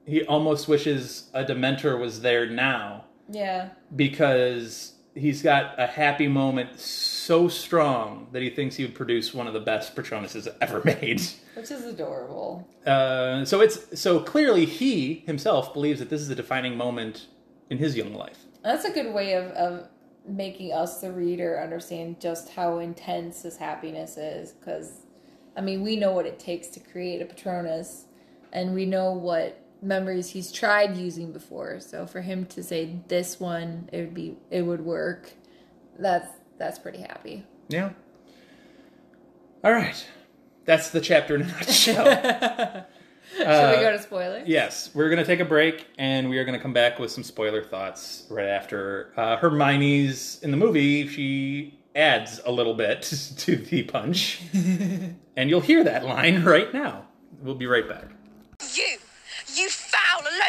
he 0.07 0.25
almost 0.25 0.67
wishes 0.67 1.31
a 1.35 1.45
Dementor 1.45 1.99
was 1.99 2.23
there 2.23 2.49
now 2.49 3.05
yeah. 3.29 3.71
because 3.95 4.94
he's 5.15 5.43
got 5.43 5.79
a 5.79 5.87
happy 5.87 6.29
moment 6.29 6.79
so 6.79 7.49
strong 7.49 8.29
that 8.33 8.43
he 8.43 8.51
thinks 8.51 8.77
he 8.77 8.85
would 8.85 8.95
produce 8.95 9.33
one 9.33 9.47
of 9.47 9.53
the 9.53 9.61
best 9.61 9.95
Patronuses 9.95 10.49
ever 10.61 10.83
made. 10.85 11.23
Which 11.55 11.71
is 11.71 11.85
adorable. 11.85 12.69
Uh, 12.85 13.45
so 13.45 13.61
it's 13.61 14.01
so 14.01 14.21
clearly 14.21 14.65
he 14.67 15.23
himself 15.27 15.73
believes 15.73 16.01
that 16.01 16.11
this 16.11 16.21
is 16.21 16.29
a 16.31 16.35
defining 16.35 16.77
moment 16.77 17.27
in 17.71 17.79
his 17.79 17.97
young 17.97 18.15
life. 18.15 18.39
That's 18.63 18.85
a 18.85 18.91
good 18.91 19.15
way 19.15 19.35
of, 19.35 19.47
of 19.53 19.89
making 20.27 20.73
us, 20.73 21.01
the 21.01 21.13
reader, 21.13 21.61
understand 21.63 22.21
just 22.21 22.51
how 22.51 22.79
intense 22.79 23.43
his 23.43 23.57
happiness 23.57 24.17
is. 24.17 24.53
Because, 24.53 25.03
I 25.57 25.61
mean, 25.61 25.83
we 25.83 25.97
know 25.97 26.13
what 26.13 26.27
it 26.27 26.39
takes 26.39 26.69
to 26.69 26.81
create 26.81 27.23
a 27.23 27.27
Patronus, 27.27 28.07
and 28.53 28.75
we 28.75 28.87
know 28.87 29.13
what 29.13 29.64
memories 29.85 30.31
he's 30.31 30.51
tried 30.51 30.97
using 30.97 31.33
before. 31.33 31.79
So 31.81 32.07
for 32.07 32.23
him 32.23 32.47
to 32.47 32.63
say 32.63 32.99
this 33.09 33.39
one, 33.39 33.89
it 33.93 34.01
would 34.01 34.15
be, 34.15 34.37
it 34.51 34.63
would 34.63 34.81
work. 34.81 35.33
That's 35.99 36.29
that's 36.59 36.79
pretty 36.79 36.99
happy. 36.99 37.45
Yeah. 37.69 37.91
All 39.63 39.73
right. 39.73 40.07
That's 40.65 40.91
the 40.91 41.01
chapter 41.01 41.35
in 41.37 41.43
a 41.43 41.47
nutshell. 41.49 42.05
Should 43.37 43.47
we 43.77 43.83
go 43.83 43.91
to 43.91 44.01
spoilers? 44.01 44.47
yes, 44.47 44.91
we're 44.95 45.09
going 45.09 45.19
to 45.19 45.25
take 45.25 45.41
a 45.41 45.45
break 45.45 45.87
and 45.99 46.29
we 46.31 46.39
are 46.39 46.45
going 46.45 46.57
to 46.57 46.63
come 46.63 46.73
back 46.75 46.99
with 46.99 47.11
some 47.11 47.25
spoiler 47.25 47.65
thoughts 47.65 48.27
right 48.31 48.47
after. 48.47 49.13
Uh, 49.17 49.37
Hermione's 49.39 50.41
in 50.43 50.51
the 50.51 50.57
movie, 50.57 51.09
she 51.09 51.79
adds 51.97 52.41
a 52.45 52.53
little 52.53 52.75
bit 52.75 53.03
to 53.39 53.57
the 53.57 53.83
punch. 53.85 54.41
and 55.37 55.51
you'll 55.51 55.61
hear 55.61 55.83
that 55.85 56.05
line 56.05 56.45
right 56.45 56.73
now. 56.73 57.07
We'll 57.41 57.55
be 57.55 57.67
right 57.67 57.89
back. 57.89 58.11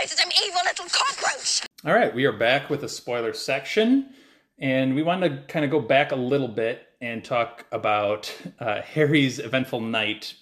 You, 0.05 0.11
you 0.11 0.47
evil 0.47 0.61
little 0.63 0.85
cockroach! 0.85 1.65
All 1.83 1.93
right, 1.93 2.13
we 2.13 2.25
are 2.25 2.31
back 2.31 2.69
with 2.69 2.83
a 2.83 2.89
spoiler 2.89 3.33
section, 3.33 4.13
and 4.59 4.93
we 4.93 5.01
want 5.01 5.23
to 5.23 5.41
kind 5.47 5.65
of 5.65 5.71
go 5.71 5.79
back 5.79 6.11
a 6.11 6.15
little 6.15 6.47
bit 6.47 6.87
and 7.01 7.25
talk 7.25 7.65
about 7.71 8.31
uh, 8.59 8.83
Harry's 8.83 9.39
eventful 9.39 9.81
night 9.81 10.35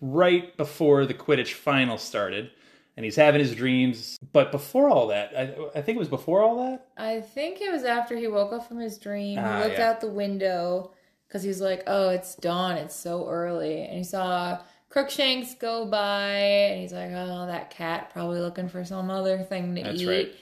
right 0.00 0.56
before 0.56 1.04
the 1.04 1.14
Quidditch 1.14 1.54
final 1.54 1.98
started. 1.98 2.52
And 2.96 3.04
he's 3.04 3.16
having 3.16 3.40
his 3.40 3.56
dreams. 3.56 4.18
But 4.32 4.52
before 4.52 4.88
all 4.88 5.08
that, 5.08 5.32
I, 5.36 5.78
I 5.78 5.82
think 5.82 5.96
it 5.96 6.00
was 6.00 6.08
before 6.08 6.42
all 6.42 6.64
that. 6.64 6.86
I 6.96 7.20
think 7.20 7.60
it 7.60 7.72
was 7.72 7.82
after 7.82 8.16
he 8.16 8.28
woke 8.28 8.52
up 8.52 8.68
from 8.68 8.78
his 8.78 8.98
dream. 8.98 9.40
Ah, 9.40 9.56
he 9.56 9.64
looked 9.64 9.78
yeah. 9.78 9.90
out 9.90 10.00
the 10.00 10.10
window 10.10 10.92
because 11.26 11.42
he 11.42 11.48
was 11.48 11.60
like, 11.60 11.82
"Oh, 11.88 12.10
it's 12.10 12.36
dawn. 12.36 12.76
It's 12.76 12.94
so 12.94 13.28
early." 13.28 13.82
And 13.82 13.98
he 13.98 14.04
saw 14.04 14.60
Crookshanks 14.90 15.54
go 15.54 15.84
by, 15.86 16.30
and 16.30 16.80
he's 16.80 16.92
like, 16.92 17.10
"Oh, 17.12 17.46
that 17.46 17.70
cat 17.70 18.10
probably 18.10 18.40
looking 18.40 18.68
for 18.68 18.84
some 18.84 19.10
other 19.10 19.42
thing 19.42 19.74
to 19.74 19.82
That's 19.82 20.00
eat." 20.00 20.08
right. 20.08 20.34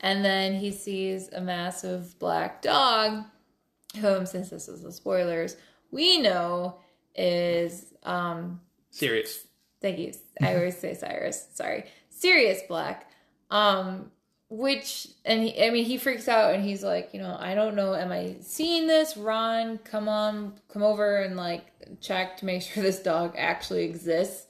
And 0.00 0.24
then 0.24 0.54
he 0.54 0.70
sees 0.72 1.30
a 1.32 1.40
massive 1.40 2.18
black 2.18 2.60
dog, 2.60 3.24
whom, 4.00 4.26
since 4.26 4.50
this 4.50 4.68
is 4.68 4.82
the 4.82 4.92
spoilers, 4.92 5.56
we 5.90 6.18
know 6.18 6.76
is 7.14 7.94
um 8.02 8.60
Sirius. 8.90 9.46
thank 9.80 9.98
you. 9.98 10.12
I 10.42 10.54
always 10.56 10.76
say 10.76 10.92
Cyrus. 10.94 11.48
Sorry, 11.54 11.84
Sirius 12.10 12.60
Black. 12.68 13.10
Um, 13.50 14.10
which 14.48 15.08
and 15.24 15.42
he, 15.42 15.64
I 15.64 15.70
mean 15.70 15.84
he 15.84 15.98
freaks 15.98 16.28
out 16.28 16.54
and 16.54 16.64
he's 16.64 16.82
like, 16.82 17.10
you 17.12 17.20
know, 17.20 17.36
I 17.38 17.54
don't 17.54 17.74
know. 17.74 17.94
Am 17.94 18.12
I 18.12 18.36
seeing 18.40 18.86
this? 18.86 19.16
Ron, 19.16 19.78
come 19.78 20.08
on, 20.08 20.54
come 20.68 20.82
over 20.82 21.22
and 21.22 21.36
like 21.36 21.66
check 22.00 22.36
to 22.38 22.44
make 22.44 22.62
sure 22.62 22.82
this 22.82 23.00
dog 23.00 23.34
actually 23.36 23.84
exists. 23.84 24.46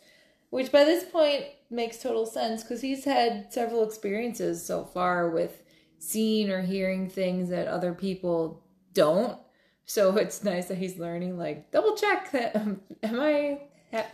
Which 0.50 0.70
by 0.70 0.84
this 0.84 1.04
point 1.04 1.44
makes 1.70 1.98
total 1.98 2.26
sense 2.26 2.62
because 2.62 2.80
he's 2.80 3.04
had 3.04 3.52
several 3.52 3.84
experiences 3.84 4.64
so 4.64 4.84
far 4.84 5.30
with 5.30 5.62
seeing 5.98 6.50
or 6.50 6.62
hearing 6.62 7.08
things 7.08 7.48
that 7.48 7.66
other 7.66 7.92
people 7.92 8.62
don't. 8.92 9.38
So 9.86 10.16
it's 10.16 10.44
nice 10.44 10.66
that 10.66 10.78
he's 10.78 10.98
learning, 10.98 11.38
like, 11.38 11.70
double 11.70 11.96
check 11.96 12.30
that 12.32 12.56
um, 12.56 12.80
am 13.02 13.20
I 13.20 13.60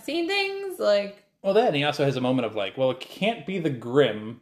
seeing 0.03 0.27
things? 0.27 0.79
Like, 0.79 1.25
Well, 1.43 1.57
and 1.59 1.77
he 1.77 1.85
also 1.85 2.05
has 2.05 2.17
a 2.17 2.21
moment 2.21 2.47
of 2.47 2.55
like, 2.55 2.79
well, 2.79 2.91
it 2.93 3.01
can't 3.01 3.47
be 3.47 3.59
the 3.59 3.71
Grim 3.71 4.41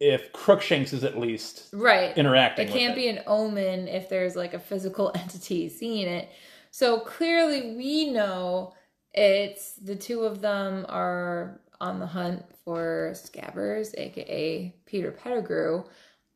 if 0.00 0.32
Crookshanks 0.32 0.92
is 0.92 1.04
at 1.04 1.18
least 1.18 1.68
right. 1.72 2.16
interacting. 2.16 2.68
It 2.68 2.72
can't 2.72 2.92
it. 2.92 2.96
be 2.96 3.08
an 3.08 3.20
omen 3.26 3.88
if 3.88 4.08
there's 4.08 4.36
like 4.36 4.54
a 4.54 4.58
physical 4.58 5.12
entity 5.14 5.68
seeing 5.68 6.06
it. 6.06 6.30
So 6.70 7.00
clearly, 7.00 7.76
we 7.76 8.10
know 8.10 8.74
it's 9.12 9.74
the 9.74 9.94
two 9.94 10.22
of 10.22 10.40
them 10.40 10.86
are 10.88 11.60
on 11.80 12.00
the 12.00 12.06
hunt 12.06 12.44
for 12.64 13.12
Scabbers, 13.14 13.94
aka 13.96 14.74
Peter 14.86 15.12
Pettigrew. 15.12 15.84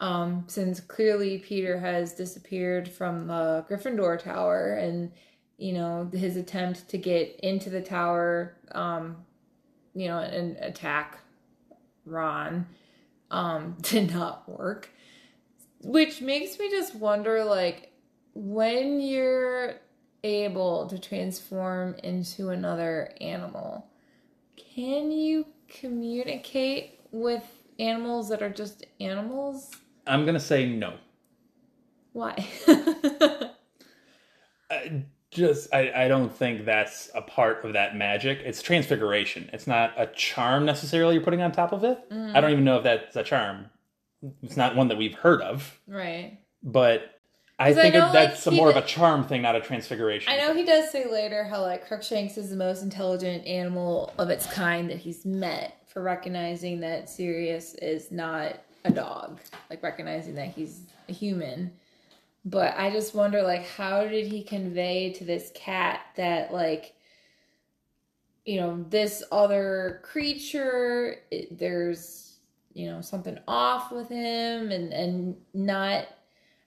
Um, 0.00 0.44
since 0.46 0.78
clearly 0.78 1.38
Peter 1.38 1.76
has 1.76 2.14
disappeared 2.14 2.88
from 2.88 3.26
the 3.26 3.66
Gryffindor 3.68 4.22
Tower, 4.22 4.74
and 4.74 5.10
you 5.56 5.72
know 5.72 6.08
his 6.12 6.36
attempt 6.36 6.88
to 6.90 6.98
get 6.98 7.38
into 7.40 7.68
the 7.68 7.80
tower, 7.80 8.56
um, 8.72 9.16
you 9.94 10.06
know, 10.06 10.18
and 10.18 10.56
attack 10.58 11.18
Ron, 12.04 12.66
um, 13.30 13.76
did 13.82 14.12
not 14.12 14.48
work. 14.48 14.90
Which 15.82 16.20
makes 16.20 16.58
me 16.58 16.70
just 16.70 16.94
wonder 16.94 17.44
like 17.44 17.92
when 18.34 19.00
you're 19.00 19.74
able 20.24 20.88
to 20.88 20.98
transform 20.98 21.94
into 22.02 22.50
another 22.50 23.14
animal 23.20 23.88
can 24.78 25.10
you 25.10 25.46
communicate 25.68 27.00
with 27.10 27.42
animals 27.78 28.28
that 28.28 28.42
are 28.42 28.50
just 28.50 28.86
animals? 29.00 29.70
I'm 30.06 30.24
gonna 30.24 30.38
say 30.38 30.66
no. 30.66 30.94
why 32.12 32.46
Just 35.30 35.72
I, 35.74 36.04
I 36.04 36.08
don't 36.08 36.32
think 36.34 36.64
that's 36.64 37.10
a 37.14 37.20
part 37.20 37.64
of 37.64 37.74
that 37.74 37.94
magic. 37.96 38.40
It's 38.44 38.62
transfiguration. 38.62 39.50
It's 39.52 39.66
not 39.66 39.92
a 39.98 40.06
charm 40.06 40.64
necessarily 40.64 41.14
you're 41.16 41.24
putting 41.24 41.42
on 41.42 41.52
top 41.52 41.72
of 41.72 41.84
it. 41.84 41.98
Mm. 42.10 42.34
I 42.34 42.40
don't 42.40 42.50
even 42.50 42.64
know 42.64 42.78
if 42.78 42.84
that's 42.84 43.14
a 43.14 43.22
charm. 43.22 43.66
It's 44.42 44.56
not 44.56 44.74
one 44.74 44.88
that 44.88 44.96
we've 44.98 45.14
heard 45.14 45.42
of, 45.42 45.78
right 45.86 46.38
but 46.62 47.20
I 47.60 47.72
think 47.72 47.94
know, 47.94 48.10
that's 48.12 48.46
like, 48.46 48.52
a 48.52 48.56
more 48.56 48.68
did- 48.68 48.78
of 48.78 48.84
a 48.84 48.86
charm 48.86 49.24
thing, 49.24 49.42
not 49.42 49.54
a 49.54 49.60
transfiguration. 49.60 50.32
i 50.32 50.36
know 50.38 50.54
he 50.54 50.64
does 50.64 50.90
say 50.90 51.08
later 51.10 51.44
how 51.44 51.60
like 51.62 51.86
crookshanks 51.86 52.36
is 52.36 52.50
the 52.50 52.56
most 52.56 52.82
intelligent 52.82 53.46
animal 53.46 54.12
of 54.18 54.28
its 54.30 54.46
kind 54.52 54.90
that 54.90 54.98
he's 54.98 55.24
met 55.24 55.76
for 55.86 56.02
recognizing 56.02 56.80
that 56.80 57.08
sirius 57.08 57.74
is 57.74 58.10
not 58.10 58.56
a 58.84 58.90
dog 58.90 59.38
like 59.70 59.82
recognizing 59.84 60.34
that 60.34 60.48
he's 60.48 60.82
a 61.08 61.12
human 61.12 61.70
but 62.50 62.74
i 62.76 62.90
just 62.90 63.14
wonder 63.14 63.42
like 63.42 63.66
how 63.66 64.06
did 64.06 64.26
he 64.26 64.42
convey 64.42 65.12
to 65.12 65.24
this 65.24 65.50
cat 65.54 66.00
that 66.16 66.52
like 66.52 66.94
you 68.44 68.60
know 68.60 68.84
this 68.88 69.22
other 69.32 70.00
creature 70.04 71.16
it, 71.30 71.58
there's 71.58 72.38
you 72.72 72.86
know 72.86 73.00
something 73.00 73.38
off 73.48 73.90
with 73.90 74.08
him 74.08 74.70
and 74.70 74.92
and 74.92 75.36
not 75.52 76.06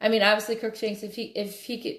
i 0.02 0.10
mean 0.10 0.22
obviously 0.22 0.56
crookshanks 0.56 1.04
if 1.04 1.16
he 1.16 1.24
if 1.36 1.62
he 1.62 1.82
could 1.82 1.98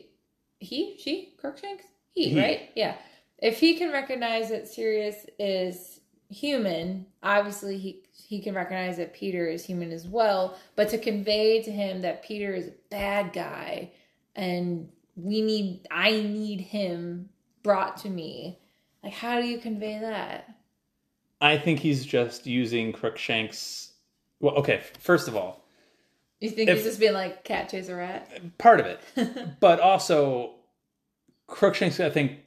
he 0.62 0.96
she 0.98 1.34
crookshanks? 1.38 1.84
He, 2.14 2.30
He. 2.30 2.40
right? 2.40 2.70
Yeah. 2.74 2.94
If 3.38 3.58
he 3.58 3.76
can 3.76 3.90
recognize 3.90 4.50
that 4.50 4.68
sirius 4.68 5.26
is 5.38 6.00
human 6.32 7.06
obviously 7.22 7.78
he 7.78 8.02
he 8.28 8.40
can 8.40 8.54
recognize 8.54 8.96
that 8.96 9.12
peter 9.12 9.46
is 9.46 9.64
human 9.64 9.92
as 9.92 10.06
well 10.06 10.58
but 10.76 10.88
to 10.88 10.98
convey 10.98 11.62
to 11.62 11.70
him 11.70 12.02
that 12.02 12.22
peter 12.22 12.54
is 12.54 12.68
a 12.68 12.72
bad 12.90 13.32
guy 13.32 13.90
and 14.34 14.88
we 15.16 15.42
need 15.42 15.86
i 15.90 16.10
need 16.10 16.60
him 16.60 17.28
brought 17.62 17.96
to 17.98 18.08
me 18.08 18.58
like 19.04 19.12
how 19.12 19.40
do 19.40 19.46
you 19.46 19.58
convey 19.58 19.98
that 19.98 20.48
I 21.42 21.58
think 21.58 21.80
he's 21.80 22.06
just 22.06 22.46
using 22.46 22.92
Crookshanks. 22.92 23.94
Well, 24.38 24.54
okay. 24.58 24.80
First 25.00 25.26
of 25.26 25.34
all, 25.34 25.64
you 26.40 26.48
think 26.50 26.70
If- 26.70 26.76
he's 26.76 26.86
just 26.86 27.00
being 27.00 27.14
like 27.14 27.42
cat 27.42 27.68
chase 27.68 27.88
a 27.88 27.96
rat 27.96 28.58
part 28.58 28.78
of 28.78 28.86
it, 28.86 29.00
but 29.60 29.80
also 29.80 30.54
Crookshanks. 31.48 31.98
I 31.98 32.10
think 32.10 32.38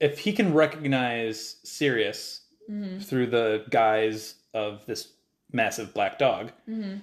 if 0.00 0.18
he 0.18 0.34
can 0.34 0.52
recognize 0.52 1.56
Sirius 1.64 2.42
Mm-hmm. 2.70 3.00
through 3.00 3.26
the 3.26 3.64
guise 3.70 4.34
of 4.52 4.84
this 4.86 5.08
massive 5.52 5.92
black 5.94 6.18
dog, 6.18 6.52
mm-hmm. 6.68 6.98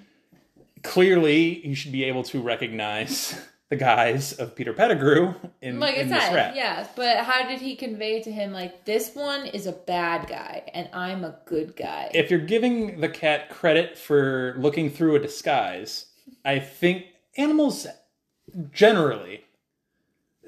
clearly 0.83 1.65
you 1.65 1.75
should 1.75 1.91
be 1.91 2.03
able 2.05 2.23
to 2.23 2.41
recognize 2.41 3.39
the 3.69 3.75
guise 3.75 4.33
of 4.33 4.55
Peter 4.55 4.73
Pettigrew 4.73 5.33
in, 5.61 5.79
like 5.79 5.95
I 5.95 6.01
in 6.01 6.09
this 6.09 6.23
said, 6.23 6.35
rat. 6.35 6.55
yes, 6.55 6.89
but 6.95 7.17
how 7.19 7.47
did 7.47 7.61
he 7.61 7.75
convey 7.75 8.21
to 8.21 8.31
him 8.31 8.51
like 8.51 8.85
this 8.85 9.15
one 9.15 9.45
is 9.45 9.65
a 9.65 9.71
bad 9.71 10.27
guy 10.27 10.69
and 10.73 10.89
I'm 10.93 11.23
a 11.23 11.37
good 11.45 11.75
guy? 11.75 12.11
If 12.13 12.29
you're 12.29 12.39
giving 12.39 12.99
the 12.99 13.09
cat 13.09 13.49
credit 13.49 13.97
for 13.97 14.55
looking 14.57 14.89
through 14.89 15.15
a 15.15 15.19
disguise, 15.19 16.07
I 16.43 16.59
think 16.59 17.05
animals 17.37 17.87
generally 18.71 19.45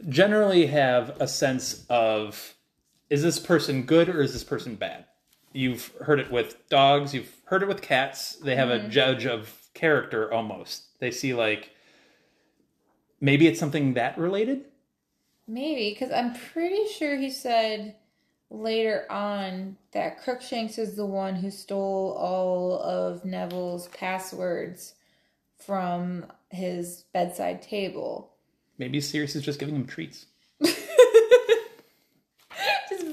generally 0.10 0.68
have 0.68 1.16
a 1.22 1.28
sense 1.28 1.86
of 1.90 2.56
is 3.10 3.22
this 3.22 3.40
person 3.40 3.84
good 3.84 4.10
or 4.10 4.22
is 4.22 4.34
this 4.34 4.44
person 4.44 4.76
bad? 4.76 5.06
You've 5.52 5.92
heard 6.02 6.20
it 6.20 6.32
with 6.32 6.68
dogs, 6.70 7.14
you've 7.14 7.34
heard 7.46 7.62
it 7.62 7.68
with 7.68 7.82
cats. 7.82 8.36
They 8.38 8.56
have 8.56 8.70
a 8.70 8.80
mm-hmm. 8.80 8.90
judge 8.90 9.26
of 9.26 9.56
character 9.74 10.32
almost. 10.34 11.00
They 11.00 11.12
see 11.12 11.34
like 11.34 11.72
maybe 13.22 13.48
it's 13.48 13.60
something 13.60 13.94
that 13.94 14.18
related. 14.18 14.66
Maybe 15.48 15.92
because 15.92 16.12
I'm 16.12 16.34
pretty 16.34 16.88
sure 16.88 17.18
he 17.18 17.30
said 17.30 17.96
later 18.50 19.12
on 19.12 19.78
that 19.92 20.22
Crookshanks 20.22 20.78
is 20.78 20.96
the 20.96 21.06
one 21.06 21.36
who 21.36 21.52
stole 21.52 22.14
all 22.14 22.80
of 22.80 23.26
Neville's 23.26 23.88
passwords 23.90 24.94
from 25.58 26.26
his 26.50 27.06
bedside 27.14 27.62
table. 27.62 28.32
Maybe 28.78 29.02
Sirius 29.02 29.36
is 29.36 29.44
just 29.44 29.60
giving 29.60 29.76
him 29.76 29.86
treats. 29.86 30.28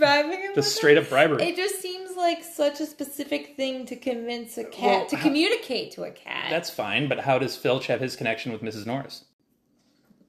Just 0.00 0.22
bribing 0.22 0.40
him. 0.40 0.54
Just 0.54 0.72
it? 0.72 0.76
straight 0.78 0.98
up 0.98 1.08
bribery. 1.08 1.42
It 1.42 1.56
just 1.56 1.80
seems 1.80 2.16
like 2.16 2.42
such 2.42 2.80
a 2.80 2.86
specific 2.86 3.56
thing 3.56 3.86
to 3.86 3.96
convince 3.96 4.56
a 4.58 4.64
cat 4.64 4.82
Well, 4.82 5.06
to 5.06 5.16
how- 5.16 5.22
communicate 5.22 5.92
to 5.92 6.04
a 6.04 6.10
cat. 6.10 6.46
That's 6.50 6.70
fine, 6.70 7.08
but 7.08 7.20
how 7.20 7.38
does 7.38 7.56
Filch 7.56 7.86
have 7.88 8.00
his 8.00 8.16
connection 8.16 8.52
with 8.52 8.62
Mrs. 8.62 8.86
Norris? 8.86 9.24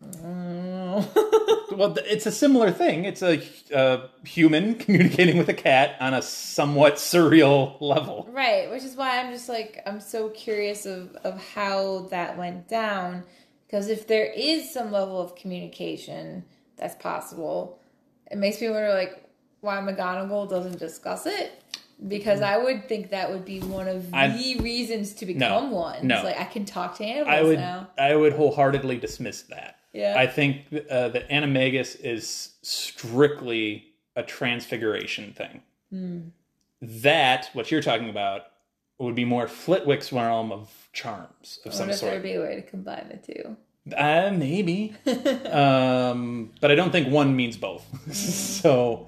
Well, 1.72 1.95
it's 1.99 2.26
a 2.26 2.32
similar 2.32 2.69
thing. 2.72 3.05
It's 3.05 3.22
a 3.22 3.41
uh, 3.74 4.07
human 4.26 4.76
communicating 4.80 5.38
with 5.38 5.47
a 5.47 5.53
cat 5.53 5.95
on 6.01 6.13
a 6.13 6.22
somewhat 6.22 6.95
surreal 6.95 7.80
level. 7.80 8.28
Right, 8.30 8.69
which 8.69 8.84
is 8.84 8.97
why 8.97 9.19
I'm 9.19 9.32
just 9.32 9.47
like 9.47 9.82
I'm 9.86 10.01
so 10.01 10.28
curious 10.30 10.86
of 10.86 11.15
of 11.24 11.41
how 11.53 12.07
that 12.11 12.38
went 12.38 12.67
down 12.67 13.24
because 13.65 13.88
if 13.88 14.05
there 14.07 14.26
is 14.26 14.72
some 14.72 14.91
level 14.91 15.19
of 15.22 15.36
communication 15.36 16.43
that's 16.76 16.95
possible, 16.95 17.80
it 18.30 18.38
makes 18.38 18.59
me 18.59 18.69
wonder 18.69 18.93
like 18.93 19.24
why 19.62 19.78
McGonagall 19.78 20.49
doesn't 20.49 20.78
discuss 20.78 21.26
it 21.26 21.64
because 22.07 22.41
I 22.41 22.57
would 22.57 22.88
think 22.88 23.12
that 23.12 23.32
would 23.32 23.45
be 23.45 23.59
one 23.59 23.88
of 23.88 24.14
I- 24.14 24.30
the 24.30 24.57
reasons 24.59 25.14
to 25.16 25.26
become 25.26 25.72
one. 25.72 26.05
no. 26.07 26.24
Like 26.24 26.39
I 26.39 26.45
can 26.45 26.66
talk 26.66 26.97
to 26.97 27.05
animals 27.05 27.30
I 27.30 27.41
would 27.43 27.59
now. 27.59 27.89
I 27.97 28.16
would 28.16 28.34
wholeheartedly 28.34 28.97
dismiss 28.97 29.43
that. 29.43 29.78
Yeah. 29.93 30.16
I 30.18 30.26
think 30.26 30.66
uh, 30.89 31.09
that 31.09 31.30
Animagus 31.30 31.99
is 32.01 32.53
strictly 32.62 33.86
a 34.16 34.24
transfiguration 34.24 35.34
thing. 35.34 35.62
Hmm. 35.91 36.20
That 36.82 37.49
what 37.53 37.70
you're 37.70 37.82
talking 37.82 38.09
about 38.09 38.43
would 38.97 39.16
be 39.16 39.26
more 39.26 39.47
Flitwick's 39.47 40.12
realm 40.12 40.51
of 40.51 40.89
charms 40.93 41.59
of 41.66 41.74
I 41.74 41.76
some 41.76 41.93
sort. 41.93 42.12
there'd 42.12 42.24
be 42.24 42.34
a 42.34 42.41
way 42.41 42.55
to 42.55 42.62
combine 42.62 43.09
the 43.09 43.34
two. 43.34 43.57
Uh, 43.95 44.32
maybe. 44.34 44.95
um, 45.51 46.51
but 46.62 46.72
I 46.72 46.76
don't 46.76 46.91
think 46.91 47.09
one 47.09 47.36
means 47.36 47.57
both. 47.57 47.86
so 48.16 49.07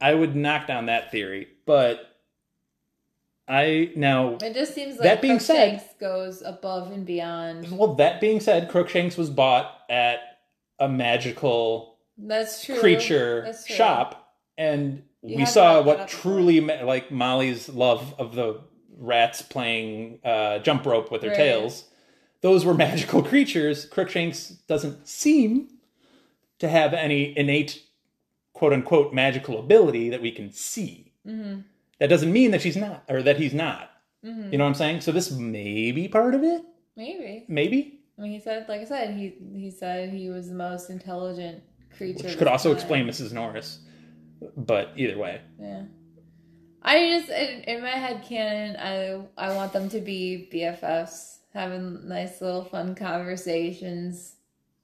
I 0.00 0.14
would 0.14 0.36
knock 0.36 0.66
down 0.66 0.86
that 0.86 1.10
theory. 1.10 1.48
But 1.64 2.00
I 3.48 3.92
now 3.94 4.38
It 4.42 4.54
just 4.54 4.74
seems 4.74 4.94
like 4.96 5.04
That 5.04 5.22
being 5.22 5.38
said- 5.38 5.82
goes 6.00 6.42
above 6.42 6.90
and 6.90 7.06
beyond. 7.06 7.76
well 7.76 7.94
that 7.94 8.20
being 8.20 8.40
said, 8.40 8.68
Crookshanks 8.68 9.16
was 9.16 9.30
bought 9.30 9.72
at 9.88 10.18
a 10.78 10.88
magical 10.88 11.96
That's 12.18 12.64
true. 12.64 12.78
creature 12.80 13.42
That's 13.44 13.64
true. 13.64 13.76
shop, 13.76 14.32
and 14.58 15.02
You 15.22 15.36
we 15.38 15.46
saw 15.46 15.80
what 15.82 16.08
truly 16.08 16.60
ma- 16.60 16.82
like 16.84 17.10
Molly's 17.12 17.68
love 17.68 18.14
of 18.18 18.34
the 18.34 18.60
rats 18.98 19.42
playing 19.42 20.18
uh, 20.24 20.58
jump 20.60 20.84
rope 20.84 21.10
with 21.12 21.20
their 21.20 21.30
Right. 21.30 21.36
tails. 21.36 21.84
Those 22.40 22.64
were 22.64 22.74
magical 22.74 23.22
creatures. 23.32 23.84
Crookshanks 23.86 24.48
doesn't 24.66 25.06
seem 25.06 25.68
to 26.58 26.68
have 26.68 26.94
any 26.94 27.36
innate, 27.36 27.82
quote 28.56 28.72
unquote, 28.72 29.12
magical 29.12 29.58
ability 29.60 30.08
that 30.08 30.22
we 30.22 30.30
can 30.30 30.50
see. 30.50 31.12
Mm-hmm. 31.26 31.60
That 32.00 32.08
doesn't 32.08 32.32
mean 32.32 32.52
that 32.52 32.62
she's 32.62 32.76
not, 32.76 33.04
or 33.06 33.22
that 33.22 33.36
he's 33.36 33.52
not. 33.52 33.90
You 34.22 34.32
know 34.58 34.64
what 34.64 34.70
I'm 34.70 34.74
saying? 34.74 35.02
So 35.02 35.12
this 35.12 35.30
may 35.30 35.92
be 35.92 36.08
part 36.08 36.34
of 36.34 36.42
it. 36.42 36.62
Maybe. 36.96 37.44
Maybe, 37.46 38.00
I 38.18 38.22
mean, 38.22 38.32
he 38.32 38.40
said, 38.40 38.66
like 38.68 38.80
I 38.80 38.84
said, 38.84 39.14
he 39.14 39.34
he 39.54 39.70
said 39.70 40.08
he 40.08 40.30
was 40.30 40.48
the 40.48 40.54
most 40.54 40.90
intelligent 40.90 41.62
creature. 41.96 42.24
which 42.24 42.36
could 42.38 42.48
also 42.48 42.70
time. 42.70 42.76
explain 42.78 43.06
Mrs. 43.06 43.32
Norris. 43.32 43.80
But 44.56 44.92
either 44.96 45.16
way, 45.18 45.42
Yeah. 45.60 45.82
I 46.82 47.18
just 47.18 47.28
in, 47.28 47.60
in 47.64 47.82
my 47.82 47.90
head 47.90 48.24
canon, 48.24 48.76
I 48.76 49.20
I 49.48 49.54
want 49.54 49.72
them 49.72 49.88
to 49.90 50.00
be 50.00 50.48
BFFs, 50.52 51.38
having 51.52 52.08
nice 52.08 52.40
little 52.40 52.64
fun 52.64 52.94
conversations, 52.94 54.36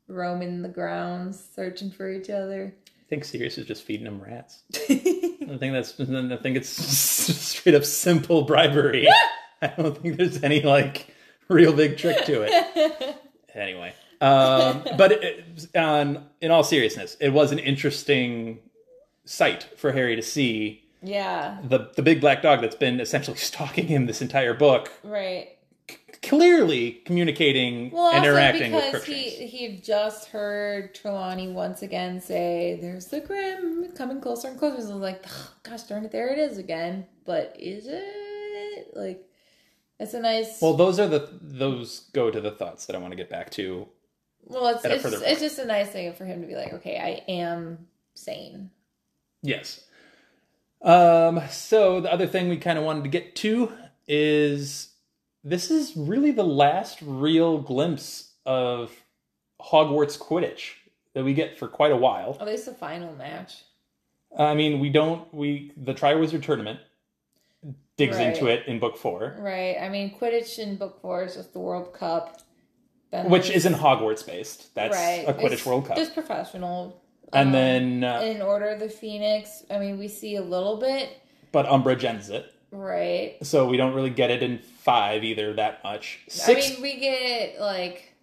roaming 0.09 0.63
the 0.63 0.69
grounds, 0.69 1.43
searching 1.57 1.91
for 1.91 2.11
each 2.13 2.31
other. 2.31 2.75
I 3.13 3.15
think 3.15 3.27
Sirius 3.27 3.59
is 3.59 3.67
just 3.67 3.83
feeding 3.83 4.07
him 4.07 4.23
rats. 4.23 4.63
I 4.75 5.59
think 5.59 5.75
that's. 5.75 6.01
I 6.01 6.37
think 6.37 6.57
it's 6.57 6.71
straight 6.71 7.75
up 7.75 7.85
simple 7.85 8.41
bribery. 8.41 9.07
I 9.63 9.67
don't 9.67 9.99
think 9.99 10.17
there's 10.17 10.43
any 10.43 10.63
like 10.63 11.15
real 11.49 11.75
big 11.75 11.99
trick 11.99 12.25
to 12.25 12.47
it. 12.49 13.17
Anyway, 13.55 13.93
um, 14.23 14.83
but 14.97 15.13
it, 15.13 15.77
on 15.77 16.27
in 16.41 16.51
all 16.51 16.65
seriousness, 16.65 17.19
it 17.21 17.35
was 17.35 17.53
an 17.53 17.59
interesting 17.59 18.61
sight 19.27 19.65
for 19.77 19.93
Harry 19.93 20.17
to 20.17 20.23
see 20.23 20.83
yeah, 21.03 21.59
the 21.63 21.91
the 21.95 22.03
big 22.03 22.23
black 22.23 22.41
dog 22.41 22.63
that's 22.63 22.77
been 22.77 22.99
essentially 22.99 23.37
stalking 23.37 23.89
him 23.89 24.07
this 24.07 24.23
entire 24.23 24.55
book, 24.55 24.91
right. 25.05 25.51
Clearly 26.23 27.03
communicating 27.05 27.91
Well, 27.91 28.13
and 28.13 28.25
interacting 28.25 28.73
with 28.73 28.87
because 28.87 29.05
he 29.05 29.47
he 29.47 29.77
just 29.77 30.29
heard 30.29 30.95
Trelawney 30.95 31.49
once 31.49 31.83
again 31.83 32.21
say, 32.21 32.79
"There's 32.81 33.07
the 33.07 33.21
Grim 33.21 33.93
coming 33.93 34.21
closer 34.21 34.49
and 34.49 34.59
closer." 34.59 34.81
So 34.83 34.91
I 34.91 34.95
was 34.95 35.03
like, 35.03 35.25
"Ugh, 35.27 35.49
"Gosh 35.63 35.83
darn 35.83 36.05
it, 36.05 36.13
there 36.13 36.33
it 36.33 36.39
is 36.39 36.59
again." 36.59 37.07
But 37.25 37.57
is 37.59 37.87
it 37.89 38.93
like? 38.95 39.29
It's 39.99 40.15
a 40.15 40.21
nice. 40.21 40.61
Well, 40.61 40.75
those 40.75 40.99
are 40.99 41.09
the 41.09 41.29
those 41.41 42.09
go 42.13 42.31
to 42.31 42.41
the 42.41 42.51
thoughts 42.51 42.87
that 42.87 42.97
I 42.97 42.99
want 42.99 43.13
to 43.13 43.17
get 43.17 43.31
back 43.31 43.51
to 43.53 43.89
Well, 44.45 44.69
it's 44.69 44.85
it's, 44.85 45.05
it's 45.05 45.41
just 45.41 45.59
a 45.59 45.65
nice 45.67 45.91
thing 45.91 46.13
for 46.15 46.25
him 46.25 46.41
to 46.41 46.47
be 46.47 46.55
like, 46.55 46.73
okay, 46.75 46.99
I 46.99 47.31
am 47.31 47.87
sane. 48.15 48.71
Yes. 49.43 49.85
Um, 50.81 51.41
so 51.51 52.01
the 52.01 52.13
other 52.13 52.27
thing 52.27 52.49
we 52.49 52.57
kind 52.57 52.79
of 52.79 52.85
wanted 52.85 53.05
to 53.05 53.11
get 53.11 53.37
to 53.37 53.73
is 54.09 54.92
this 55.45 55.71
is 55.71 55.97
really 55.97 56.31
the 56.31 56.45
last 56.45 56.99
real 57.03 57.59
glimpse 57.59 58.33
of 58.47 58.93
Hogwarts 59.61 60.19
Quidditch 60.19 60.73
that 61.15 61.25
we 61.25 61.35
get 61.35 61.59
for 61.59 61.69
quite 61.69 61.93
a 61.93 61.97
while. 61.97 62.37
At 62.41 62.47
least 62.47 62.67
the 62.67 62.75
final 62.75 63.13
match. 63.15 63.65
I 64.37 64.55
mean, 64.55 64.81
we 64.81 64.89
don't 64.91 65.33
we 65.35 65.73
the 65.77 65.95
Triwizard 65.95 66.43
Tournament 66.43 66.81
digs 67.97 68.17
Right. 68.17 68.29
into 68.29 68.47
it 68.47 68.67
in 68.67 68.79
book 68.79 68.97
four, 68.97 69.37
Right. 69.39 69.77
I 69.79 69.89
mean, 69.91 70.17
Quidditch 70.19 70.59
in 70.59 70.77
book 70.77 71.01
four 71.03 71.25
is 71.25 71.35
just 71.37 71.53
the 71.53 71.61
World 71.61 71.93
Cup. 71.93 72.41
Then 73.11 73.29
which 73.29 73.51
isn't 73.51 73.75
Hogwarts 73.75 74.27
based. 74.27 74.75
That's 74.75 74.97
right. 74.97 75.25
a 75.29 75.35
Quidditch 75.35 75.53
It's 75.53 75.67
World 75.67 75.87
Cup. 75.87 75.97
Just 75.97 76.15
professional. 76.15 77.03
and 77.35 77.49
Um, 77.49 77.53
then, 77.53 78.05
uh, 78.05 78.21
in 78.23 78.41
Order 78.43 78.69
of 78.69 78.81
the 78.81 78.89
Phoenix, 78.89 79.65
I 79.71 79.79
mean, 79.79 79.99
we 79.99 80.09
see 80.09 80.37
a 80.37 80.43
little 80.43 80.79
bit, 80.79 81.11
but 81.53 81.67
Umbridge 81.67 82.05
ends 82.05 82.31
it, 82.31 82.51
right? 82.73 83.37
so 83.43 83.67
we 83.67 83.77
don't 83.77 83.95
really 83.95 84.11
get 84.11 84.31
it 84.31 84.43
in 84.43 84.59
five 84.59 85.23
either 85.23 85.53
that 85.55 85.85
much. 85.85 86.21
I 86.49 86.55
mean, 86.55 86.83
we 86.83 86.99
get 86.99 87.61
like 87.61 88.15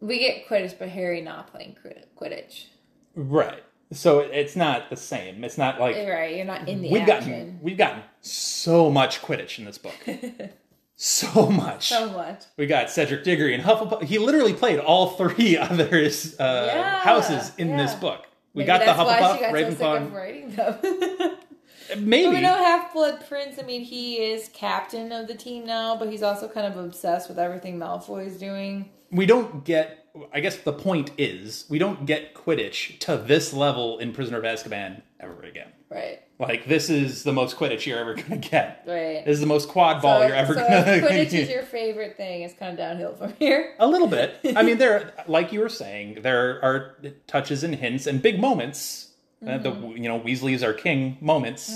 we 0.00 0.18
get 0.18 0.46
Quidditch, 0.48 0.78
but 0.78 0.88
Harry 0.90 1.20
not 1.22 1.50
playing 1.50 1.76
Quidditch. 2.20 2.66
right? 3.14 3.62
So 3.90 4.18
it's 4.20 4.54
not 4.54 4.90
the 4.90 4.96
same. 4.96 5.42
It's 5.44 5.56
not 5.56 5.80
like 5.80 5.96
Right, 5.96 6.36
you're 6.36 6.44
not 6.44 6.68
in 6.68 6.82
the 6.82 6.90
we've 6.90 7.06
gotten 7.06 7.58
we've 7.62 7.78
gotten 7.78 8.02
so 8.20 8.90
much 8.90 9.22
Quidditch 9.22 9.58
in 9.58 9.64
this 9.64 9.78
book, 9.78 9.94
so 10.96 11.48
much. 11.48 11.88
so 11.88 12.10
much. 12.10 12.42
we 12.58 12.66
got 12.66 12.90
Cedric 12.90 13.24
Diggory 13.24 13.54
and 13.54 13.64
Hufflepuff. 13.64 14.02
He 14.02 14.18
literally 14.18 14.52
played 14.52 14.78
all 14.78 15.10
three 15.10 15.56
others 15.58 16.38
uh, 16.38 16.64
Yeah, 16.74 16.98
houses 17.00 17.52
in 17.56 17.76
this 17.78 17.94
book. 17.94 18.26
We 18.52 18.64
Maybe 18.64 18.66
got 18.66 18.78
the 18.80 18.84
that's 18.86 18.98
why 18.98 19.38
she 19.38 19.44
Hufflepuff, 19.44 20.12
Ravenclaw. 20.12 20.56
so 20.56 21.36
sick 21.88 21.98
Ravenclaw. 21.98 22.00
of 22.00 22.04
writing 22.04 22.04
them. 22.04 22.08
Maybe 22.10 22.24
But 22.26 22.34
we 22.34 22.40
know 22.40 22.54
Half 22.56 22.92
Blood 22.92 23.24
Prince. 23.28 23.58
I 23.58 23.62
mean, 23.62 23.82
he 23.82 24.16
is 24.16 24.50
captain 24.52 25.12
of 25.12 25.26
the 25.28 25.34
team 25.34 25.64
now, 25.66 25.96
but 25.96 26.10
he's 26.10 26.22
also 26.22 26.48
kind 26.48 26.66
of 26.66 26.76
obsessed 26.82 27.28
with 27.28 27.38
everything 27.38 27.78
Malfoy 27.78 28.26
is 28.26 28.38
doing. 28.38 28.90
we 29.10 29.26
don't 29.26 29.64
get. 29.64 30.04
I 30.32 30.40
guess 30.40 30.56
the 30.56 30.72
point 30.72 31.12
is 31.16 31.64
we 31.68 31.78
don't 31.78 32.04
get 32.04 32.34
Quidditch 32.34 32.98
to 33.00 33.16
this 33.16 33.52
level 33.52 33.98
in 33.98 34.12
Prisoner 34.12 34.38
of 34.38 34.44
Azkaban 34.44 35.02
ever 35.20 35.42
again. 35.42 35.68
Right, 35.90 36.20
Like 36.38 36.66
this 36.66 36.90
is 36.90 37.22
the 37.22 37.32
most 37.32 37.56
Quidditch 37.56 37.86
you're 37.86 37.98
ever 37.98 38.14
gonna 38.14 38.36
get. 38.36 38.82
right. 38.86 39.24
This 39.24 39.34
is 39.34 39.40
the 39.40 39.46
most 39.46 39.68
quad 39.68 40.02
ball 40.02 40.20
so, 40.20 40.26
you're 40.26 40.36
ever 40.36 40.54
so 40.54 40.60
gonna 40.60 40.74
if 40.92 41.04
Quidditch 41.04 41.32
is 41.38 41.48
your 41.48 41.62
favorite 41.62 42.16
thing. 42.16 42.42
It's 42.42 42.52
kind 42.54 42.72
of 42.72 42.78
downhill 42.78 43.14
from 43.14 43.32
here. 43.38 43.74
A 43.78 43.86
little 43.86 44.08
bit. 44.08 44.38
I 44.56 44.62
mean, 44.62 44.76
there, 44.84 45.14
like 45.28 45.52
you 45.52 45.60
were 45.60 45.68
saying, 45.68 46.20
there 46.22 46.62
are 46.64 46.96
touches 47.26 47.62
and 47.64 47.74
hints 47.76 48.06
and 48.06 48.20
big 48.20 48.40
moments. 48.40 49.07
Uh, 49.46 49.56
the 49.58 49.70
Mm-hmm. 49.70 49.96
you 50.02 50.08
know 50.08 50.18
Weasley's 50.18 50.62
our 50.64 50.72
king 50.72 51.16
moments, 51.20 51.72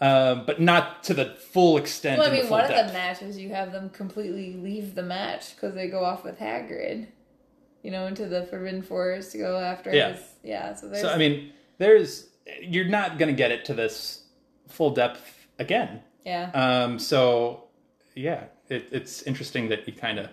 um, 0.00 0.44
but 0.44 0.60
not 0.60 1.02
to 1.04 1.14
the 1.14 1.34
full 1.52 1.76
extent. 1.78 2.18
Well, 2.18 2.26
I 2.26 2.30
the 2.36 2.42
mean, 2.42 2.50
one 2.50 2.64
of 2.64 2.68
the 2.86 2.92
matches 2.92 3.38
you 3.38 3.48
have 3.50 3.72
them 3.72 3.88
completely 3.90 4.52
leave 4.54 4.94
the 4.94 5.02
match 5.02 5.54
because 5.54 5.74
they 5.74 5.88
go 5.88 6.04
off 6.04 6.24
with 6.24 6.38
Hagrid, 6.38 7.06
you 7.82 7.90
know, 7.90 8.06
into 8.06 8.26
the 8.26 8.44
Forbidden 8.46 8.82
Forest 8.82 9.32
to 9.32 9.38
go 9.38 9.58
after 9.58 9.94
Yeah. 9.94 10.12
his. 10.12 10.20
Yeah, 10.42 10.74
so 10.74 10.88
there's. 10.88 11.00
So 11.02 11.08
I 11.08 11.16
mean, 11.16 11.52
there's 11.78 12.26
you're 12.60 12.84
not 12.88 13.18
to 13.28 13.36
get 13.36 13.50
it 13.50 13.64
to 13.66 13.74
this 13.74 14.24
full 14.68 14.90
depth 14.90 15.46
again. 15.58 16.00
yeah. 16.26 16.50
Um, 16.52 16.98
so 16.98 17.64
yeah, 18.14 18.44
it, 18.68 18.88
it's 18.92 19.22
interesting 19.22 19.68
that 19.70 19.86
you 19.86 19.94
kind 19.94 20.18
of. 20.18 20.28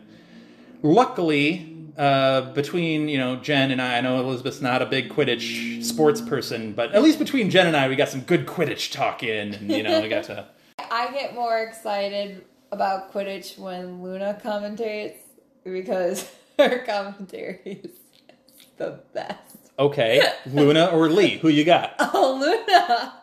Luckily, 0.84 1.71
uh, 1.98 2.54
between 2.54 3.08
you 3.08 3.18
know 3.18 3.38
Jen 3.38 3.72
and 3.72 3.82
I, 3.82 3.98
I 3.98 4.02
know 4.02 4.20
Elizabeth's 4.20 4.62
not 4.62 4.82
a 4.82 4.86
big 4.86 5.10
Quidditch 5.10 5.84
sports 5.84 6.22
person, 6.22 6.74
but 6.74 6.92
at 6.94 7.04
least 7.04 7.20
between 7.20 7.50
Jen 7.50 7.68
and 7.68 7.76
I, 7.76 7.88
we 7.88 7.96
got 7.96 8.10
some 8.10 8.22
good 8.22 8.46
Quidditch 8.46 8.92
talk 8.92 9.24
in, 9.24 9.54
and 9.54 9.72
you 9.72 9.84
know 9.84 10.02
we 10.02 10.10
got 10.10 10.26
to. 10.26 10.48
I 10.92 11.12
get 11.12 11.34
more 11.36 11.60
excited 11.60 12.44
about 12.72 13.14
Quidditch 13.14 13.58
when 13.58 14.02
Luna 14.02 14.40
commentates 14.44 15.18
because 15.64 16.30
her 16.58 16.80
commentary 16.80 17.60
is 17.84 17.92
the 18.78 19.02
best. 19.14 19.38
Okay, 19.80 20.22
Luna 20.46 20.88
or 20.88 21.10
Lee, 21.10 21.38
who 21.38 21.50
you 21.50 21.64
got? 21.66 21.96
Oh, 22.14 22.38
Luna! 22.40 23.14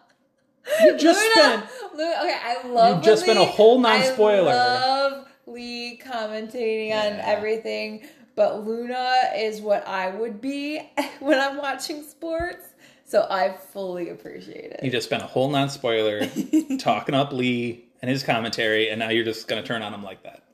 You 0.82 0.98
just 0.98 1.20
Luna! 1.20 1.32
spent 1.32 1.70
Luna, 1.94 2.14
okay, 2.20 2.36
I 2.42 2.66
love 2.68 2.98
You 2.98 3.04
just 3.04 3.26
when 3.26 3.36
spent 3.36 3.48
a 3.48 3.50
whole 3.52 3.80
non-spoiler. 3.80 4.50
I 4.50 4.54
love 4.54 5.28
Lee 5.46 6.00
commentating 6.04 6.92
on 6.92 7.20
everything, 7.20 8.06
but 8.38 8.64
Luna 8.64 9.32
is 9.34 9.60
what 9.60 9.84
I 9.88 10.10
would 10.10 10.40
be 10.40 10.80
when 11.18 11.40
I'm 11.40 11.56
watching 11.56 12.04
sports. 12.04 12.68
So 13.04 13.26
I 13.28 13.56
fully 13.72 14.10
appreciate 14.10 14.70
it. 14.70 14.80
you 14.84 14.92
just 14.92 15.08
spent 15.08 15.24
a 15.24 15.26
whole 15.26 15.50
non 15.50 15.68
spoiler 15.70 16.20
talking 16.78 17.16
up 17.16 17.32
Lee 17.32 17.86
and 18.00 18.08
his 18.08 18.22
commentary, 18.22 18.90
and 18.90 19.00
now 19.00 19.08
you're 19.08 19.24
just 19.24 19.48
gonna 19.48 19.64
turn 19.64 19.82
on 19.82 19.92
him 19.92 20.04
like 20.04 20.22
that. 20.22 20.44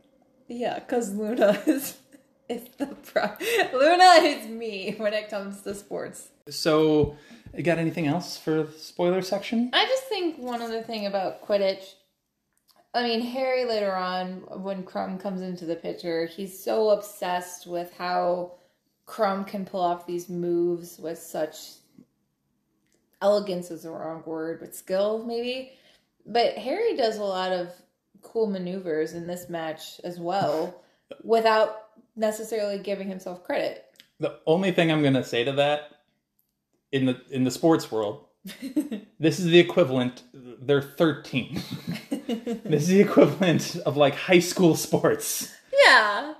Yeah, 0.49 0.79
because 0.79 1.13
Luna 1.13 1.63
is 1.67 1.99
is 2.49 2.63
the 2.79 2.87
pro. 2.87 3.29
Luna 3.75 4.27
is 4.29 4.47
me 4.49 4.95
when 4.97 5.13
it 5.13 5.29
comes 5.29 5.61
to 5.63 5.75
sports. 5.75 6.29
So, 6.49 7.19
you 7.55 7.63
got 7.63 7.77
anything 7.77 8.07
else 8.07 8.39
for 8.39 8.63
the 8.63 8.73
spoiler 8.73 9.21
section? 9.21 9.69
I 9.75 9.85
just 9.85 10.05
think 10.05 10.39
one 10.39 10.63
other 10.63 10.83
thing 10.83 11.05
about 11.05 11.47
Quidditch. 11.47 11.97
I 12.95 13.03
mean, 13.03 13.21
Harry 13.23 13.65
later 13.65 13.95
on, 13.95 14.45
when 14.63 14.85
Krum 14.85 15.19
comes 15.19 15.41
into 15.41 15.65
the 15.65 15.75
picture, 15.75 16.27
he's 16.27 16.63
so 16.63 16.91
obsessed 16.91 17.67
with 17.67 17.93
how 17.99 18.53
Krum 19.07 19.47
can 19.47 19.65
pull 19.65 19.81
off 19.81 20.07
these 20.07 20.29
moves 20.29 20.99
with 20.99 21.19
such 21.19 21.57
elegance 23.21 23.71
is 23.71 23.83
the 23.83 23.91
wrong 23.91 24.23
word, 24.25 24.61
but 24.61 24.75
skill 24.75 25.25
maybe. 25.27 25.73
But 26.25 26.57
Harry 26.57 26.97
does 26.97 27.17
a 27.17 27.25
lot 27.25 27.53
of 27.53 27.73
cool 28.23 28.47
maneuvers 28.47 29.13
in 29.13 29.27
this 29.27 29.49
match 29.49 30.01
as 30.05 30.21
well, 30.21 30.83
without 31.25 31.89
necessarily 32.17 32.79
giving 32.79 33.09
himself 33.09 33.43
credit. 33.43 33.85
The 34.21 34.39
only 34.47 34.71
thing 34.71 34.93
I'm 34.93 35.03
gonna 35.03 35.25
say 35.25 35.43
to 35.45 35.53
that 35.53 35.91
in 36.93 37.07
the 37.07 37.21
in 37.31 37.43
the 37.43 37.51
sports 37.51 37.91
world, 37.91 38.27
this 39.19 39.39
is 39.39 39.47
the 39.47 39.59
equivalent. 39.59 40.23
They're 40.33 40.83
13. 40.83 41.63
this 42.11 42.83
is 42.83 42.89
the 42.89 43.01
equivalent 43.01 43.77
of 43.87 43.97
like 43.97 44.15
high 44.15 44.41
school 44.41 44.77
sports. 44.77 45.53
Yeah. 45.85 46.35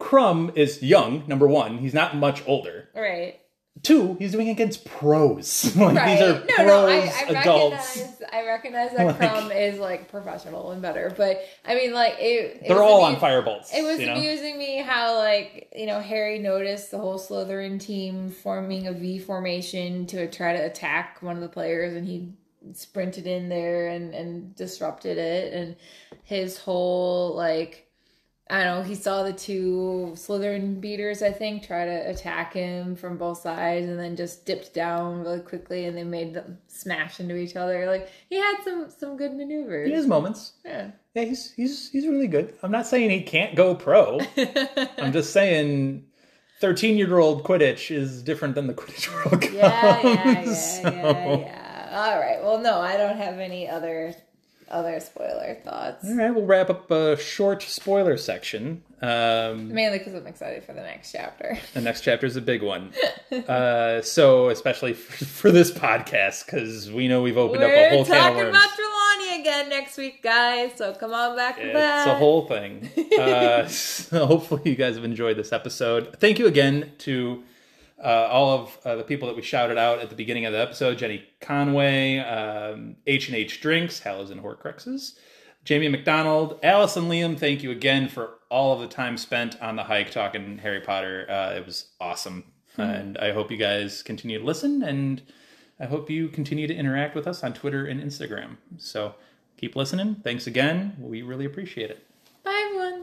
Krum 0.00 0.56
is 0.56 0.82
young. 0.82 1.24
Number 1.28 1.46
one, 1.46 1.78
he's 1.78 1.94
not 1.94 2.16
much 2.16 2.42
older. 2.46 2.88
Right. 2.94 3.40
Two, 3.82 4.14
he's 4.20 4.32
doing 4.32 4.48
against 4.48 4.84
pros. 4.84 5.74
like 5.76 5.96
Right. 5.96 6.16
these 6.18 6.22
are 6.28 6.32
no, 6.34 6.54
pros, 6.54 6.66
no, 6.66 6.86
I, 6.88 6.96
I 7.36 7.40
adults. 7.40 7.96
recognize 7.96 8.22
I 8.32 8.46
recognize 8.46 8.90
that 8.92 9.06
Like- 9.06 9.18
Krum 9.18 9.56
is 9.72 9.78
like 9.80 10.08
professional 10.10 10.70
and 10.70 10.80
better. 10.80 11.12
But 11.16 11.42
I 11.64 11.74
mean 11.74 11.92
like 11.92 12.14
it, 12.20 12.60
it 12.62 12.68
They're 12.68 12.82
all 12.82 13.02
on 13.02 13.16
firebolts. 13.16 13.74
It 13.74 13.82
was 13.82 13.98
you 13.98 14.06
know? 14.06 14.14
amusing 14.14 14.56
me 14.58 14.78
how 14.78 15.16
like, 15.16 15.72
you 15.74 15.86
know, 15.86 16.00
Harry 16.00 16.38
noticed 16.38 16.90
the 16.90 16.98
whole 16.98 17.18
Slytherin 17.18 17.80
team 17.80 18.30
forming 18.30 18.86
a 18.86 18.92
V 18.92 19.18
formation 19.18 20.06
to 20.06 20.30
try 20.30 20.56
to 20.56 20.64
attack 20.64 21.18
one 21.22 21.34
of 21.36 21.42
the 21.42 21.48
players 21.48 21.94
and 21.94 22.06
he 22.06 22.34
sprinted 22.74 23.26
in 23.26 23.48
there 23.48 23.88
and, 23.88 24.14
and 24.14 24.54
disrupted 24.54 25.18
it 25.18 25.52
and 25.52 25.74
his 26.22 26.56
whole 26.58 27.34
like 27.34 27.88
I 28.50 28.64
don't 28.64 28.78
know, 28.78 28.82
he 28.82 28.94
saw 28.96 29.22
the 29.22 29.32
two 29.32 30.10
Slytherin 30.14 30.80
beaters, 30.80 31.22
I 31.22 31.30
think, 31.30 31.66
try 31.66 31.86
to 31.86 32.10
attack 32.10 32.52
him 32.52 32.96
from 32.96 33.16
both 33.16 33.38
sides 33.38 33.88
and 33.88 33.98
then 33.98 34.14
just 34.16 34.44
dipped 34.44 34.74
down 34.74 35.20
really 35.20 35.40
quickly 35.40 35.86
and 35.86 35.96
they 35.96 36.04
made 36.04 36.34
them 36.34 36.58
smash 36.66 37.18
into 37.20 37.36
each 37.36 37.56
other. 37.56 37.86
Like 37.86 38.08
he 38.28 38.36
had 38.36 38.56
some 38.64 38.90
some 38.90 39.16
good 39.16 39.34
maneuvers. 39.34 39.88
He 39.88 39.94
has 39.94 40.06
moments. 40.06 40.52
Yeah. 40.64 40.90
Yeah, 41.14 41.24
he's 41.24 41.52
he's 41.52 41.90
he's 41.90 42.06
really 42.06 42.26
good. 42.26 42.54
I'm 42.62 42.72
not 42.72 42.86
saying 42.86 43.10
he 43.10 43.22
can't 43.22 43.54
go 43.54 43.74
pro. 43.74 44.18
I'm 44.98 45.12
just 45.12 45.32
saying 45.32 46.04
13 46.60 46.96
year 46.98 47.18
old 47.18 47.44
Quidditch 47.44 47.90
is 47.94 48.22
different 48.22 48.54
than 48.54 48.66
the 48.66 48.74
Quidditch 48.74 49.12
World 49.14 49.40
Cup. 49.42 49.50
Yeah, 49.52 50.00
yeah, 50.02 50.42
yeah, 50.44 50.52
So- 50.54 50.90
yeah, 50.90 51.36
yeah. 51.38 51.88
All 51.92 52.18
right. 52.18 52.42
Well, 52.42 52.58
no, 52.58 52.80
I 52.80 52.96
don't 52.96 53.16
have 53.18 53.38
any 53.38 53.68
other 53.68 54.14
other 54.72 54.98
spoiler 55.00 55.56
thoughts. 55.64 56.04
All 56.08 56.16
right, 56.16 56.30
we'll 56.34 56.46
wrap 56.46 56.70
up 56.70 56.90
a 56.90 57.16
short 57.16 57.62
spoiler 57.62 58.16
section. 58.16 58.82
Um, 59.02 59.72
Mainly 59.74 59.98
because 59.98 60.14
I'm 60.14 60.26
excited 60.26 60.62
for 60.64 60.72
the 60.72 60.80
next 60.82 61.10
chapter. 61.12 61.58
the 61.74 61.80
next 61.80 62.02
chapter 62.02 62.24
is 62.26 62.36
a 62.36 62.40
big 62.40 62.62
one. 62.62 62.92
Uh, 63.48 64.02
so, 64.02 64.50
especially 64.50 64.92
for, 64.92 65.24
for 65.24 65.50
this 65.50 65.70
podcast, 65.70 66.44
because 66.44 66.90
we 66.92 67.08
know 67.08 67.22
we've 67.22 67.38
opened 67.38 67.62
up 67.62 67.70
a 67.70 67.88
whole 67.88 68.04
can 68.04 68.14
of 68.14 68.20
talking 68.20 68.36
worms. 68.36 68.50
about 68.50 68.68
Trelawney 68.76 69.40
again 69.40 69.68
next 69.70 69.96
week, 69.96 70.22
guys. 70.22 70.72
So 70.76 70.92
come 70.94 71.14
on 71.14 71.34
back 71.34 71.56
for 71.58 71.64
that. 71.72 72.06
It's 72.06 72.14
a 72.14 72.18
whole 72.18 72.46
thing. 72.46 72.90
Uh, 73.18 73.66
so 73.68 74.26
hopefully, 74.26 74.62
you 74.66 74.74
guys 74.76 74.96
have 74.96 75.04
enjoyed 75.04 75.38
this 75.38 75.50
episode. 75.52 76.14
Thank 76.20 76.38
you 76.38 76.46
again 76.46 76.92
to 76.98 77.42
uh, 78.02 78.28
all 78.30 78.50
of 78.58 78.78
uh, 78.84 78.96
the 78.96 79.04
people 79.04 79.28
that 79.28 79.36
we 79.36 79.42
shouted 79.42 79.78
out 79.78 80.00
at 80.00 80.10
the 80.10 80.16
beginning 80.16 80.44
of 80.46 80.52
the 80.52 80.60
episode: 80.60 80.98
Jenny 80.98 81.24
Conway, 81.40 82.18
um, 82.18 82.96
H 83.06 83.28
and 83.28 83.36
H 83.36 83.60
Drinks, 83.60 84.00
Hallows 84.00 84.30
and 84.30 84.42
Horcruxes, 84.42 85.18
Jamie 85.64 85.88
McDonald, 85.88 86.58
Alice 86.62 86.96
and 86.96 87.10
Liam. 87.10 87.38
Thank 87.38 87.62
you 87.62 87.70
again 87.70 88.08
for 88.08 88.38
all 88.50 88.74
of 88.74 88.80
the 88.80 88.88
time 88.88 89.16
spent 89.16 89.60
on 89.62 89.76
the 89.76 89.84
hike 89.84 90.10
talking 90.10 90.58
Harry 90.58 90.80
Potter. 90.80 91.26
Uh, 91.28 91.54
it 91.56 91.64
was 91.64 91.86
awesome, 92.00 92.44
and 92.76 93.16
I 93.18 93.32
hope 93.32 93.50
you 93.50 93.56
guys 93.56 94.02
continue 94.02 94.38
to 94.38 94.44
listen 94.44 94.82
and. 94.82 95.22
I 95.80 95.86
hope 95.86 96.08
you 96.08 96.28
continue 96.28 96.68
to 96.68 96.74
interact 96.74 97.16
with 97.16 97.26
us 97.26 97.42
on 97.42 97.54
Twitter 97.54 97.86
and 97.86 98.00
Instagram. 98.00 98.56
So 98.78 99.16
keep 99.56 99.74
listening. 99.74 100.16
Thanks 100.22 100.46
again. 100.46 100.94
We 101.00 101.22
really 101.22 101.44
appreciate 101.44 101.90
it. 101.90 102.06
Bye, 102.44 102.66
everyone. 102.66 103.01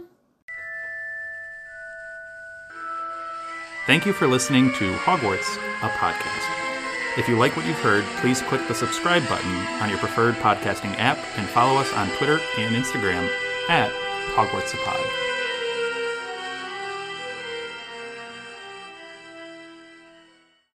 Thank 3.86 4.06
you 4.06 4.14
for 4.14 4.28
listening 4.28 4.72
to 4.74 4.94
Hogwarts, 4.98 5.58
a 5.82 5.90
podcast. 5.90 7.18
If 7.18 7.28
you 7.28 7.38
like 7.38 7.58
what 7.58 7.66
you've 7.66 7.80
heard, 7.80 8.04
please 8.22 8.42
click 8.44 8.68
the 8.68 8.76
subscribe 8.76 9.28
button 9.28 9.56
on 9.82 9.90
your 9.90 9.98
preferred 9.98 10.36
podcasting 10.36 10.96
app 10.98 11.18
and 11.38 11.48
follow 11.50 11.80
us 11.80 11.92
on 11.94 12.08
Twitter 12.18 12.40
and 12.58 12.76
Instagram 12.76 13.30
at 13.68 13.92
Hogwarts 14.36 14.76
Pod. 14.86 15.29